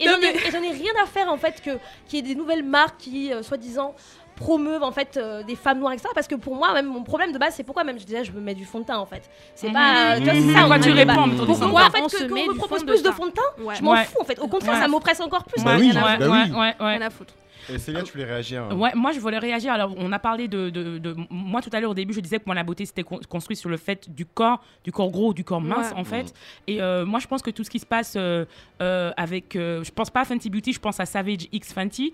[0.00, 1.70] et, j'en ai- mais- rien à faire en fait que
[2.08, 3.94] qu'il y ait des nouvelles marques qui euh, soi-disant
[4.40, 7.30] promeuvent en fait euh, des femmes noires etc parce que pour moi même mon problème
[7.32, 9.06] de base c'est pourquoi même je disais je me mets du fond de teint en
[9.06, 9.22] fait
[9.54, 9.72] c'est Mhm.
[9.74, 10.52] pas euh, tu vois, c'est Mhm.
[10.54, 13.02] ça À quoi mon tu réponds, pourquoi disant en fait que- qu'on me propose plus
[13.02, 15.62] de fond de teint je m'en fous en fait au contraire ça m'oppresse encore plus
[15.62, 16.74] Bah ouais, oui, bah ouais.
[16.80, 17.34] Rien à foutre.
[17.68, 18.74] Et Célia, tu voulais réagir hein.
[18.74, 19.72] Ouais, moi je voulais réagir.
[19.72, 22.38] Alors, on a parlé de, de, de- moi tout à l'heure au début, je disais
[22.38, 25.32] que moi la beauté c'était con- construit sur le fait du corps, du corps gros,
[25.34, 25.98] du corps mince Ouais.
[26.00, 26.32] en fait.
[26.66, 28.44] Et euh, moi je pense que tout ce qui se passe euh,
[28.80, 32.12] euh, avec, euh, je pense pas à Fenty Beauty, je pense à Savage X Fenty.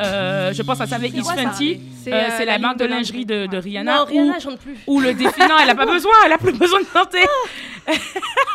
[0.00, 1.80] Euh, je pense à Savage C'est X quoi, ça Fenty.
[2.04, 3.56] C'est Euh, c'est la, ligne marque de lingerie de.
[3.56, 3.96] Rihanna.
[3.96, 5.46] non ou- Rihanna je chante plus ou le défilé.
[5.48, 7.22] Non, elle a pas besoin, elle a plus besoin de chanter.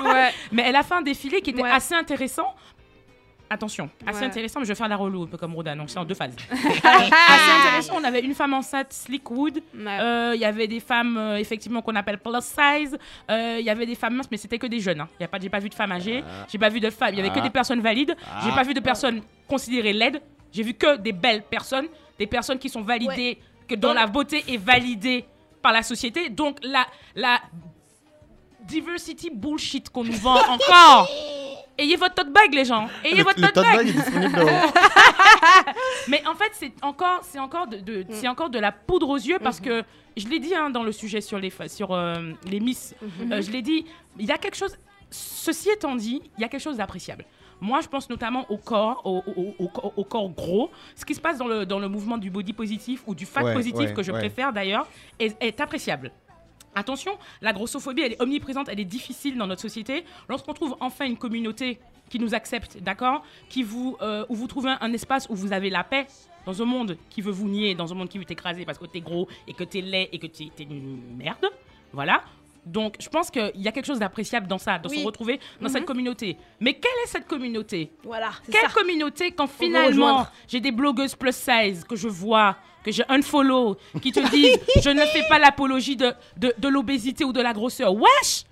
[0.04, 0.30] Ouais.
[0.52, 1.70] Mais elle a fait un défilé qui était Ouais.
[1.72, 2.54] assez intéressant.
[3.50, 4.26] Attention, assez Ouais.
[4.26, 6.16] intéressant, mais je vais faire la relou, un peu comme Roda, donc c'est en deux
[6.16, 6.36] phases.
[6.52, 9.58] assez intéressant, on avait une femme enceinte, Slick Wood.
[9.76, 9.86] Ouais.
[10.02, 12.98] Euh, Il y avait des femmes, euh, effectivement, qu'on appelle plus size.
[13.30, 15.02] Euh, Il y avait des femmes minces, mais c'était que des jeunes.
[15.02, 15.08] Hein.
[15.20, 16.24] Y a pas, j'ai pas vu de femmes âgées.
[16.52, 17.10] J'ai pas vu de femmes.
[17.14, 17.42] Il y avait que Ah.
[17.42, 18.16] des personnes valides.
[18.44, 18.56] J'ai Ah.
[18.56, 20.20] pas vu de personnes considérées laides.
[20.54, 24.44] J'ai vu que des belles personnes, des personnes qui sont validées, que dont la beauté
[24.48, 25.26] est validée
[25.62, 26.30] par la société.
[26.30, 26.86] Donc la
[27.16, 27.42] la
[28.68, 31.10] diversity bullshit qu'on nous vend encore.
[31.78, 32.88] Ayez votre tote bag, les gens.
[33.04, 33.78] Ayez Le, votre le tote tote bag.
[33.78, 34.46] bag est disponible au-
[36.08, 39.18] Mais en fait, c'est encore, c'est encore de, de- c'est encore de la poudre aux
[39.18, 39.84] yeux parce que
[40.16, 42.94] je l'ai dit hein, dans le sujet sur les sur euh, les Miss.
[43.32, 43.86] Euh, je l'ai dit.
[44.20, 44.78] Il y a quelque chose.
[45.10, 47.26] Ceci étant dit, il y a quelque chose d'appréciable.
[47.64, 50.70] Moi, je pense notamment au corps, au, au- au- au- au corps gros.
[50.96, 53.42] Ce qui se passe dans le, dans le mouvement du body positif ou du fat
[53.44, 54.20] Ouais, positif, ouais, que je ouais.
[54.20, 54.86] préfère d'ailleurs,
[55.18, 56.12] est, est appréciable.
[56.76, 60.04] Attention, la grossophobie, elle est omniprésente, elle est difficile dans notre société.
[60.28, 61.80] Lorsqu'on trouve enfin une communauté
[62.10, 65.54] qui nous accepte, d'accord qui vous, euh, Où vous trouvez un, un espace où vous
[65.54, 66.06] avez la paix,
[66.46, 68.86] dans un monde qui veut vous nier, dans un monde qui veut t'écraser parce que
[68.88, 71.46] t'es gros et que t'es laid et que t'es t'es une merde,
[71.94, 72.24] voilà.
[72.66, 75.68] Donc, je pense qu'il y a quelque chose d'appréciable dans ça, de se retrouver dans
[75.70, 76.38] cette communauté.
[76.62, 81.36] Mais quelle est cette communauté voilà quelle ça communauté quand finalement j'ai des blogueuses plus
[81.36, 85.96] size que je vois, que je unfollow, qui te disent je ne fais pas l'apologie
[85.98, 87.94] de, de, de l'obésité ou de la grosseur.
[87.94, 88.44] Wesh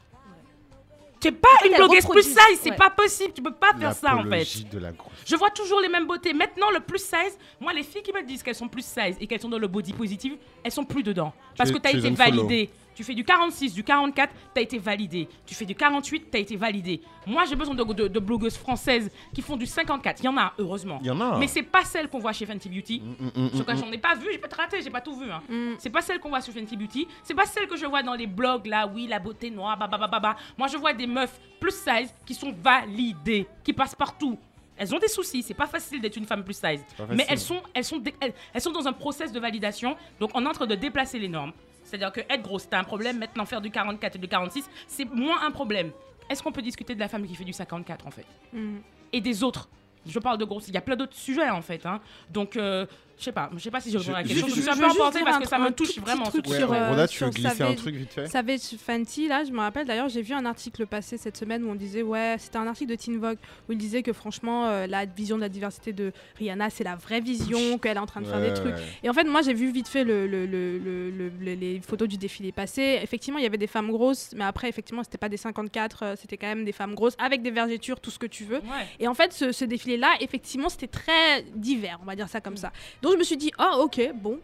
[1.20, 2.76] T'es pas fait, une blogueuse plus size, c'est Ouais.
[2.76, 4.30] pas possible, tu peux pas faire ça en fait.
[4.30, 5.14] L'apologie de la grosse.
[5.24, 6.34] Je vois toujours les mêmes beautés.
[6.34, 9.28] Maintenant, le plus size, moi, les filles qui me disent qu'elles sont plus size et
[9.28, 11.32] qu'elles sont dans le body positive, elles sont plus dedans.
[11.56, 12.48] Parce Tu- que tu as tu été unfollow.
[12.94, 15.28] Tu fais du 46, du 44, tu as été validé.
[15.46, 17.02] Tu fais du 48, tu as été validé.
[17.26, 20.20] Moi, j'ai besoin de, de- de blogueuses françaises qui font du 54.
[20.22, 21.00] Il y en a, heureusement.
[21.02, 21.38] Il y en a.
[21.38, 23.02] Mais c'est pas celle qu'on voit chez Fenty Beauty.
[23.02, 23.84] Mm, mm, Je mm, crois que mm.
[23.86, 25.32] j'en ai pas vu, j'ai pas te raté, j'ai pas tout vu.
[25.32, 25.42] Hein.
[25.48, 25.76] Mm.
[25.80, 27.08] C'est pas celle qu'on voit sur Fenty Beauty.
[27.24, 30.36] C'est pas celle que je vois dans les blogs là, oui, la beauté noire, babababa.
[30.58, 34.38] Moi, je vois des meufs plus size qui sont validées, qui passent partout.
[34.78, 36.84] Elles ont des soucis, c'est pas facile d'être une femme plus size.
[37.10, 40.44] Mais elles sont, elles, sont elles, elles sont dans un process de validation, donc on
[40.44, 41.52] est en train de déplacer les normes.
[41.92, 43.18] C'est-à-dire que être grosse, c'est un problème.
[43.20, 45.92] Maintenant, faire du 44 et du 46, c'est moins un problème.
[46.30, 48.26] est-ce qu'on peut discuter de la femme qui fait du 54 en fait?
[48.54, 48.78] Mm.
[49.12, 49.68] Et des autres?
[50.06, 51.86] Je parle de gros, il y a plein d'autres sujets en fait.
[51.86, 52.00] hein.
[52.30, 52.86] Donc, euh,
[53.22, 54.48] je sais pas, je sais pas si je répondrai à la Je- question.
[54.50, 56.24] je- Je suis un peu emportée dire parce que ça me touche vraiment.
[56.24, 56.48] truc truc.
[56.54, 59.44] Ouais, sur, euh, Rhoda, tu sur veux glisser un truc vite fait Savage Fenty, là,
[59.44, 62.36] je me rappelle d'ailleurs, j'ai vu un article passer cette semaine où on disait, ouais,
[62.40, 63.38] c'était un article de Teen Vogue
[63.70, 66.96] où il disait que franchement, euh, la vision de la diversité de Rihanna, c'est la
[66.96, 68.74] vraie vision, qu'elle est en train de faire des trucs.
[68.76, 68.82] ouais.
[69.04, 71.80] Et en fait, moi, j'ai vu vite fait le, le- le- le- le- le- les
[71.82, 73.00] photos du défilé passé.
[73.04, 76.16] Effectivement, il y avait des femmes grosses, mais après, effectivement, c'était pas des 54, euh,
[76.20, 78.58] c'était quand même des femmes grosses avec des vergetures, tout ce que tu veux.
[78.58, 78.88] Ouais.
[79.00, 82.58] Et en fait, ce, ce défilé-là, effectivement, c'était très divers, on va dire ça comme
[82.58, 82.72] ça.
[83.02, 84.40] Donc, je me suis dit, ah, ok, bon,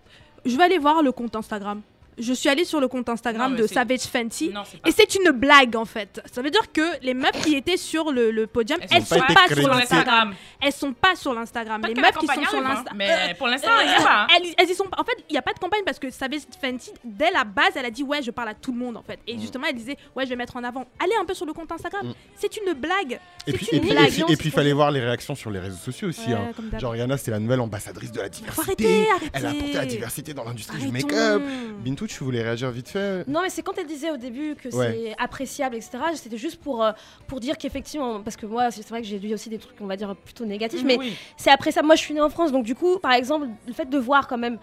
[0.45, 1.81] je vais aller voir le compte Instagram.
[2.19, 4.49] Je suis allée sur le compte Instagram Non, de Savage Fenty.
[4.49, 4.63] Non.
[4.85, 6.21] Et c'est une blague en fait.
[6.31, 9.15] Ça veut dire que les meufs qui étaient sur le, le podium, Elles elles, sont
[9.15, 10.33] sont pas pas, sur l'Instagram.
[10.61, 11.81] Elles sont pas sur l'Instagram.
[11.87, 12.95] Les meufs qui sont sur hein, l'Instagram.
[12.97, 14.21] Mais pour l'instant, il y a pas.
[14.23, 14.27] hein.
[14.35, 14.99] Elles, elles y sont pas.
[14.99, 17.71] En fait, il n'y a pas de campagne parce que Savage Fenty, dès la base,
[17.75, 19.19] elle a dit ouais, je parle à tout le monde en fait.
[19.27, 20.85] Et justement, elle disait ouais, je vais mettre en avant.
[21.03, 22.07] Allez un peu sur le compte Instagram.
[22.07, 22.13] Mm.
[22.35, 23.19] C'est une blague.
[23.45, 24.09] Et C'est puis, une et blague.
[24.11, 26.33] puis, et puis, il fallait voir les réactions sur les réseaux sociaux aussi.
[26.33, 26.49] Hein.
[26.79, 29.07] Genre, Rihanna, c'est la nouvelle ambassadrice de la diversité.
[29.33, 31.41] Elle a apporté la diversité dans l'industrie du make-up.
[31.83, 34.69] Bintou, tu voulais réagir vite fait Non, mais c'est quand elle disait au début que
[34.75, 34.91] Ouais.
[35.15, 35.91] c'est appréciable, etc.
[36.15, 36.91] C'était juste pour, euh,
[37.27, 39.85] pour dire qu'effectivement, parce que moi, c'est vrai que j'ai lu aussi des trucs, on
[39.87, 41.13] va dire, plutôt négatifs, mais Oui.
[41.37, 41.85] c'est appréciable.
[41.87, 44.27] Moi, je suis née en France, donc du coup, par exemple, le fait de voir
[44.27, 44.57] quand même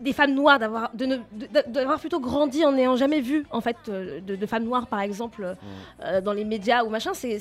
[0.00, 3.60] des femmes noires, d'avoir de ne- de- d'avoir plutôt grandi en n'ayant jamais vu, en
[3.60, 5.56] fait, euh, de, de femmes noires, par exemple,
[6.04, 7.38] euh, dans les médias ou machin, c'est...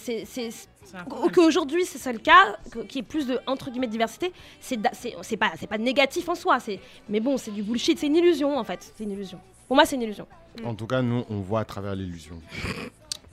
[1.34, 2.58] qu'aujourd'hui c'est ça le cas,
[2.88, 5.78] qu'il y ait plus de entre guillemets diversité, c'est da- c'est c'est pas c'est pas
[5.78, 6.80] négatif en soi, c'est
[7.10, 9.40] mais bon c'est du bullshit, c'est une illusion en fait, c'est une illusion.
[9.68, 10.28] Pour moi c'est une illusion.
[10.66, 12.42] En tout cas, nous, on voit à travers l'illusion.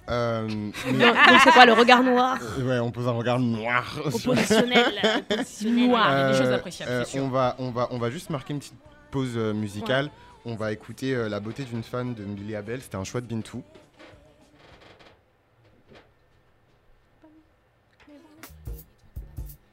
[0.08, 0.46] Euh,
[0.94, 1.04] mais-
[1.42, 3.92] c'est quoi le regard noir ouais, on pose un regard noir.
[4.16, 4.94] sur- Oppositionnel.
[5.64, 7.24] Noir, il y a des choses Euh, appréciables, euh, c'est sûr.
[7.24, 8.74] on, va, on, va, on va juste marquer une petite
[9.10, 10.10] pause euh, musicale.
[10.44, 12.80] On va écouter euh, La beauté d'une fan de Millie Abel.
[12.80, 13.62] C'était un choix de Bintou.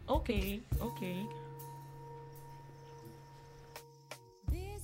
[0.08, 0.32] Ok,
[0.82, 1.06] ok.
[4.52, 4.84] This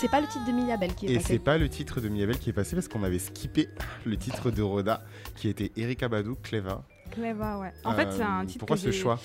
[0.00, 1.38] c'est pas le titre de Millie Abel qui est Et c'est passé.
[1.38, 3.68] pas le titre de Miabel qui est passé parce qu'on avait skippé
[4.04, 5.02] le titre de Roda
[5.36, 6.82] qui était Erika Badou, Cleva.
[7.10, 7.72] Clever, ouais.
[7.84, 9.18] En fait, c'est un Euh, titre Pourquoi que ce choix?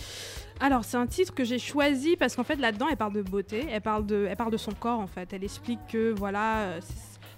[0.62, 3.66] Alors, c'est un titre que j'ai choisi parce qu'en fait, là-dedans, elle parle de beauté,
[3.70, 5.34] elle parle de, elle parle de son corps, en fait.
[5.34, 6.80] Elle explique que, voilà, euh,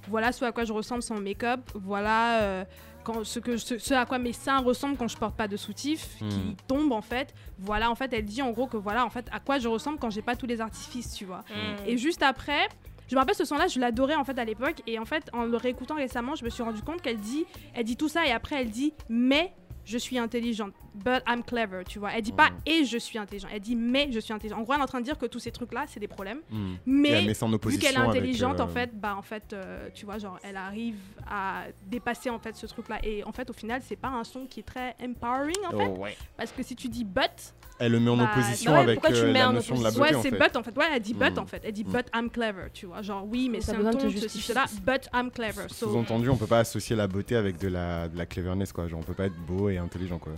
[0.08, 2.66] voilà ce à quoi je ressemble sans make-up, voilà euh,
[3.04, 5.58] quand, ce, que, ce, ce à quoi mes seins ressemblent quand je porte pas de
[5.58, 6.30] soutif, Hmm.
[6.30, 7.34] qui tombe, en fait.
[7.58, 9.98] Voilà, en fait, elle dit en gros que, voilà, en fait, à quoi je ressemble
[9.98, 11.40] quand j'ai pas tous les artifices, tu vois.
[11.50, 11.88] Mm.
[11.88, 12.68] Et juste après,
[13.08, 14.82] je me rappelle ce son-là, je l'adorais en fait à l'époque.
[14.88, 17.86] Et en fait, en le réécoutant récemment, je me suis rendu compte qu'elle dit, elle
[17.86, 19.54] dit tout ça et après elle dit, mais
[19.84, 20.74] je suis intelligente.
[21.04, 22.12] But I'm clever, tu vois.
[22.16, 22.58] Elle dit pas Mhm.
[22.66, 23.52] et je suis intelligente.
[23.54, 24.60] Elle dit mais je suis intelligente.
[24.60, 26.40] En gros, elle est en train de dire que tous ces trucs-là, c'est des problèmes.
[26.52, 26.56] Et
[26.86, 29.52] Mais elle met ça en vu qu'elle est intelligente, euh, en fait, bah en fait,
[29.54, 30.96] euh, tu vois, genre, elle arrive
[31.30, 33.00] à dépasser en fait ce truc-là.
[33.04, 35.92] Et en fait, au final, c'est pas un son qui est très empowering en fait,
[35.96, 36.16] oh, ouais.
[36.38, 39.02] parce que si tu dis but, Elle le met en Bah, opposition bah ouais, avec
[39.02, 40.02] pourquoi tu euh, mets la en notion de la opposition?
[40.06, 40.50] Beauté ouais, c'est fait.
[40.50, 40.78] but en fait.
[40.78, 41.40] Ouais, elle dit but Mm.
[41.40, 41.62] en fait.
[41.66, 41.92] Elle dit Mm.
[41.92, 43.02] but I'm clever, tu vois.
[43.02, 44.64] Genre oui, mais Ça c'est un ton, ceci, cela.
[44.82, 45.68] But I'm clever.
[45.68, 48.88] So, Sous-entendu, on peut pas associer la beauté avec de la, de la cleverness quoi.
[48.88, 50.32] Genre, on peut pas être beau et intelligent quoi.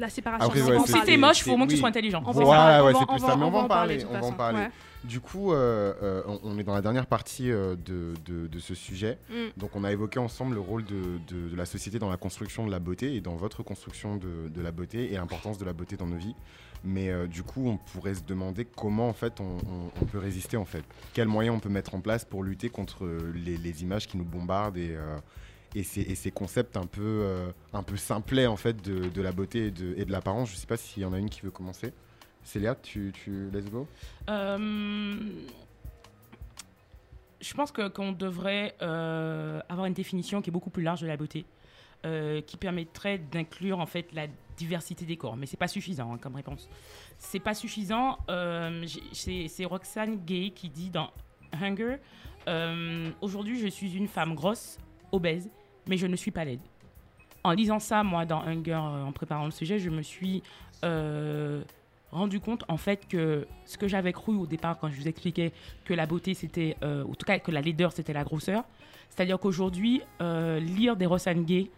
[0.00, 0.46] La séparation.
[0.46, 2.22] Après, ouais, Si t'es moche, c'est- faut au moins que tu sois intelligent.
[2.26, 4.30] On va en Voilà, parler, ouais, c'est plus ça, mais on va en parler, on
[4.32, 4.68] va en.
[5.02, 8.58] Du coup, euh, euh, on- on est dans la dernière partie euh, de, de- de
[8.58, 9.16] ce sujet.
[9.30, 9.34] Mm.
[9.58, 12.70] Donc, on a évoqué ensemble le rôle de, de- la société dans la construction de
[12.70, 15.96] la beauté et dans votre construction de, de la beauté et l'importance de la beauté
[15.96, 16.34] dans nos vies.
[16.84, 20.56] Mais du coup, on pourrait se demander comment en fait on, on- on peut résister
[20.58, 20.84] en fait.
[21.14, 24.24] Quels moyens on peut mettre en place pour lutter contre les, les images qui nous
[24.24, 24.96] bombardent et,
[25.74, 29.66] et, ces, concepts un peu, euh, un peu simplets en fait de, de la beauté
[29.66, 30.50] et de, de l'apparence.
[30.50, 31.92] Je sais pas s'il y en a une qui veut commencer.
[32.42, 33.86] Célia, tu, tu let's go?
[34.28, 35.16] Euh,
[37.40, 41.06] je pense que qu'on devrait euh, avoir une définition qui est beaucoup plus large de
[41.06, 41.44] la beauté,
[42.04, 44.26] euh, qui permettrait d'inclure en fait la
[44.56, 45.36] diversité des corps.
[45.36, 46.68] Mais c'est pas suffisant hein, comme réponse.
[47.18, 48.18] C'est pas suffisant.
[49.12, 51.10] c'est Roxane Gay qui dit dans
[51.52, 51.96] Hunger
[53.20, 54.78] aujourd'hui je suis une femme grosse,
[55.12, 55.50] obèse,
[55.90, 56.60] mais je ne suis pas laide.
[57.44, 60.42] En lisant ça, moi, dans Hunger, euh, en préparant le sujet, je me suis
[60.84, 61.62] euh,
[62.12, 65.52] rendu compte en fait que ce que j'avais cru au départ quand je vous expliquais
[65.84, 68.64] que la beauté c'était, euh, en tout cas que la laideur c'était la grosseur,
[69.08, 71.70] c'est-à-dire qu'aujourd'hui euh, lire des Rosanne Gay,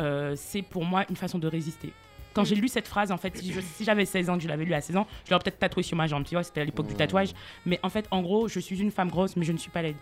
[0.00, 1.92] euh, c'est pour moi une façon de résister.
[2.32, 4.74] Quand j'ai lu cette phrase, en fait, si j'avais 16 ans, que je l'avais lu
[4.74, 6.88] à 16 ans, je l'aurais peut-être tatoué sur ma jambe, tu vois, c'était à l'époque
[6.88, 7.32] du tatouage.
[7.64, 9.82] Mais en fait, en gros, je suis une femme grosse, mais je ne suis pas
[9.82, 9.94] laide.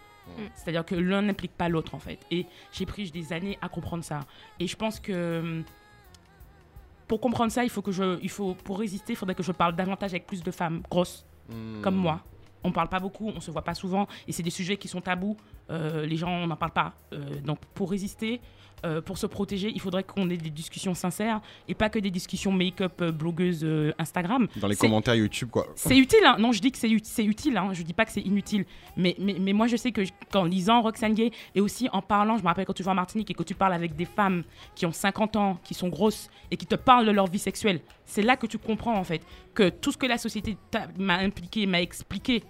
[0.55, 2.19] C'est-à-dire que l'un n'implique pas l'autre, en fait.
[2.31, 4.21] Et j'ai pris des années à comprendre ça.
[4.61, 5.65] Et je pense que hum,
[7.09, 9.53] pour comprendre ça, il faut que je, il faut, pour résister, il faudrait que je
[9.53, 11.27] parle davantage avec plus de femmes grosses
[11.83, 12.23] comme moi.
[12.65, 15.01] On parle pas beaucoup, on se voit pas souvent, et c'est des sujets qui sont
[15.01, 15.37] tabous.
[15.71, 16.93] Euh, les gens n'en parlent pas.
[17.13, 18.41] Euh, donc pour résister,
[18.85, 22.11] euh, pour se protéger, il faudrait qu'on ait des discussions sincères et pas que des
[22.11, 23.65] discussions make-up blogueuses
[23.99, 24.49] Instagram.
[24.57, 25.67] Dans les commentaires YouTube, quoi.
[25.77, 26.37] c'est utile, hein.
[26.41, 27.71] non, je dis que c'est ut- c'est utile, hein.
[27.73, 28.65] je dis pas que c'est inutile.
[28.97, 30.03] Mais, mais, mais moi, je sais que
[30.33, 32.97] qu'en lisant Roxane Gay et aussi en parlant, je me rappelle quand tu vas en
[32.97, 34.43] Martinique et que tu parles avec des femmes
[34.75, 37.81] qui ont 50 ans, qui sont grosses et qui te parlent de leur vie sexuelle,
[38.05, 39.23] c'est là que tu comprends en fait
[39.55, 42.43] que tout ce que la société t'a- m'a impliqué, m'a expliqué,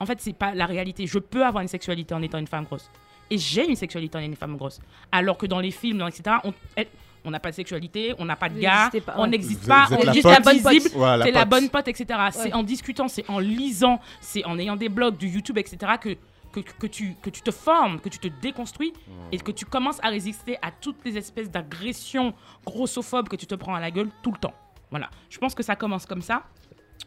[0.00, 1.06] en fait, c'est pas la réalité.
[1.06, 2.90] Je peux avoir une sexualité en étant une femme grosse.
[3.30, 4.80] Et j'ai une sexualité en étant une femme grosse.
[5.12, 6.88] Alors que dans les films, dans, etc., on elle-
[7.22, 9.28] on n'a pas de sexualité, on n'a pas de Vous gars, pas, on ouais.
[9.28, 10.32] n'existe pas, on est juste pote.
[10.32, 10.58] la bonne
[10.94, 11.48] Voilà, c'est la pote.
[11.50, 12.18] bonne pote, etc.
[12.32, 12.52] C'est Ouais.
[12.54, 15.76] en discutant, c'est en lisant, c'est en ayant des blogs, du YouTube, etc.
[16.00, 16.16] que,
[16.50, 18.94] que, que tu, que tu te formes, que tu te déconstruis
[19.32, 22.32] et que tu commences à résister à toutes les espèces d'agressions
[22.64, 24.54] grossophobes que tu te prends à la gueule tout le temps.
[24.90, 25.10] Voilà.
[25.28, 26.42] Je pense que ça commence comme ça.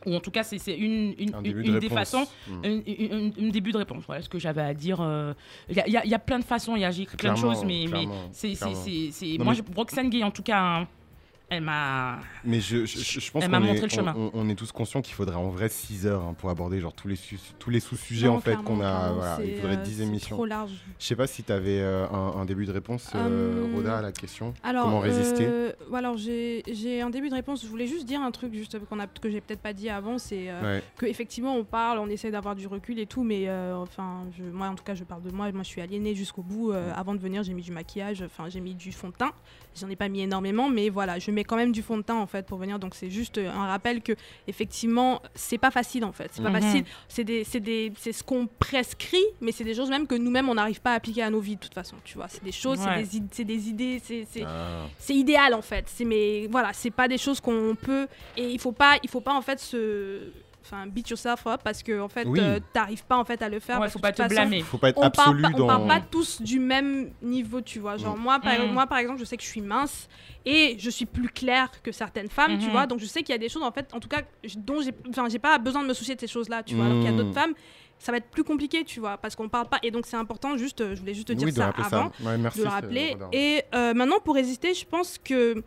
[0.06, 2.26] Ou en tout cas, c'est c'est une, une, Un une- de des façons,
[3.38, 4.04] une début de réponse.
[4.06, 5.00] Voilà ce que j'avais à dire.
[5.02, 5.34] euh,
[5.70, 7.18] Il y, a- y a- y a plein de façons, il y a j'ai écrit
[7.18, 8.56] plein de choses, mais, mais c'est.
[9.46, 10.88] Moi, je- Roxane Gay, en tout cas, hein,
[11.50, 12.20] elle m'a.
[12.44, 14.14] Mais je, je, je- pense Elle qu'on m'a montré est, le chemin.
[14.18, 16.94] on, on est tous conscients qu'il faudrait en vrai 6 heures hein, pour aborder genre
[16.94, 19.12] tous les, su- tous les sous-sujets Non, en fait qu'on a.
[19.14, 20.36] Voilà, il c'est, faudrait euh, 10 c'est émissions.
[20.36, 20.72] trop large.
[21.00, 24.12] Je sais pas si tu avais un, un début de réponse, euh, Rhoda, à la
[24.12, 24.54] question.
[24.64, 27.62] Alors, Comment résister euh, alors j'ai j'ai un début de réponse.
[27.64, 30.18] Je voulais juste dire un truc juste qu'on a, que j'ai peut-être pas dit avant,
[30.18, 30.84] c'est euh, Ouais.
[30.98, 34.44] que effectivement on parle, on essaie d'avoir du recul et tout, mais euh, enfin, je-
[34.44, 35.52] moi en tout cas je parle de moi.
[35.52, 36.72] Moi je suis aliénée jusqu'au bout.
[36.72, 39.34] Euh, avant de venir, j'ai mis du maquillage, enfin j'ai mis du fond de teint.
[39.80, 42.16] J'en ai pas mis énormément, mais voilà, je mets quand même du fond de teint
[42.16, 42.80] en fait pour venir.
[42.80, 44.14] Donc c'est juste euh, un rappel que
[44.48, 46.30] effectivement c'est pas facile en fait.
[46.32, 46.62] C'est pas Mhm.
[46.62, 46.86] facile.
[47.08, 50.50] C'est des, c'est des, c'est ce qu'on prescrit, mais c'est des choses même que nous-mêmes
[50.50, 51.96] on n'arrive pas à appliquer à nos vies de toute façon.
[52.04, 53.04] Tu vois, c'est des choses, c'est Ouais.
[53.04, 54.86] des, c'est des idées, c'est c'est- Ah.
[55.00, 55.86] c'est idéal en fait.
[55.88, 58.08] C'est mais voilà, c'est pas des choses qu'on peut
[58.38, 60.32] et il faut pas il faut pas en fait se
[60.66, 62.40] enfin beat yourself up parce que en fait Oui.
[62.40, 64.30] euh, t'arrives pas en fait à le faire Ouais, parce faut que pas te façon,
[64.34, 64.62] blâmer.
[64.62, 65.64] Faut pas être on absolu dans.
[65.66, 67.98] on part pas tous du même niveau, tu vois.
[67.98, 68.22] Genre Mm.
[68.22, 68.72] moi, par, Mm.
[68.72, 70.08] moi, par exemple, je sais que je suis mince
[70.46, 72.72] et je suis plus claire que certaines femmes, tu Mhm.
[72.72, 72.88] vois.
[72.88, 74.22] Donc je sais qu'il y a des choses, en fait, en tout cas,
[74.58, 76.86] dont j'ai, enfin, j'ai pas besoin de me soucier de ces choses-là, tu vois.
[76.86, 77.18] Alors qu'il y a Mm.
[77.18, 77.54] d'autres femmes,
[78.00, 79.80] ça va être plus compliqué, tu vois, parce qu'on parle pas.
[79.84, 82.26] Et donc c'est important, juste, euh, je voulais juste te dire oui, ça avant ça.
[82.26, 83.16] Ouais, merci, de le rappeler.
[83.32, 85.64] Et euh, maintenant, pour résister, je pense que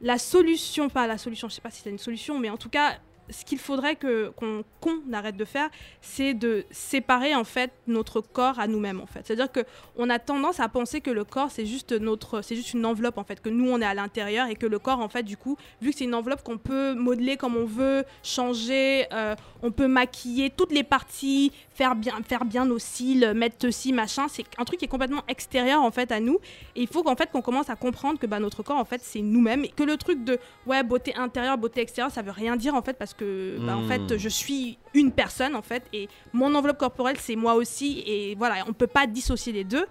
[0.00, 2.68] la solution, pas la solution, je sais pas si c'est une solution, mais en tout
[2.68, 2.98] cas,
[3.30, 5.68] ce qu'il faudrait que qu'on qu'on arrête de faire,
[6.00, 9.20] c'est de séparer en fait notre corps à nous-mêmes en fait.
[9.24, 9.60] C'est-à-dire que
[9.96, 13.18] on a tendance à penser que le corps c'est juste notre, c'est juste une enveloppe
[13.18, 15.36] en fait, que nous on est à l'intérieur et que le corps en fait du
[15.36, 19.70] coup, vu que c'est une enveloppe qu'on peut modeler comme on veut, changer, euh, on
[19.70, 24.44] peut maquiller toutes les parties, faire bien, faire bien nos cils, mettre ceci machin, c'est
[24.58, 26.38] un truc qui est complètement extérieur en fait à nous.
[26.74, 29.00] Et il faut qu'en fait qu'on commence à comprendre que bah, notre corps en fait
[29.02, 32.56] c'est nous-mêmes et que le truc de ouais beauté intérieure, beauté extérieure, ça veut rien
[32.56, 36.08] dire en fait parce que bah, en fait je suis une personne en fait et
[36.32, 39.86] mon enveloppe corporelle c'est moi aussi et voilà on peut pas dissocier les deux.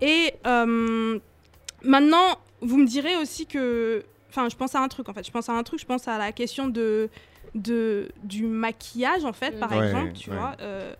[0.00, 1.18] Et euh,
[1.82, 5.30] maintenant vous me direz aussi que enfin je pense à un truc en fait je
[5.30, 7.08] pense à un truc je pense à la question de
[7.54, 9.60] de du maquillage en fait Mm.
[9.60, 10.36] par Ouais, exemple tu ouais.
[10.36, 10.94] vois euh,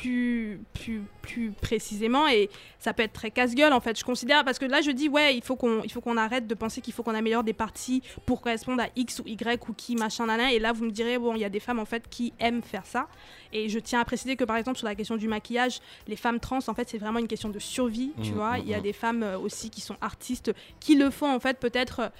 [0.00, 3.98] plus, plus, plus précisément et ça peut être très casse-gueule en fait.
[3.98, 6.46] Je considère parce que là je dis ouais il faut qu'on il faut qu'on arrête
[6.46, 9.72] de penser qu'il faut qu'on améliore des parties pour correspondre à X ou Y ou
[9.72, 11.84] qui machin nana et là vous me direz bon il y a des femmes en
[11.84, 13.08] fait qui aiment faire ça
[13.52, 16.40] et je tiens à préciser que par exemple sur la question du maquillage les femmes
[16.40, 18.78] trans en fait c'est vraiment une question de survie tu Mhm, vois il y a
[18.78, 18.82] mhm.
[18.82, 22.10] des femmes euh, aussi qui sont artistes qui le font en fait peut-être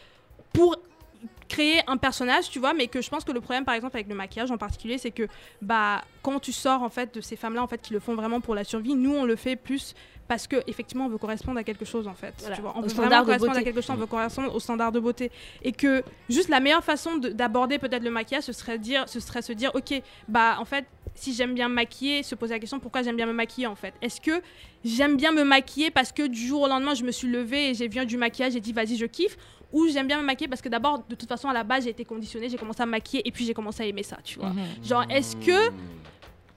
[0.52, 0.76] pour
[1.48, 4.08] créer un personnage, tu vois, mais que je pense que le problème, par exemple, avec
[4.08, 5.28] le maquillage en particulier, c'est que
[5.62, 8.40] bah quand tu sors en fait de ces femmes-là, en fait, qui le font vraiment
[8.40, 9.94] pour la survie, nous on le fait plus
[10.26, 12.34] parce que effectivement on veut correspondre à quelque chose en fait.
[12.40, 14.54] Voilà, Tu vois, on au veut standard vraiment correspondre à quelque chose, on veut correspondre
[14.54, 15.30] au standard de beauté,
[15.62, 19.20] et que juste la meilleure façon de- d'aborder peut-être le maquillage, ce serait dire, ce
[19.20, 22.58] serait se dire, ok, bah en fait, si j'aime bien me maquiller, se poser la
[22.58, 23.94] question pourquoi j'aime bien me maquiller en fait?
[24.02, 24.42] Est-ce que
[24.84, 27.74] j'aime bien me maquiller parce que du jour au lendemain je me suis levée et
[27.74, 29.36] j'ai vu du maquillage et dit vas-y je kiffe?
[29.74, 31.90] Ou j'aime bien me maquiller parce que d'abord de toute façon à la base j'ai
[31.90, 34.38] été conditionnée, j'ai commencé à me maquiller et puis j'ai commencé à aimer ça, tu
[34.38, 34.50] vois.
[34.50, 34.64] Mhm.
[34.84, 35.58] Genre est-ce que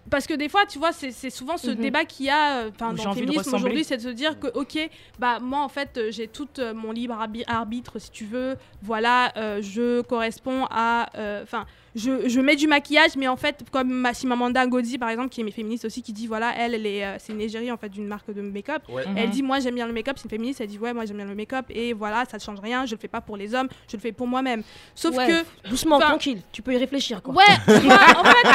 [0.10, 1.76] parce que des fois, tu vois, c'est c'est souvent ce Mhm.
[1.76, 4.48] débat qu'il y a euh, enfin, dans le féminisme aujourd'hui, c'est de se dire que,
[4.48, 4.90] ok,
[5.20, 8.56] bah moi en fait, j'ai tout euh, mon libre arbi- arbitre, si tu veux.
[8.82, 11.66] Voilà, euh, je corresponds à, euh, enfin,
[11.98, 15.42] je, je mets du maquillage, mais en fait, comme ma Chimamanda Ngozi par exemple, qui
[15.42, 17.90] est féministe aussi, qui dit voilà, elle, elle est, euh, c'est une égérie en fait
[17.90, 18.84] d'une marque de make-up.
[18.88, 19.18] Mhm.
[19.18, 21.18] Elle dit moi j'aime bien le make-up, c'est une féministe, elle dit ouais moi j'aime
[21.18, 23.54] bien le make-up et voilà ça ne change rien, je le fais pas pour les
[23.56, 24.64] hommes, je le fais pour moi-même.
[24.96, 27.34] Sauf Ouais, que doucement, tranquille, tu peux y réfléchir quoi.
[27.34, 28.48] ouais, tu vois, en fait,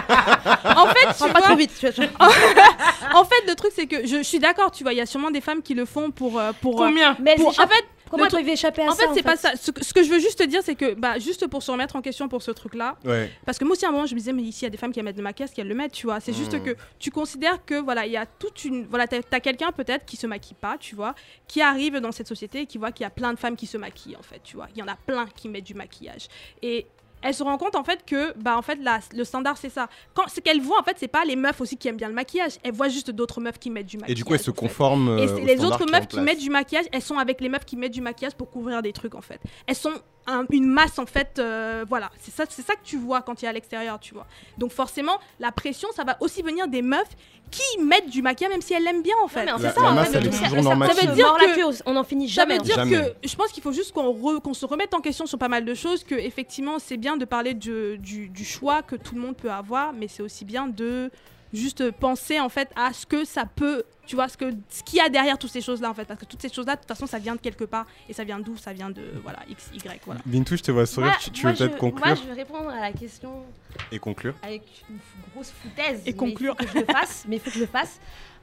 [0.77, 1.73] en fait, tu pas vois, trop vite.
[1.79, 2.07] tu vois.
[3.15, 5.07] en fait, le truc, c'est que je, je suis d'accord, tu vois, il y a
[5.07, 6.39] sûrement des femmes qui le font pour.
[6.39, 7.17] euh, pour euh, Combien?
[7.21, 9.57] Mais pour- en fait, comment elles peuvent échapper à en ça fait, c'est pas ça.
[9.57, 11.71] Ce, que- ce que je veux juste te dire, c'est que, bah, juste pour se
[11.71, 13.31] remettre en question pour ce truc-là, Ouais.
[13.45, 14.71] parce que moi aussi, à un moment, je me disais, mais ici, il y a
[14.71, 16.21] des femmes qui aiment mettre de maquillage, qui aiment le mettre, tu vois.
[16.21, 16.63] C'est juste Mm.
[16.63, 18.87] que tu considères que, voilà, il y a toute une.
[18.87, 21.15] Voilà, t'as as, quelqu'un peut-être qui se maquille pas, tu vois,
[21.49, 23.67] qui arrive dans cette société et qui voit qu'il y a plein de femmes qui
[23.67, 24.69] se maquillent, en fait, tu vois.
[24.75, 26.29] Il y en a plein qui mettent du maquillage.
[26.63, 26.87] Et
[27.23, 29.89] elle se rend compte en fait que bah en fait la- le standard c'est ça.
[30.15, 32.15] Quand ce qu'elle voit en fait c'est pas les meufs aussi qui aiment bien le
[32.15, 34.11] maquillage, elle voit juste d'autres meufs qui mettent du maquillage.
[34.13, 35.19] Et du coup, elle se conforme.
[35.19, 37.65] Et euh, aux les autres meufs qui mettent du maquillage, elles sont avec les meufs
[37.65, 39.41] qui mettent du maquillage pour couvrir des trucs en fait.
[39.67, 39.93] Elles sont
[40.27, 42.11] un- une masse en fait, euh, voilà.
[42.21, 44.27] C'est ça, c'est ça que tu vois quand tu es à l'extérieur, tu vois.
[44.59, 47.09] Donc forcément, la pression, ça va aussi venir des meufs
[47.51, 49.41] qui mettent du maquillage même si elles l'aiment bien en fait.
[49.41, 51.55] fait, ça, la en masse, fait, elle le est toujours ça- ça veut dire que-
[51.57, 52.55] queue, on en finit Ça jamais.
[52.55, 52.77] veut en dire
[53.21, 55.49] que je pense qu'il faut juste qu'on re- qu'on se remette en question sur pas
[55.49, 59.15] mal de choses, que effectivement c'est bien de parler de- du, du choix que tout
[59.15, 61.11] le monde peut avoir, mais c'est aussi bien de
[61.53, 63.83] juste penser en fait à ce que ça peut,
[64.13, 66.21] tu vois, ce que ce qu'il y a derrière toutes ces choses-là en fait, parce
[66.21, 68.39] que toutes ces choses-là de toute façon ça vient de quelque part et ça vient
[68.39, 68.59] d'où?
[68.59, 70.21] Ça vient de voilà x y voilà.
[70.27, 71.13] Bintou, je te vois sourire.
[71.13, 72.07] Moi- tu, tu moi, veux peut-être conclure?
[72.07, 73.47] Moi, je vais répondre à la question
[73.91, 74.35] et conclure?
[74.43, 74.99] avec une
[75.33, 76.03] grosse foutaise.
[76.05, 76.55] Et mais conclure.
[76.61, 78.01] Il faut que je le fasse, mais il faut que je le fasse.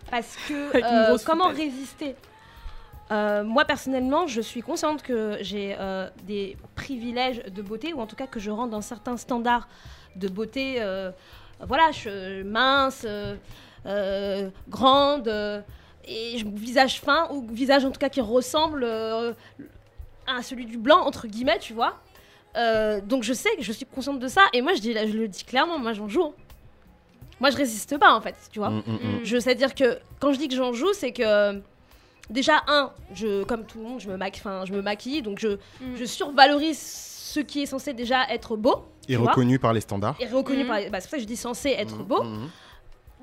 [0.09, 0.75] Parce que
[1.13, 1.71] euh, comment foutaise.
[1.71, 2.15] résister?
[3.11, 8.07] Euh, Moi, personnellement, je suis consciente que j'ai euh, des privilèges de beauté, ou en
[8.07, 9.67] tout cas que je rentre dans certains standards
[10.15, 10.77] de beauté.
[10.79, 11.11] euh,
[11.61, 13.05] voilà, je suis mince,
[13.85, 15.61] euh, grande, euh,
[16.05, 19.33] et visage fin, ou visage en tout cas qui ressemble euh,
[20.27, 21.95] à celui du blanc, entre guillemets, tu vois.
[22.57, 25.15] Euh, donc je sais que je suis consciente de ça, et moi je, dis, je
[25.17, 26.33] le dis clairement, moi j'en joue.
[27.39, 28.69] Moi je résiste pas en fait, tu vois.
[28.69, 29.19] Mm, mm, mm.
[29.23, 31.61] Je sais dire que quand je dis que j'en joue, c'est que
[32.29, 35.39] déjà un, je comme tout le monde, je me maquille, enfin je me maquille, donc
[35.39, 35.49] je,
[35.79, 35.95] Mm.
[35.95, 39.29] je survalorise ce qui est censé déjà être beau Et vois.
[39.31, 40.15] reconnu par les standards.
[40.19, 40.67] et reconnu Mhm.
[40.67, 40.79] par.
[40.79, 42.23] les- bah, c'est pour ça que je dis censé être Mm, beau.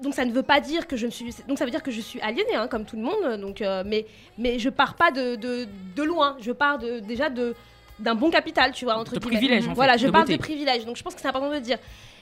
[0.03, 1.35] Donc ça ne veut pas dire que je ne suis.
[1.49, 3.41] Donc ça veut dire que je suis aliénée, hein, comme tout le monde.
[3.41, 4.07] Donc euh, mais
[4.37, 5.67] mais je pars pas de, de,
[5.97, 6.37] de loin.
[6.41, 7.55] Je pars de déjà de
[7.99, 9.37] d'un bon capital, tu vois entre De guillemets.
[9.39, 10.37] privilège, en fait, Voilà, je beauté.
[10.37, 10.85] de privilège.
[10.85, 11.79] Donc je pense que c'est important de le dire.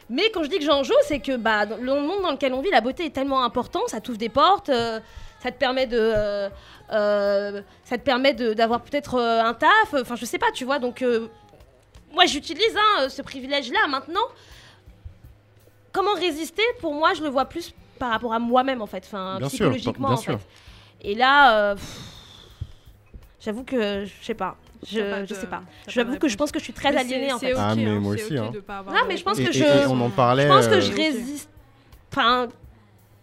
[0.08, 2.54] Mais quand je dis que j'en joue, c'est que bah dans le monde dans lequel
[2.54, 5.00] on vit, la beauté est tellement importante, ça t'ouvre des portes, euh,
[5.42, 5.98] ça te permet de
[6.92, 9.94] euh, ça te permet d'avoir peut-être un taf.
[10.00, 10.78] Enfin je sais pas, tu vois.
[10.78, 11.04] Donc
[12.12, 14.20] moi j'utilise hein, ce privilège-là maintenant
[15.94, 19.38] comment résister Pour moi, je le vois plus par rapport à moi-même, en fait, enfin,
[19.38, 20.38] Bien sûr, psychologiquement, bien en sûr.
[20.38, 21.08] fait.
[21.08, 21.76] Et là, euh,
[23.40, 24.56] j'avoue que je sais pas.
[24.86, 25.62] Je, de- je sais pas.
[25.88, 27.54] J'avoue que je pense que je suis très Mais aliénée, en fait.
[27.54, 28.50] ok, Ah, mais hein, moi aussi, hein.
[28.52, 30.42] de pas avoir Non, mais je pense Et, que et- je- et on en parlait.
[30.42, 31.48] Je pense que euh, je résiste.
[32.12, 32.48] Enfin,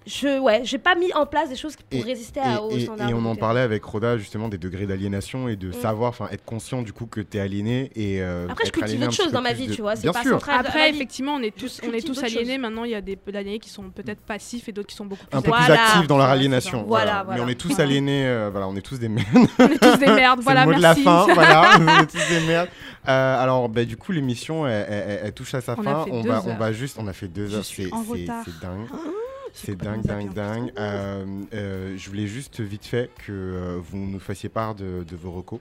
[0.07, 2.71] je, ouais, j'ai pas mis en place des choses pour Et- résister Et, à, aux
[2.71, 3.09] et- standards.
[3.09, 5.73] et on en parlait avec Roda justement des degrés d'aliénation et de Mm.
[5.73, 9.05] savoir, enfin être conscient du coup que t'es aliéné et euh, Après, je cultive aliéné
[9.05, 10.31] un autre petit chose peu dans ma vie, de- tu vois, c'est Bien pas sûr.
[10.31, 10.55] central.
[10.65, 12.53] Après, effectivement, on est tous, on est tous d'autres aliénés.
[12.53, 12.61] choses.
[12.61, 15.25] Maintenant, il y a des aliénés qui sont peut-être passifs et d'autres qui sont beaucoup
[15.25, 15.83] plus un peu plus Voilà.
[15.85, 16.83] actifs dans leur aliénation.
[16.87, 17.39] Voilà, Voilà, voilà.
[17.39, 19.27] Mais on est tous aliénés, euh, voilà, on est tous des merdes.
[19.59, 20.41] On est tous des merdes.
[20.43, 21.01] Voilà, le mot merci.
[21.01, 22.69] de la fin, voilà, on est tous des merdes.
[23.07, 25.83] Euh, alors, bah, du coup, l'émission, elle, elle- elle- elle touche à sa On a
[25.83, 26.03] fin.
[26.05, 28.03] fait on deux va, on va juste, on a fait deux Je heures, c'est en
[28.03, 28.43] c'est- retard.
[28.45, 28.87] c'est dingue.
[29.53, 30.71] C'est dingue, dingue, dingue.
[30.77, 35.15] Euh, euh, je voulais juste vite fait que euh, vous nous fassiez part de, de
[35.15, 35.59] vos recos.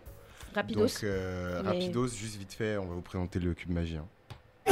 [0.54, 0.80] Rapidos.
[0.80, 3.98] Donc, euh, Mais- rapidos, juste vite fait, on va vous présenter le cube magie.
[3.98, 4.06] hein.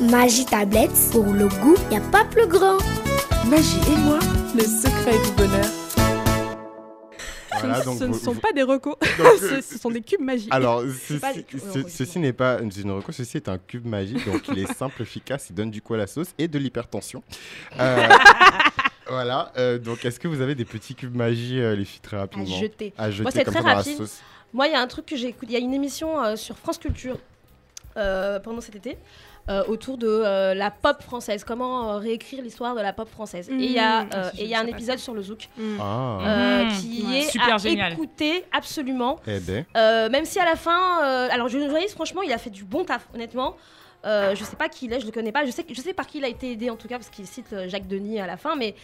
[0.00, 2.78] Magie tablette, pour le goût, y a pas plus grand.
[3.48, 4.18] Magie et moi,
[4.54, 5.64] le secret du bonheur.
[7.60, 9.10] Voilà, ce donc ce ne sont vous- pas des recos, Donc,
[9.42, 10.52] euh, ce, ce sont des cubes magiques.
[10.52, 14.58] Alors, ceci, ce- n'est pas une une reco, ceci est un cube magique, donc il
[14.58, 17.22] est simple, efficace, il donne du coup à la sauce et de l'hypertension.
[17.78, 18.08] Euh,
[19.08, 22.16] voilà, euh, donc est-ce que vous avez des petits cubes magie, euh, les filles, très
[22.16, 22.92] À rapidement jeter.
[22.98, 23.92] À jeter c'est comme très ça dans rapide.
[23.92, 24.20] la sauce.
[24.52, 25.52] Moi, il y a un truc que j'ai écouté.
[25.52, 27.18] Il y a une émission euh, sur France Culture
[27.96, 28.96] euh, pendant cet été
[29.68, 31.44] autour de euh, la pop française.
[31.44, 33.48] Comment euh, réécrire l'histoire de la pop française.
[33.50, 34.98] et il y a, Mmh, euh, ah, si, et il y je a un épisode
[34.98, 35.76] sur le zouk Mm.
[35.80, 36.70] Ah, euh, Mhm.
[36.80, 37.18] qui Ouais.
[37.18, 37.92] est Super à génial.
[37.92, 39.18] écouter absolument.
[39.26, 42.38] eh ben, Euh, même si à la fin, euh, alors le journaliste, franchement, il a
[42.38, 43.56] fait du bon taf, honnêtement.
[44.06, 45.46] Euh, je sais pas qui il est, je le connais pas.
[45.46, 47.26] Je sais, je sais par qui il a été aidé en tout cas, parce qu'il
[47.26, 48.74] cite euh, Jacques Denis à la fin, mais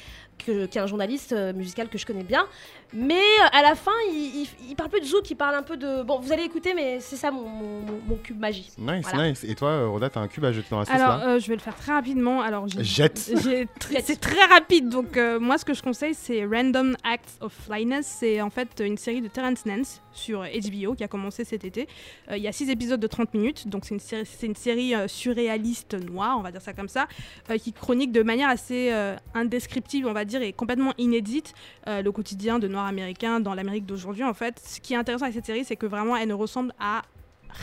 [0.45, 2.47] que, qui est un journaliste euh, musical que je connais bien.
[2.93, 5.62] Mais euh, à la fin, il, il, il parle peu de zouk, il parle un
[5.62, 6.03] peu de.
[6.03, 8.69] Bon, vous allez écouter, mais c'est ça mon, mon, mon- mon cube magie.
[8.79, 9.29] nice, Voilà.
[9.31, 9.45] nice.
[9.45, 11.47] Et toi, euh, Roda, t'as un cube à jeter dans la sauce Alors, euh, je
[11.47, 12.41] vais le faire très rapidement.
[12.43, 13.19] Alors, Jette.
[13.19, 18.07] C'est très rapide, donc euh, moi ce que je conseille c'est Random Acts of Flyness.
[18.21, 21.87] C'est en fait une série de Terrence Nance sur HBO qui a commencé cet été.
[22.31, 24.95] Euh, Il y a six épisodes de 30 minutes, donc c'est une série, une série
[24.95, 27.07] euh, surréaliste noire, on va dire ça comme ça,
[27.51, 31.52] euh, qui chronique de manière assez euh, indescriptible, on va dire, et complètement inédite
[31.89, 34.24] euh, le quotidien de noirs américains dans l'Amérique d'aujourd'hui.
[34.24, 36.73] En fait, ce qui est intéressant avec cette série, c'est que vraiment elle ne ressemble
[36.78, 37.02] à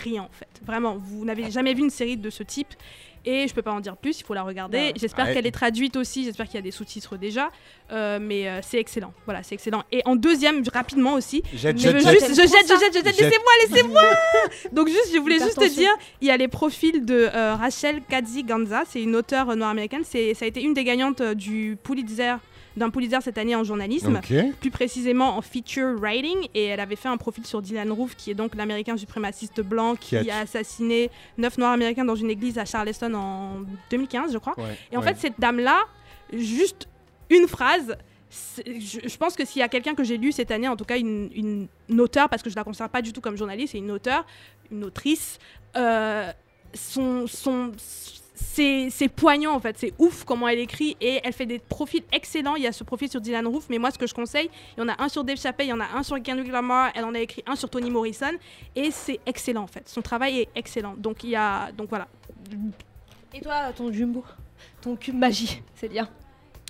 [0.04, 0.48] rien en fait.
[0.66, 2.74] Vraiment, vous n'avez jamais vu une série de ce type.
[3.30, 4.78] Et je peux pas en dire plus, il faut la regarder.
[4.78, 4.94] Ouais.
[4.96, 5.34] J'espère Ouais.
[5.34, 7.50] qu'elle est traduite aussi, j'espère qu'il y a des sous-titres déjà.
[7.92, 9.84] Euh, mais euh, c'est excellent, voilà, c'est excellent.
[9.92, 13.06] Et en deuxième, rapidement aussi, Jette, je jette, je jette, je jette, je jette, Jette.
[13.20, 14.02] laissez-moi, laissez-moi
[14.72, 15.90] Donc juste, je voulais juste te dire,
[16.22, 20.04] il y a les profils de euh, Rachel Kazi Ganza, c'est une auteure noire américaine,
[20.06, 22.36] c'est, ça a été une des gagnantes euh, du Pulitzer,
[22.78, 24.20] d'un Pulitzer cette année en journalisme
[24.60, 26.48] plus précisément en feature writing.
[26.54, 29.96] Et elle avait fait un profil sur Dylan Roof qui est donc l'américain suprémaciste blanc
[29.96, 34.38] qui, Qui a assassiné neuf noirs américains dans une église à Charleston en 2015 je
[34.38, 34.58] crois.
[34.58, 35.08] Ouais, et en ouais.
[35.08, 35.80] fait cette dame là
[36.32, 36.88] juste
[37.30, 37.98] une phrase
[38.66, 40.84] je, je pense que s'il y a quelqu'un que j'ai lu cette année en tout
[40.84, 43.72] cas une, une, une auteure parce que je la considère pas du tout comme journaliste
[43.72, 44.26] c'est une auteure
[44.70, 45.40] une autrice
[45.78, 46.32] euh,
[46.74, 47.72] son, son,
[48.38, 52.56] c'est poignant en fait, c'est ouf comment elle écrit et elle fait des profils excellents.
[52.56, 54.82] Il y a ce profil sur Dylan Roof, mais moi ce que je conseille, il
[54.82, 56.92] y en a un sur Dave Chappelle, il y en a un sur Kendrick Lamar,
[56.96, 58.34] elle en a écrit un sur Toni Morrison
[58.76, 59.88] et c'est excellent en fait.
[59.90, 60.96] Son travail est excellent.
[60.98, 62.08] Donc il y a donc voilà.
[63.34, 64.24] Et toi, ton jumbo
[64.82, 66.08] Ton cube magie, c'est bien.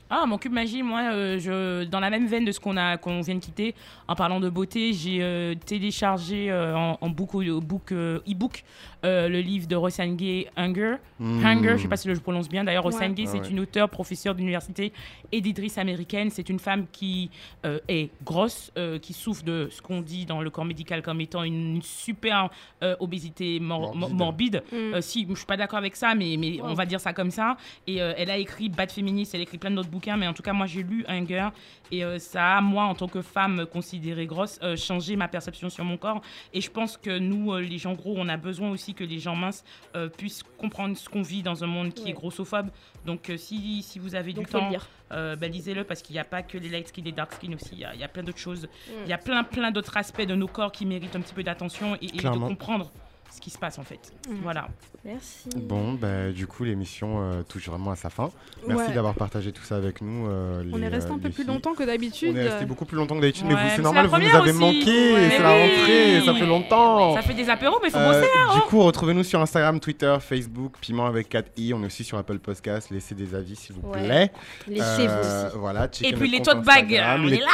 [0.09, 2.95] Ah, mon cube magie, moi, euh, je, dans la même veine de ce qu'on a,
[2.95, 3.75] qu'on vient de quitter,
[4.07, 8.63] en parlant de beauté, j'ai euh, téléchargé euh, en, en book, book, euh, e-book
[9.05, 10.95] euh, le livre de Rosanne Gay, Hunger.
[11.19, 11.45] Hmm.
[11.45, 12.63] Hunger, je sais pas si je prononce bien.
[12.63, 13.15] D'ailleurs, Rosanne Ouais.
[13.15, 13.49] Gay, Ah c'est ouais.
[13.49, 14.91] une auteure, professeure d'université,
[15.31, 16.29] éditrice américaine.
[16.29, 17.29] C'est une femme qui
[17.65, 21.21] euh, est grosse, euh, qui souffre de ce qu'on dit dans le corps médical comme
[21.21, 22.49] étant une super
[22.83, 24.17] euh, obésité mor- Morbide.
[24.17, 24.63] morbide.
[24.71, 24.75] Mm.
[24.95, 27.31] Euh, si, je suis pas d'accord avec ça, mais, mais on va dire ça comme
[27.31, 27.57] ça.
[27.87, 30.33] Et euh, elle a écrit Bad Féministe, elle a écrit plein d'autres bouquins, mais en
[30.33, 31.49] tout cas, moi, j'ai lu Hunger.
[31.91, 35.69] Et euh, ça a, moi, en tant que femme considérée grosse, euh, changé ma perception
[35.69, 36.21] sur mon corps.
[36.53, 39.19] Et je pense que nous, euh, les gens gros, on a besoin aussi que les
[39.19, 39.63] gens minces
[39.95, 42.09] euh, puissent comprendre ce qu'on vit dans un monde qui Ouais.
[42.09, 42.69] est grossophobe.
[43.05, 44.69] Donc, euh, si, si vous avez Donc du temps,
[45.13, 47.53] euh, bah, lisez-le parce qu'il n'y a pas que les light skin, les dark skin
[47.53, 47.69] aussi.
[47.73, 48.63] Il y a- il y, a plein d'autres choses.
[48.87, 48.91] Mm.
[49.05, 51.43] Il y a plein, plein d'autres aspects de nos corps qui méritent un petit peu
[51.43, 52.91] d'attention et, et de comprendre
[53.37, 53.99] ce qui se passe en fait.
[54.27, 54.33] Mm.
[54.41, 54.67] Voilà.
[55.05, 55.47] Merci.
[55.55, 58.29] Bon, bah, du coup, l'émission euh, touche vraiment à sa fin.
[58.67, 58.93] Merci Ouais.
[58.95, 60.27] d'avoir partagé tout ça avec nous.
[60.27, 61.53] euh, On est resté euh, un peu les plus filles.
[61.53, 62.33] longtemps que d'habitude.
[62.35, 64.49] On est resté beaucoup plus longtemps que d'habitude, Ouais, mais c'est normal, vous nous avez
[64.49, 64.59] aussi.
[64.59, 65.61] manqué, Ouais, c'est la oui.
[65.77, 67.15] rentrée, ça fait longtemps.
[67.15, 68.31] Ça fait des apéros, mais il faut Euh, bosser.
[68.37, 71.73] Hein, du coup, retrouvez-nous sur Instagram, Twitter, Facebook, Piment avec 4i.
[71.73, 72.89] On est aussi sur Apple Podcast.
[72.91, 74.03] Laissez des avis, s'il vous Ouais.
[74.03, 74.31] plaît.
[74.67, 75.49] Laissez-vous Euh.
[75.55, 77.45] Voilà, Et puis les tote bags, on les- est là.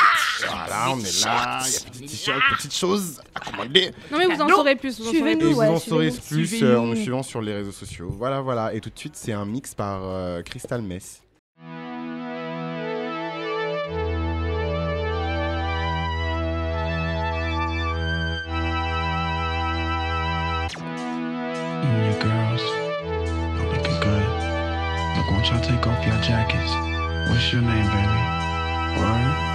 [0.47, 1.59] Voilà, on est là.
[1.99, 3.91] Il y a petites choses à commander.
[4.11, 5.01] Non mais vous en saurez plus.
[5.01, 8.09] Suivez-nous, ouais, plus euh, en nous suivant sur les réseaux sociaux.
[8.17, 8.73] Voilà, voilà.
[8.73, 11.21] Et tout de suite, c'est un mix par euh, Crystal Mess.
[21.83, 22.63] You and your girls
[23.59, 24.27] are looking good.
[25.17, 26.71] Look, won't y'all take off your jackets?
[27.29, 28.99] What's your name, baby?
[28.99, 29.52] Word?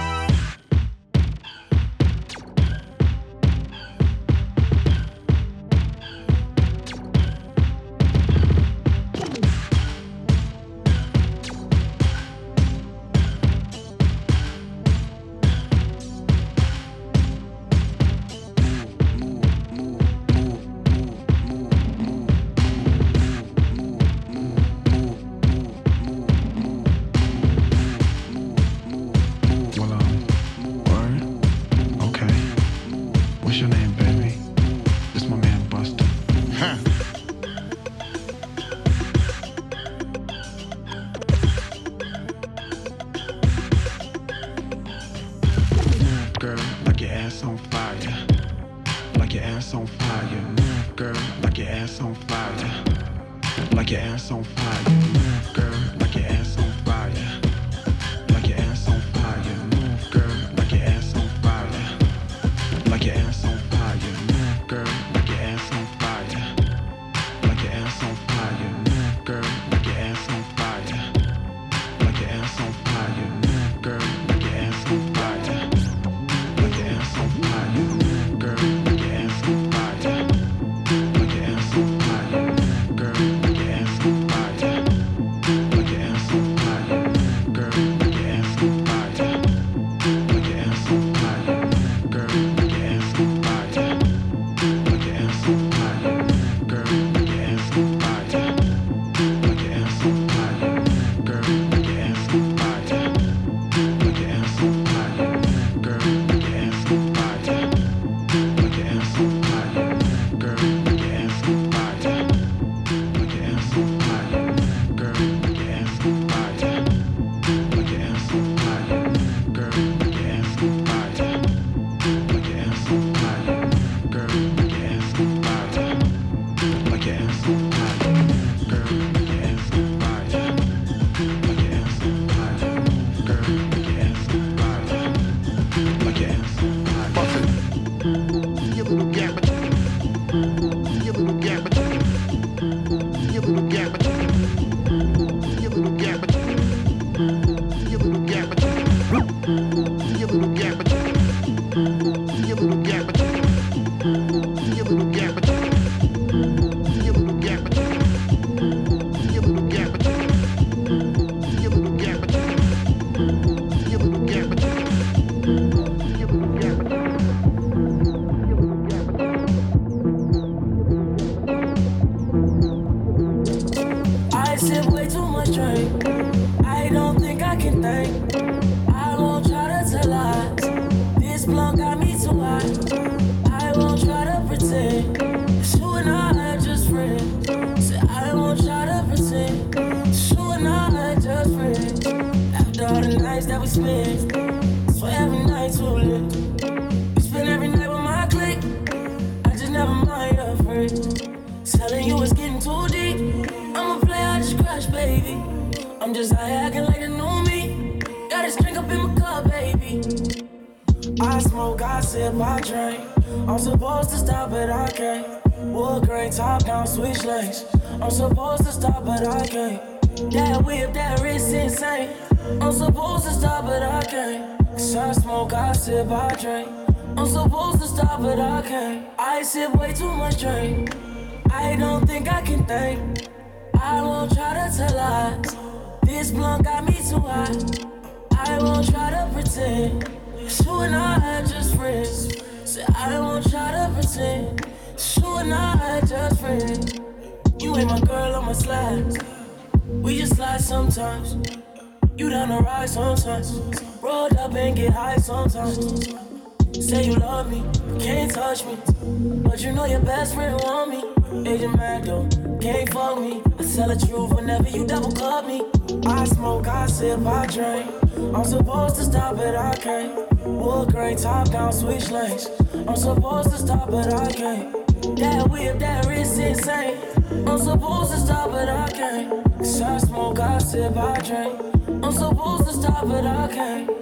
[283.21, 283.49] But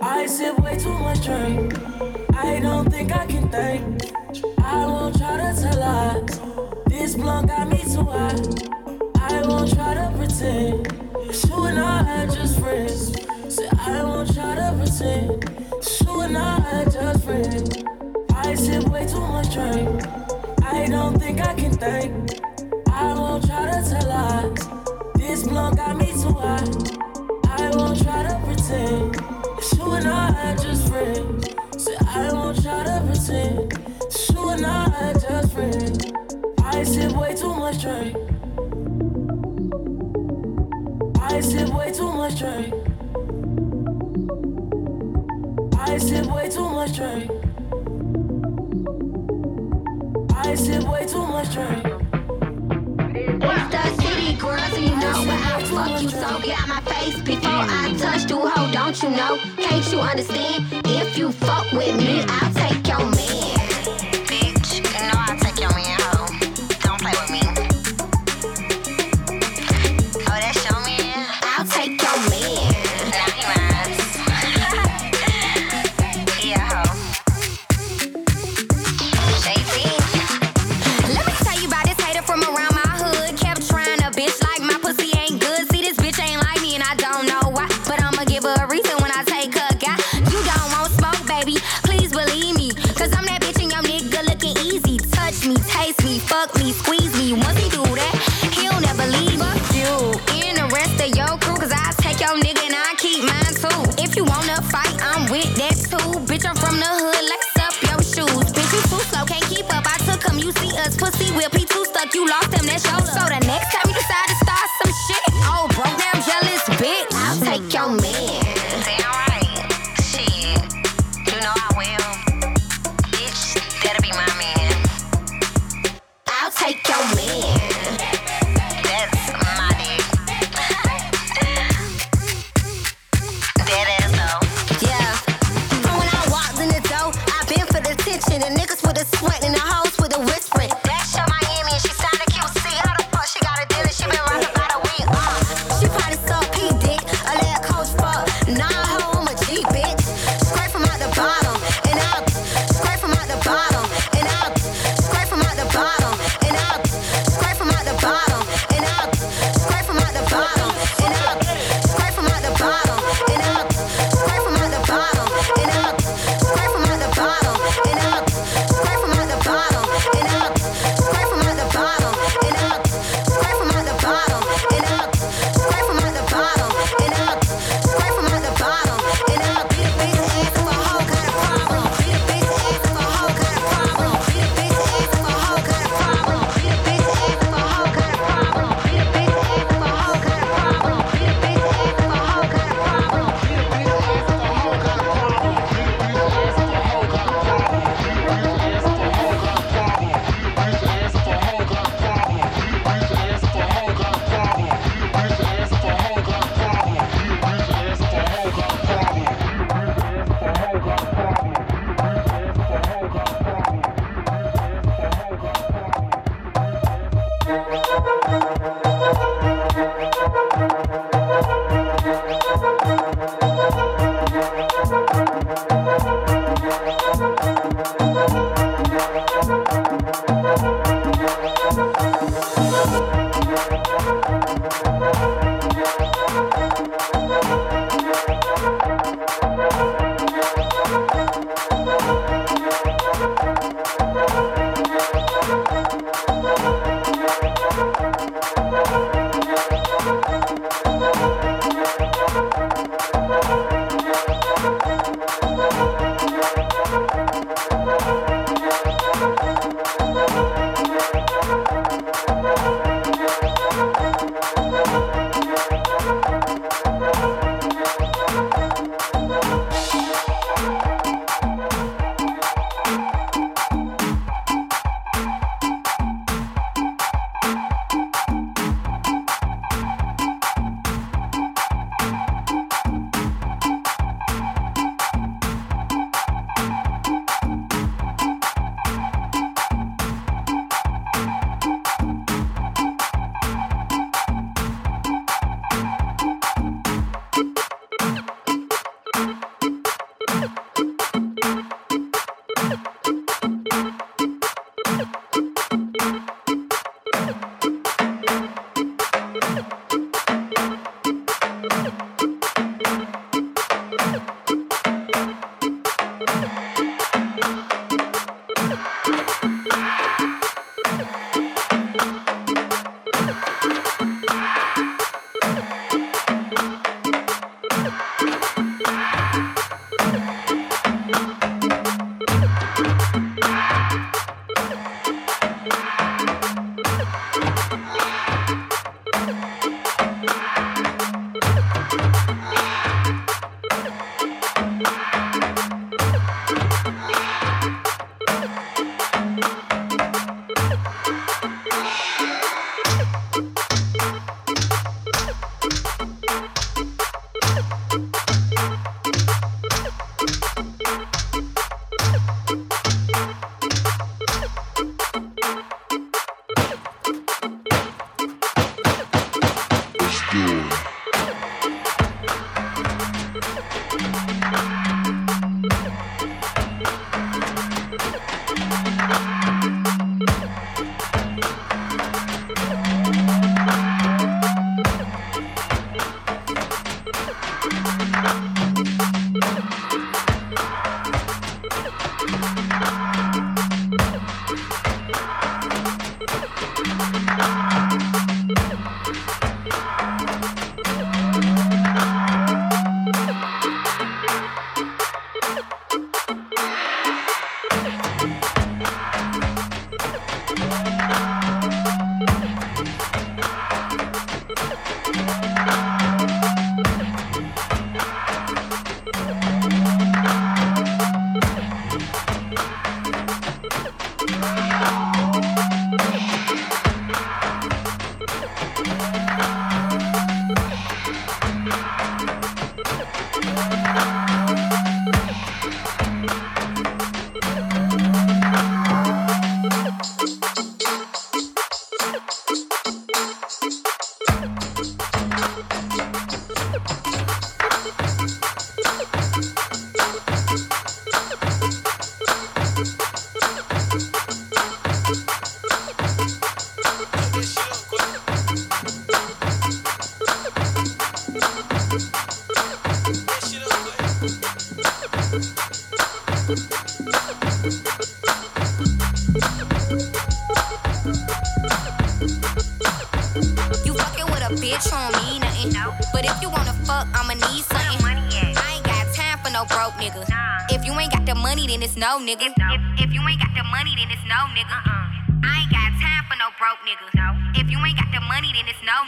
[0.01, 1.96] I sip way too much drink.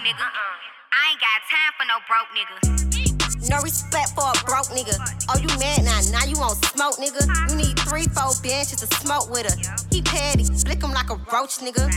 [0.04, 0.24] Nigga.
[0.24, 0.70] Uh.
[0.90, 3.50] I ain't got time for no broke nigga.
[3.50, 4.96] No respect for a broke nigga.
[5.30, 6.00] Oh, you mad now?
[6.12, 7.24] Now you won't smoke, nigga.
[7.50, 9.56] You need three, four benches to smoke with her.
[9.92, 11.88] He petty, flick him like a roach, nigga.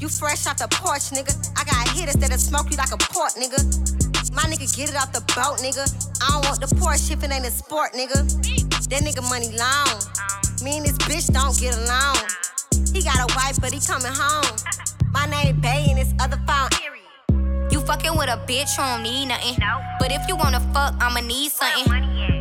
[0.00, 1.34] You fresh off the porch, nigga.
[1.56, 3.60] I got hitters that'll smoke you like a port, nigga.
[4.32, 5.84] My nigga get it off the boat, nigga.
[6.22, 8.24] I don't want the Porsche if it ain't a sport, nigga.
[8.88, 9.98] That nigga money long.
[10.64, 12.16] Me and this bitch don't get along.
[12.92, 14.71] He got a wife, but he coming home.
[18.46, 19.56] Bitch, you don't need nothing.
[19.98, 21.90] But if you wanna fuck, I'ma need something.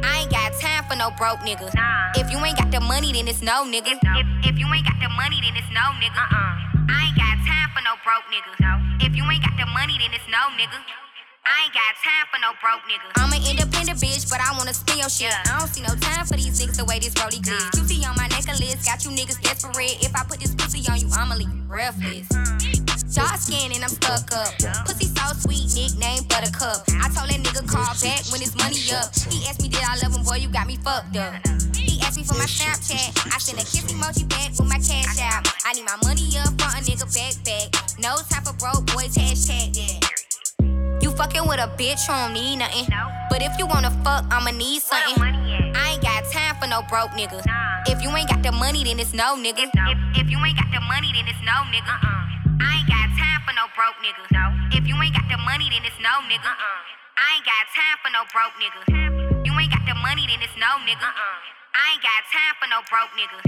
[0.04, 1.70] I ain't got time for no broke nigga.
[2.16, 3.98] If you ain't got the money, then it's no nigga.
[4.02, 6.18] If, if you ain't got the money, then it's no nigga.
[6.18, 6.92] Uh-uh.
[6.92, 8.52] I ain't got time for no broke nigga.
[9.02, 10.78] If you ain't got the money, then it's no nigga.
[11.44, 13.08] I ain't got time for no broke nigga.
[13.18, 15.34] I'm an independent bitch, but I wanna spin your shit.
[15.34, 17.72] I don't see no time for these niggas the way this rollie glitz.
[17.74, 19.98] QT on my necklace, got you niggas desperate.
[20.06, 22.28] If I put this pussy on you, I'ma leave you breathless.
[22.30, 22.71] Dark
[23.12, 24.54] skin and I'm stuck up.
[24.86, 26.88] Pussy so sweet, nickname Buttercup.
[27.04, 29.12] I told that nigga call back when his money up.
[29.28, 31.36] He asked me did I love him, boy, you got me fucked up.
[31.76, 33.12] He asked me for my Snapchat.
[33.34, 35.44] I sent a kiss emoji back with my cash out.
[35.66, 37.68] I need my money up for a nigga back back.
[38.00, 41.04] No time for broke boys, hashtag that.
[41.04, 42.86] You fucking with a bitch, you don't need nothing.
[43.30, 45.18] But if you wanna fuck, I'ma need something.
[45.20, 47.44] I ain't got time for no broke nigga.
[47.88, 49.66] If you ain't got the money, then it's no nigga.
[49.74, 51.90] If, if you ain't got the money, then it's no nigga.
[51.90, 52.31] Uh-uh.
[52.62, 54.22] I ain't got time for no broke nigga.
[54.78, 56.46] If you ain't got the money, then it's no nigga.
[56.46, 56.80] Uh-uh.
[57.18, 58.82] I ain't got time for no broke nigga.
[59.46, 61.02] You ain't got the money, then it's no nigga.
[61.02, 61.38] Uh-uh.
[61.74, 63.42] I ain't got time for no broke nigga.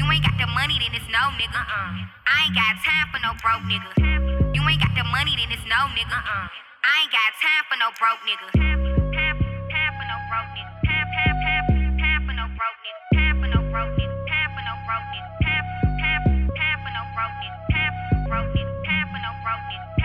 [0.00, 1.60] You ain't got the money, then it's no nigga.
[1.60, 1.92] Uh-uh.
[2.24, 3.92] I ain't got time for no broke nigga.
[4.56, 6.16] You ain't got the money, then it's no nigga.
[6.16, 8.65] I ain't got time for no broke nigga.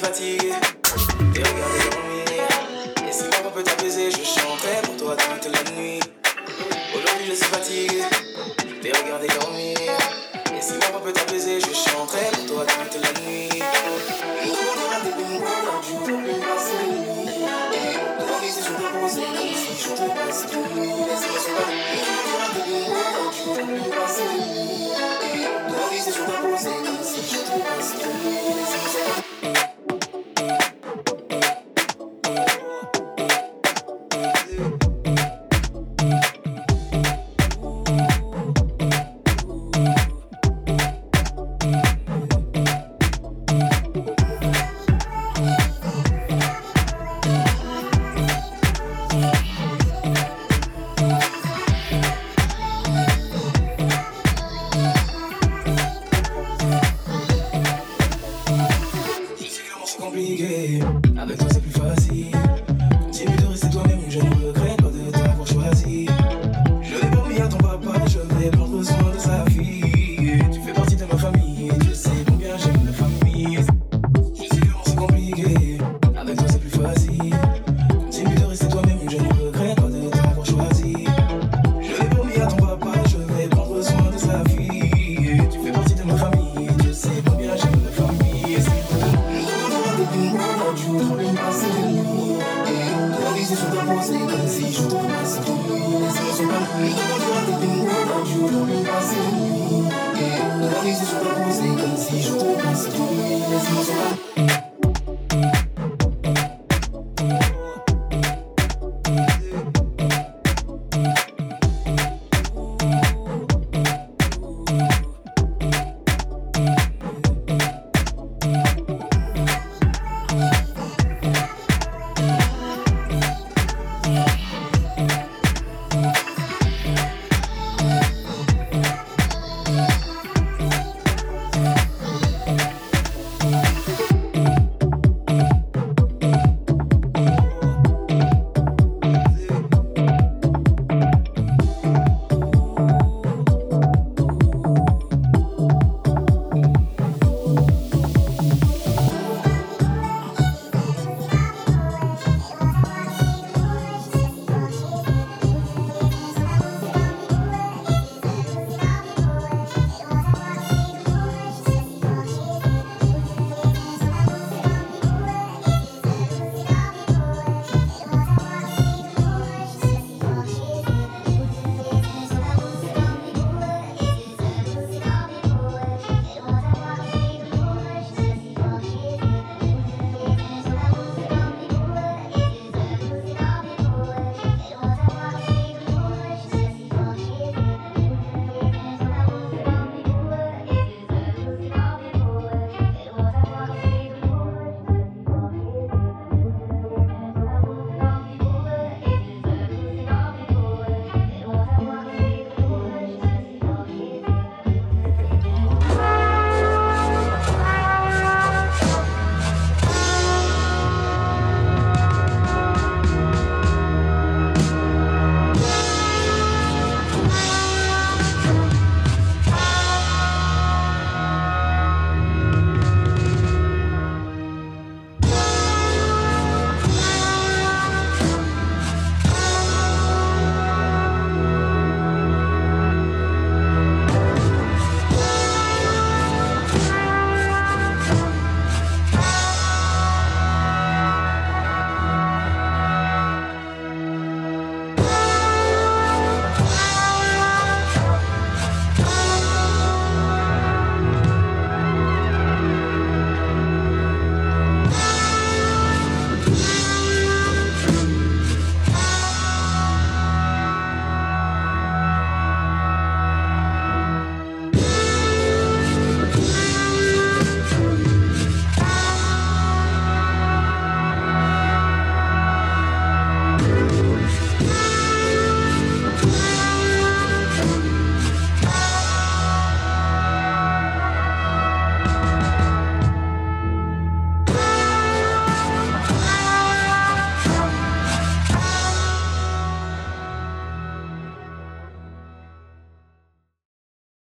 [0.00, 0.52] fatigué.
[1.34, 1.89] T'es regardé